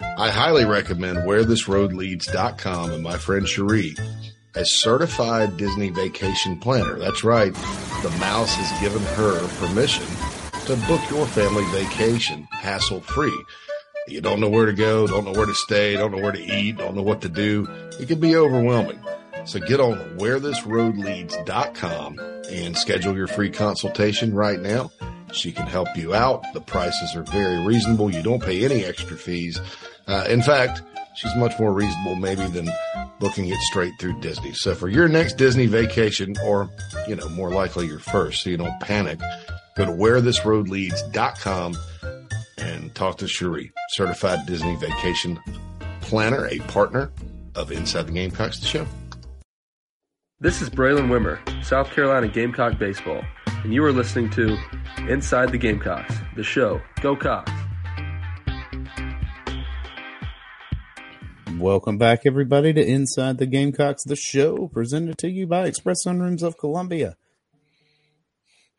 [0.00, 3.94] I highly recommend wherethisroadleads.com and my friend Cherie,
[4.56, 6.98] a certified Disney vacation planner.
[6.98, 7.54] That's right.
[7.54, 10.06] The mouse has given her permission
[10.66, 13.44] to book your family vacation hassle free.
[14.08, 16.42] You don't know where to go, don't know where to stay, don't know where to
[16.42, 17.68] eat, don't know what to do.
[18.00, 18.98] It can be overwhelming.
[19.48, 22.18] So get on wherethisroadleads.com
[22.50, 24.90] and schedule your free consultation right now.
[25.32, 26.44] She can help you out.
[26.52, 28.12] The prices are very reasonable.
[28.12, 29.58] You don't pay any extra fees.
[30.06, 30.82] Uh, in fact,
[31.16, 32.68] she's much more reasonable maybe than
[33.20, 34.52] booking it straight through Disney.
[34.52, 36.68] So for your next Disney vacation, or,
[37.06, 39.18] you know, more likely your first, so you don't panic,
[39.78, 41.74] go to wherethisroadleads.com
[42.58, 45.40] and talk to Cherie, certified Disney vacation
[46.02, 47.10] planner, a partner
[47.54, 48.86] of Inside the Gamecocks, the show.
[50.40, 53.24] This is Braylen Wimmer, South Carolina Gamecock Baseball,
[53.64, 54.56] and you are listening to
[55.08, 56.80] Inside the Gamecocks, the show.
[57.00, 57.50] Go Cox!
[61.56, 66.44] Welcome back, everybody, to Inside the Gamecocks, the show presented to you by Express Sunrooms
[66.44, 67.16] of Columbia.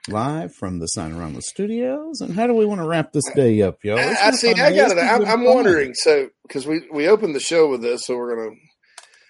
[0.07, 2.21] Live from the Signarama Studios.
[2.21, 3.99] And how do we want to wrap this day up, y'all?
[3.99, 4.51] I, I see.
[4.51, 4.97] I got it.
[4.97, 5.93] I'm, I'm wondering.
[5.93, 8.55] So, because we we opened the show with this, so we're gonna.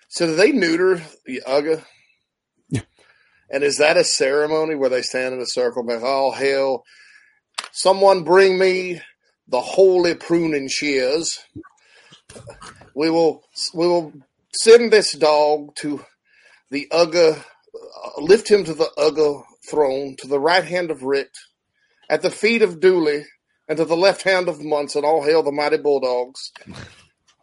[0.10, 1.84] So, do they neuter the UGA?
[3.52, 6.84] And is that a ceremony where they stand in a circle, and all hail,
[7.72, 9.02] someone bring me
[9.48, 11.40] the holy pruning shears.
[12.94, 13.44] We will
[13.74, 14.14] we will
[14.54, 16.06] send this dog to
[16.70, 21.38] the UGA, uh, lift him to the UGA throne, to the right hand of Richt,
[22.10, 23.26] at the feet of Dooley,
[23.68, 25.04] and to the left hand of Munson.
[25.04, 26.52] All hail the mighty Bulldogs.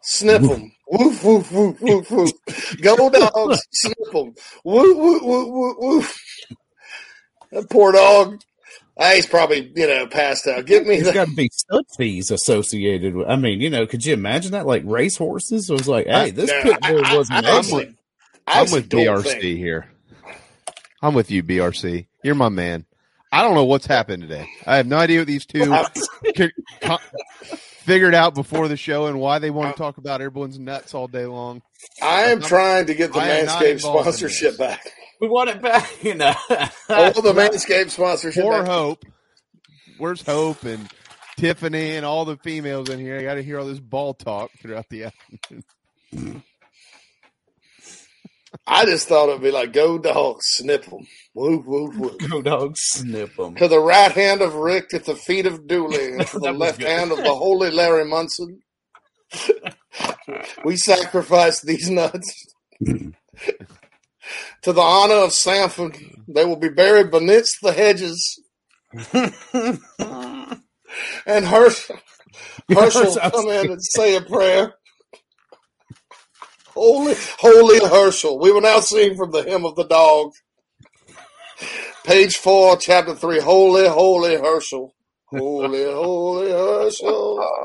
[0.09, 0.71] Snip them.
[0.89, 2.31] Woof, woof, woof, woof, woof.
[2.81, 4.33] Go dogs, sniff them.
[4.63, 6.17] Woof, woof, woof, woof, woof.
[7.51, 8.39] That poor dog.
[8.97, 10.65] Ah, he's probably, you know, passed out.
[10.65, 11.13] Give me There's that.
[11.13, 13.27] got to be stud fees associated with.
[13.27, 14.65] I mean, you know, could you imagine that?
[14.65, 17.45] Like race horses, it was like, hey, this no, pit bull I- I- wasn't.
[17.45, 19.91] I, I, I'm actually with don't BRC think- here.
[21.01, 22.07] I'm with you, BRC.
[22.23, 22.85] You're my man.
[23.31, 24.47] I don't know what's happened today.
[24.65, 25.69] I have no idea what these two
[26.35, 26.97] could, co-
[27.87, 30.93] figured out before the show and why they want to uh, talk about everyone's nuts
[30.93, 31.61] all day long.
[32.03, 34.85] I am trying to get the I Manscaped sponsorship back.
[35.21, 36.35] We want it back, you know.
[36.89, 38.67] All the Manscaped sponsorship Poor back.
[38.67, 39.05] Hope.
[39.97, 40.91] Where's Hope and
[41.37, 43.17] Tiffany and all the females in here?
[43.17, 45.05] I got to hear all this ball talk throughout the
[46.11, 46.43] afternoon.
[48.65, 51.07] I just thought it'd be like, go dogs, snip them.
[51.33, 52.17] Woo, woo, woo.
[52.29, 53.55] Go dogs, snip them.
[53.55, 56.79] To the right hand of Richt, at the feet of Dooley, and to the left
[56.79, 56.87] good.
[56.87, 58.61] hand of the holy Larry Munson.
[60.65, 62.47] we sacrifice these nuts.
[62.83, 63.13] to
[64.73, 65.95] the honor of Sanford,
[66.27, 68.41] they will be buried beneath the hedges.
[71.25, 71.99] and Herschel,
[72.69, 74.73] Herschel will come in and say a prayer.
[76.77, 78.37] Holy, holy Herschel.
[78.39, 80.33] We will now sing from the hymn of the dog.
[82.05, 83.39] Page four, chapter three.
[83.39, 84.93] Holy, holy Herschel.
[85.25, 87.45] Holy, holy Herschel.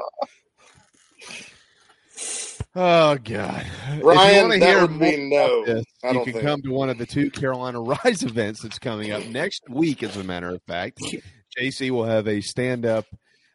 [2.74, 5.64] Oh God, if Ryan, you want to that hear would be no.
[5.66, 6.44] this, I you can think.
[6.46, 10.02] come to one of the two Carolina Rise events that's coming up next week.
[10.02, 10.98] As a matter of fact,
[11.58, 13.04] JC will have a stand up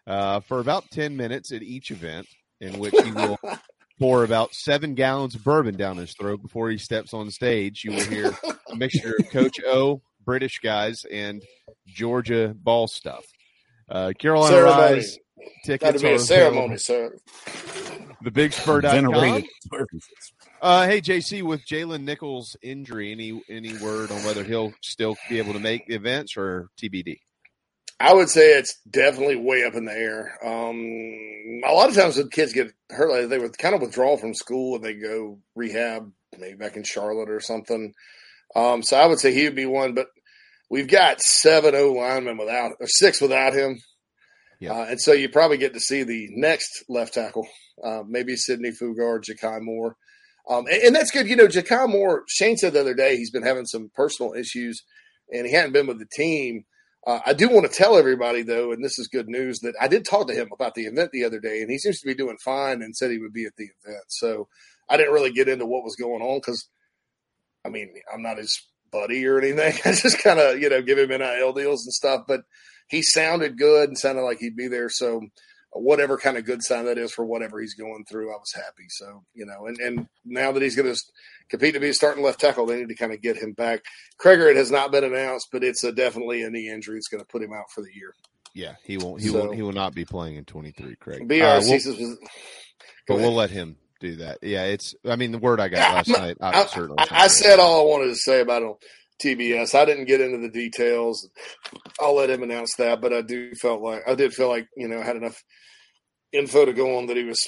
[0.05, 2.27] uh, for about ten minutes at each event,
[2.61, 3.39] in which he will
[3.99, 7.83] pour about seven gallons of bourbon down his throat before he steps on stage.
[7.83, 8.31] You will hear
[8.71, 11.43] a mixture of Coach O, British guys, and
[11.87, 13.25] Georgia ball stuff.
[13.89, 14.93] Uh, Carolina Ceremony.
[14.93, 15.17] Rise
[15.65, 16.77] tickets Got to be a ceremony, available.
[16.77, 17.17] sir.
[18.23, 18.81] TheBigSpur.com.
[18.81, 19.45] Venerated.
[20.61, 25.37] Uh, hey JC, with Jalen Nichols' injury, any any word on whether he'll still be
[25.37, 27.19] able to make the events or TBD?
[27.99, 30.37] I would say it's definitely way up in the air.
[30.45, 34.17] Um, a lot of times when kids get hurt, like they would kind of withdraw
[34.17, 37.93] from school and they go rehab, maybe back in Charlotte or something.
[38.55, 40.07] Um, so I would say he would be one, but
[40.69, 43.81] we've got seven O linemen without, or six without him.
[44.73, 47.47] Uh, and so you probably get to see the next left tackle,
[47.83, 49.95] uh, maybe Sidney Fugar, Jakai Moore.
[50.49, 51.27] Um, and, and that's good.
[51.27, 54.83] You know, Jakai Moore, Shane said the other day he's been having some personal issues
[55.31, 56.65] and he hadn't been with the team.
[57.07, 59.87] Uh, I do want to tell everybody, though, and this is good news, that I
[59.87, 62.13] did talk to him about the event the other day, and he seems to be
[62.13, 64.03] doing fine and said he would be at the event.
[64.09, 64.49] So
[64.89, 66.67] I didn't really get into what was going on because,
[67.65, 68.61] I mean, I'm not his
[68.91, 69.73] buddy or anything.
[69.85, 72.23] I just kind of, you know, give him NIL deals and stuff.
[72.27, 72.41] But
[72.89, 74.89] he sounded good and sounded like he'd be there.
[74.89, 75.21] So
[75.71, 78.85] whatever kind of good sign that is for whatever he's going through, I was happy.
[78.89, 80.99] So, you know, and, and now that he's going to
[81.49, 83.83] compete to be a starting left tackle, they need to kind of get him back.
[84.19, 86.97] Kreger, it has not been announced, but it's a, definitely a knee injury.
[86.97, 88.13] It's going to put him out for the year.
[88.53, 89.21] Yeah, he won't.
[89.21, 89.51] He So- will.
[89.51, 90.95] He will not be playing in twenty three.
[90.95, 91.27] Craig.
[91.27, 92.17] BRC Uh, we'll-
[93.07, 94.39] but Go we'll let him do that.
[94.41, 94.95] Yeah, it's.
[95.05, 96.37] I mean, the word I got last night.
[96.41, 96.95] I, I, certainly.
[96.97, 98.75] I, I said all I wanted to say about it on
[99.23, 99.73] TBS.
[99.75, 101.29] I didn't get into the details.
[101.99, 104.87] I'll let him announce that, but I do felt like I did feel like you
[104.87, 105.37] know I had enough
[106.33, 107.39] info to go on that he was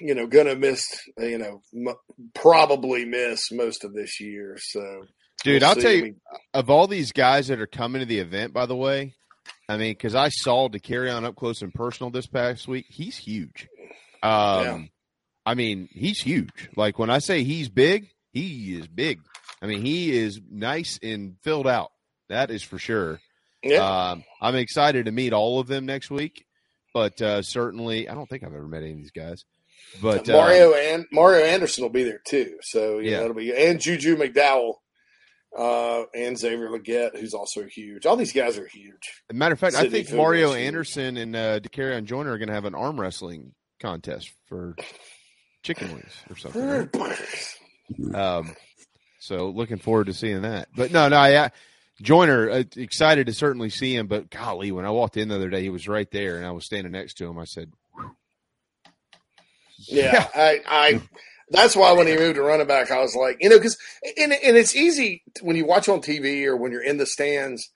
[0.00, 0.84] you know going to miss
[1.18, 1.94] you know m-
[2.34, 4.56] probably miss most of this year.
[4.60, 5.02] So,
[5.42, 5.80] Dude, we'll I'll see.
[5.82, 6.16] tell I you, mean,
[6.54, 9.14] of all these guys that are coming to the event, by the way,
[9.68, 13.68] I mean, because I saw Dakereon up close and personal this past week, he's huge.
[14.22, 14.30] Um,
[14.62, 14.78] Yeah.
[15.48, 16.68] I mean, he's huge.
[16.76, 19.20] Like when I say he's big, he is big.
[19.62, 21.90] I mean, he is nice and filled out.
[22.28, 23.20] That is for sure.
[23.62, 24.10] Yeah.
[24.10, 26.44] Um, I'm excited to meet all of them next week,
[26.94, 29.44] but uh, certainly, I don't think I've ever met any of these guys.
[30.02, 32.58] But uh, Mario and Mario Anderson will be there too.
[32.62, 33.16] So you Yeah.
[33.18, 34.74] know, that'll be and Juju McDowell.
[35.56, 38.04] Uh, and Xavier Legette, who's also huge.
[38.04, 39.00] All these guys are huge.
[39.32, 40.52] Matter of fact, I think Mario.
[40.52, 44.76] Anderson and uh, Dakereon Joyner are going to have an arm wrestling contest for
[45.62, 46.62] chicken wings or something.
[46.62, 48.14] right?
[48.14, 48.54] um,
[49.26, 50.68] so looking forward to seeing that.
[50.76, 51.50] But no, no, I,
[52.00, 54.06] Joyner uh, excited to certainly see him.
[54.06, 56.52] But golly, when I walked in the other day, he was right there, and I
[56.52, 57.38] was standing next to him.
[57.38, 57.72] I said,
[59.78, 61.02] Yeah, I, I.
[61.50, 63.78] That's why when he moved to running back, I was like, you know, because
[64.16, 67.70] and and it's easy when you watch on TV or when you're in the stands,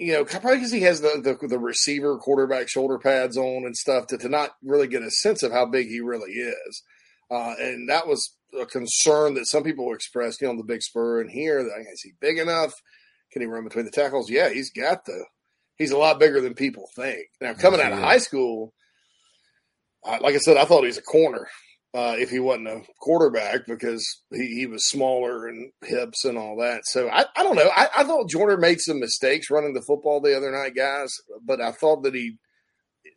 [0.00, 3.76] you know, probably because he has the, the the receiver quarterback shoulder pads on and
[3.76, 6.82] stuff to to not really get a sense of how big he really is,
[7.30, 11.20] uh, and that was a concern that some people expressed, you know, the big spur
[11.20, 11.62] and here.
[11.62, 12.72] That is he big enough?
[13.32, 14.30] Can he run between the tackles?
[14.30, 15.24] Yeah, he's got the.
[15.76, 17.26] He's a lot bigger than people think.
[17.40, 18.72] Now coming out of high school,
[20.04, 21.46] I, like I said, I thought he was a corner
[21.94, 26.56] uh, if he wasn't a quarterback because he, he was smaller and hips and all
[26.58, 26.82] that.
[26.84, 27.70] So I, I don't know.
[27.74, 31.14] I, I thought Jordan made some mistakes running the football the other night, guys,
[31.44, 32.36] but I thought that he,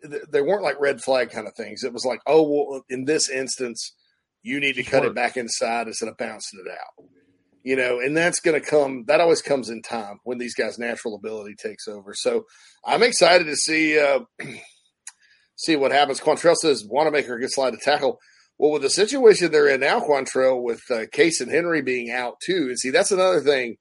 [0.04, 1.84] th- they weren't like red flag kind of things.
[1.84, 3.94] It was like, oh, well, in this instance,
[4.44, 7.06] you need to cut it back inside instead of bouncing it out.
[7.64, 9.04] you know, and that's going to come.
[9.08, 12.14] That always comes in time when these guys' natural ability takes over.
[12.16, 12.46] So
[12.86, 14.22] I'm excited to see uh,
[15.56, 16.20] see what happens.
[16.20, 18.20] Quantrell says Wannamaker gets slide to tackle.
[18.58, 22.68] Well, with the situation they're in now, Quantrell, with uh, Cason Henry being out too,
[22.70, 23.78] and see that's another thing.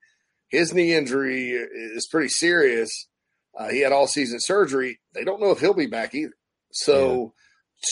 [0.48, 3.08] His knee injury is pretty serious.
[3.56, 5.00] Uh, he had all season surgery.
[5.14, 6.32] They don't know if he'll be back either.
[6.72, 7.34] So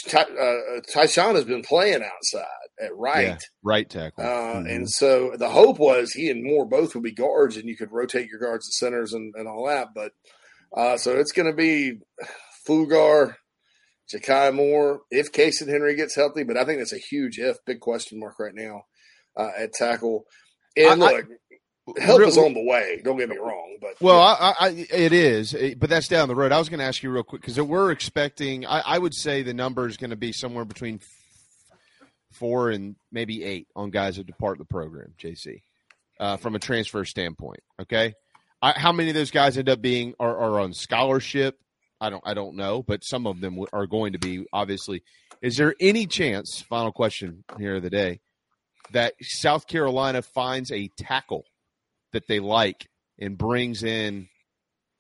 [0.09, 2.47] Ty, uh, Tyshawn has been playing outside
[2.81, 3.27] at right.
[3.27, 4.23] Yeah, right tackle.
[4.24, 4.28] Uh,
[4.62, 4.74] Mhm.
[4.74, 7.90] And so the hope was he and Moore both would be guards, and you could
[7.93, 9.89] rotate your guards to centers and, and all that.
[9.94, 10.12] But
[10.77, 12.01] uh, so it's going to be
[12.66, 13.36] Fugar,
[14.15, 16.43] Jakai Moore, if Cason Henry gets healthy.
[16.44, 18.82] But I think that's a huge if, big question mark right now
[19.36, 20.24] uh, at tackle.
[20.77, 21.27] And I- look,
[22.01, 23.01] help is on the way.
[23.05, 26.35] Don't get me wrong, but Well, I, I, I, it is, but that's down the
[26.35, 26.52] road.
[26.52, 28.66] I was going to ask you real quick because we're expecting.
[28.66, 31.01] I, I would say the number is going to be somewhere between
[32.32, 35.15] four and maybe eight on guys that depart the program.
[35.19, 35.62] JC,
[36.20, 37.60] uh, from a transfer standpoint.
[37.81, 38.15] Okay,
[38.60, 41.59] I, how many of those guys end up being are, are on scholarship?
[42.01, 42.23] I don't.
[42.24, 44.47] I don't know, but some of them are going to be.
[44.52, 45.02] Obviously,
[45.43, 46.60] is there any chance?
[46.69, 48.20] Final question here of the day
[48.93, 51.44] that South Carolina finds a tackle
[52.12, 54.28] that they like and brings in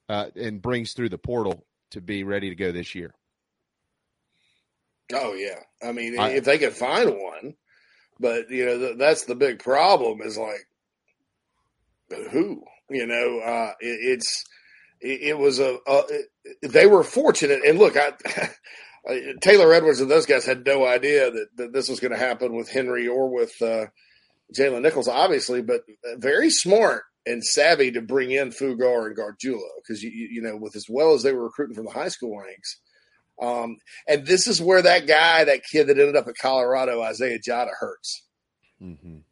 [0.08, 3.14] uh, and brings through the portal to be ready to go this year.
[5.12, 7.54] Oh yeah, I mean, I- if they could find one,
[8.20, 10.66] but you know th- that's the big problem is like
[12.30, 14.44] who you know uh, it, it's
[15.00, 16.02] it, it was a, a
[16.44, 18.12] it, they were fortunate and look I.
[19.40, 22.54] Taylor Edwards and those guys had no idea that, that this was going to happen
[22.54, 23.86] with Henry or with uh,
[24.56, 25.82] Jalen Nichols, obviously, but
[26.16, 30.76] very smart and savvy to bring in Fugar and Gargiulo because you, you know with
[30.76, 32.80] as well as they were recruiting from the high school ranks,
[33.40, 33.76] um,
[34.06, 37.72] and this is where that guy, that kid that ended up at Colorado, Isaiah Jatta,
[37.78, 38.24] hurts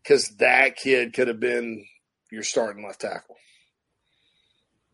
[0.02, 1.84] because that kid could have been
[2.30, 3.36] your starting left tackle.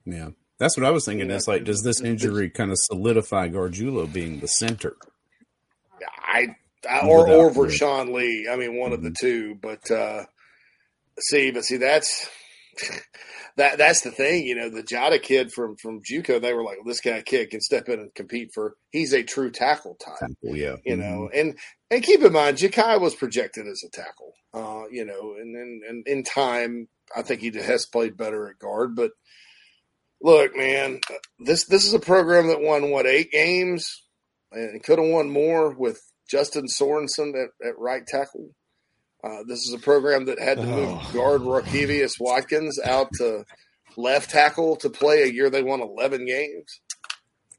[0.05, 0.31] Yeah.
[0.59, 1.31] That's what I was thinking.
[1.31, 4.95] It's like, does this injury kind of solidify Gargiulo being the center?
[6.25, 6.57] I
[7.05, 7.51] or or.
[7.51, 8.49] Vershon Lee.
[8.51, 9.57] I mean, one of the two.
[9.61, 10.25] But uh,
[11.19, 12.29] see, but see, that's
[13.57, 14.47] that that's the thing.
[14.47, 17.61] You know, the Jatta kid from from JUCO, they were like, this guy kid can
[17.61, 18.75] step in and compete for.
[18.91, 20.31] He's a true tackle type.
[20.43, 20.77] Well, yeah.
[20.85, 21.59] You know, and
[21.91, 24.35] and keep in mind, Jakai was projected as a tackle.
[24.55, 28.59] Uh, you know, and and, and in time, I think he has played better at
[28.59, 28.95] guard.
[28.95, 29.13] But
[30.21, 31.01] look, man,
[31.39, 34.03] this this is a program that won what eight games
[34.53, 36.01] and could have won more with
[36.33, 38.49] Justin Sorensen at, at right tackle.
[39.23, 43.45] Uh, this is a program that had to move guard Rokevious Watkins out to
[43.99, 46.81] left tackle to play a year they won 11 games.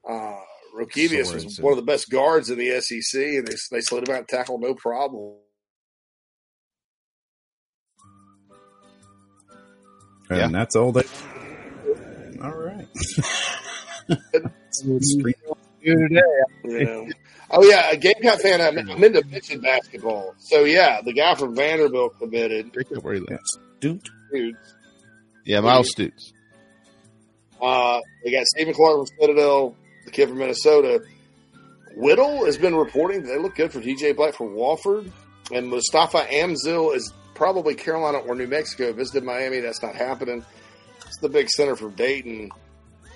[0.09, 0.39] Uh,
[0.75, 4.15] Rakevius was one of the best guards in the SEC, and they, they slid him
[4.15, 5.35] out tackle no problem.
[10.31, 10.47] And Yeah.
[10.47, 11.03] that's all they.
[12.41, 12.87] All right.
[15.83, 16.23] Street-
[16.63, 17.09] You know.
[17.51, 18.61] Oh yeah, a Gamecock fan.
[18.61, 20.33] I'm, I'm into mention basketball.
[20.39, 22.75] So yeah, the guy from Vanderbilt committed.
[23.01, 23.59] Where he lives.
[23.79, 24.01] Dude.
[24.31, 24.55] Dude.
[25.45, 26.31] Yeah, Miles Stutes.
[27.61, 31.03] Uh, they got Stephen Clark from Citadel, the kid from Minnesota.
[31.95, 35.11] Whittle has been reporting that they look good for BJ Mack from Wofford,
[35.53, 38.91] and Mustafa Amzil is probably Carolina or New Mexico.
[38.93, 40.43] Visited Miami, that's not happening.
[41.05, 42.49] It's the big center from Dayton.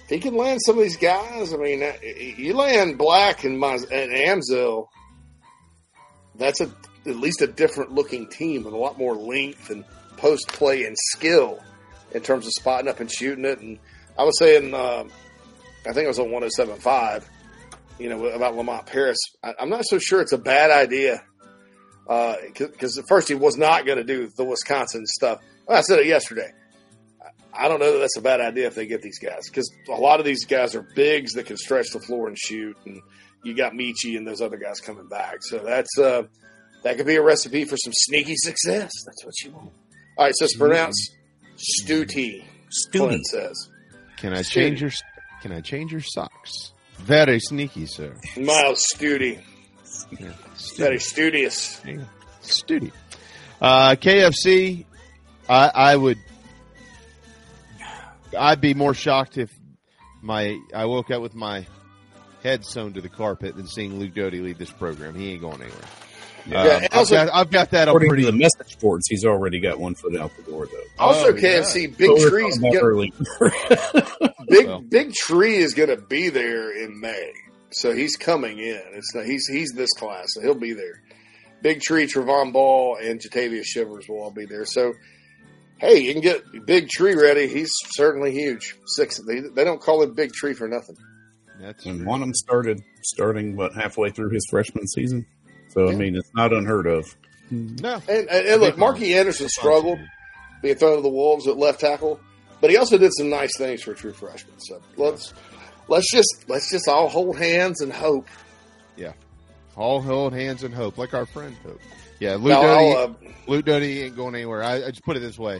[0.08, 4.12] He can land some of these guys, I mean, uh, you land Mack and, and
[4.12, 4.88] Amzil,
[6.36, 6.72] that's a
[7.06, 9.86] at least a different looking team with a lot more length and
[10.18, 11.60] post play and skill
[12.14, 13.60] in terms of spotting up and shooting it.
[13.60, 13.80] And
[14.18, 15.06] I was saying, uh,
[15.86, 17.24] I think it was on 107.5,
[18.00, 19.18] you know, about Lamont Paris.
[19.44, 21.22] I, I'm not so sure it's a bad idea
[22.08, 25.40] because at first he was not going to do the Wisconsin stuff.
[25.66, 26.52] Well, I said it yesterday.
[27.58, 29.92] I- don't know that that's a bad idea if they get these guys because a
[29.94, 33.02] lot of these guys are bigs that can stretch the floor and shoot, and
[33.44, 35.38] you got Meechie and those other guys coming back.
[35.42, 36.24] So that's uh,
[36.84, 38.92] that could be a recipe for some sneaky success.
[39.06, 39.72] That's what you want.
[40.18, 41.16] All right, so it's pronounced
[41.58, 42.44] Stooty.
[42.92, 43.70] Clint says
[44.18, 44.92] Can I change your
[45.42, 46.72] Can I change your socks?
[47.00, 48.16] Very sneaky, sir.
[48.38, 48.84] Miles.
[49.00, 50.32] Yeah.
[50.78, 51.80] Very studious.
[52.42, 52.92] Studi.
[53.62, 54.86] Uh, KFC,
[55.50, 56.18] I, I would,
[58.38, 59.52] I'd be more shocked if
[60.22, 61.66] my I woke up with my
[62.44, 65.16] head sewn to the carpet than seeing Luke Doty lead this program.
[65.16, 65.82] He ain't going anywhere.
[66.48, 68.24] Yeah, Um, and I've, also- got, I've got that on According pretty.
[68.26, 70.84] to the message boards, he's already got one foot out the door, though.
[71.04, 71.88] Also, Oh, KFC yeah.
[71.98, 74.80] Big What we were Tree's talking get- Big Well.
[74.82, 77.34] Big Tree is going to be there in May,
[77.72, 78.82] so he's coming in.
[78.94, 81.02] It's not, he's he's this class, so he'll be there.
[81.62, 84.64] Big Tree, Trevon Ball, and Jatavia Shivers will all be there.
[84.66, 84.94] So
[85.80, 87.48] Hey, you can get Big Tree ready.
[87.48, 88.76] He's certainly huge.
[88.88, 89.20] Six.
[89.20, 90.98] They, they don't call him Big Tree for nothing.
[91.60, 95.26] That's and one of them started starting what halfway through his freshman season.
[95.70, 97.06] So I mean, it's not unheard of.
[97.50, 97.96] No.
[98.08, 100.00] And, and, and look, Marky Anderson struggled
[100.62, 102.20] being thrown to the wolves at left tackle,
[102.62, 104.60] but he also did some nice things for a true freshman.
[104.60, 105.34] So let's
[105.88, 108.28] let's just let's just all hold hands and hope.
[108.96, 109.14] Yeah.
[109.76, 111.82] All hold hands and hope, like our friend Hope.
[112.20, 114.64] Yeah, Luke Now, Doty, uh, Luke Doty ain't going anywhere.
[114.64, 115.60] I, I just put it this way: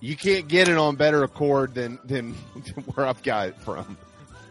[0.00, 2.34] you can't get it on better accord than than
[2.94, 3.96] where I've got it from.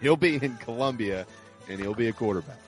[0.01, 1.25] He'll be in Columbia,
[1.67, 2.59] and he'll be a quarterback.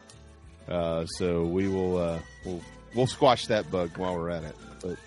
[0.68, 2.62] Uh, so we will uh, we'll
[2.96, 4.56] we'll squash that bug while we're at it.
[4.82, 4.98] But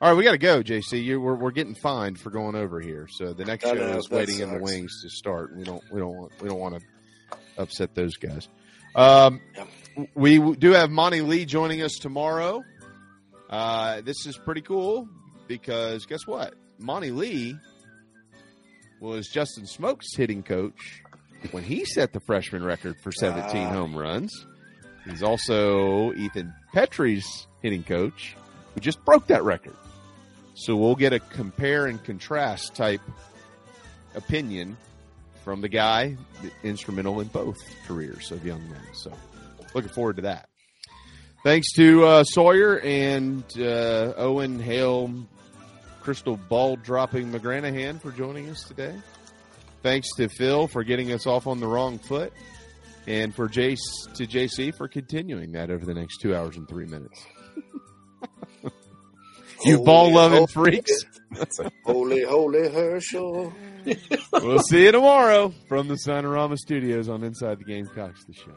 [0.00, 1.02] all right, we got to go, JC.
[1.02, 3.08] You, we're we're getting fined for going over here.
[3.10, 5.56] So the next show know, is waiting in the wings to start.
[5.56, 8.48] We don't we don't want we don't want to upset those guys.
[8.94, 9.40] Um,
[10.14, 12.62] we do have Monty Lee joining us tomorrow.
[13.48, 15.08] Uh, this is pretty cool
[15.46, 16.54] because guess what?
[16.78, 17.56] Monty Lee
[19.00, 21.02] was Justin Smoak's hitting coach
[21.52, 23.70] when he set the freshman record for 17 Ah.
[23.70, 24.46] home runs.
[25.08, 28.36] He's also Ethan Petry's hitting coach
[28.74, 29.74] who just broke that record.
[30.54, 33.00] So we'll get a compare and contrast type
[34.14, 34.76] opinion
[35.44, 36.16] from the guy
[36.62, 38.80] instrumental in both careers of young men.
[38.92, 39.12] So
[39.74, 40.47] looking forward to that.
[41.44, 45.12] Thanks to uh, Sawyer and uh, Owen Hale,
[46.00, 48.94] crystal ball dropping McGranahan for joining us today.
[49.82, 52.32] Thanks to Phil for getting us off on the wrong foot,
[53.06, 53.78] and for Jace
[54.14, 57.24] to JC for continuing that over the next two hours and three minutes.
[59.64, 61.04] you ball loving freaks.
[61.84, 63.52] Holy, holy Herschel.
[64.32, 68.56] we'll see you tomorrow from the Signarama Studios on Inside the Gamecocks, the show.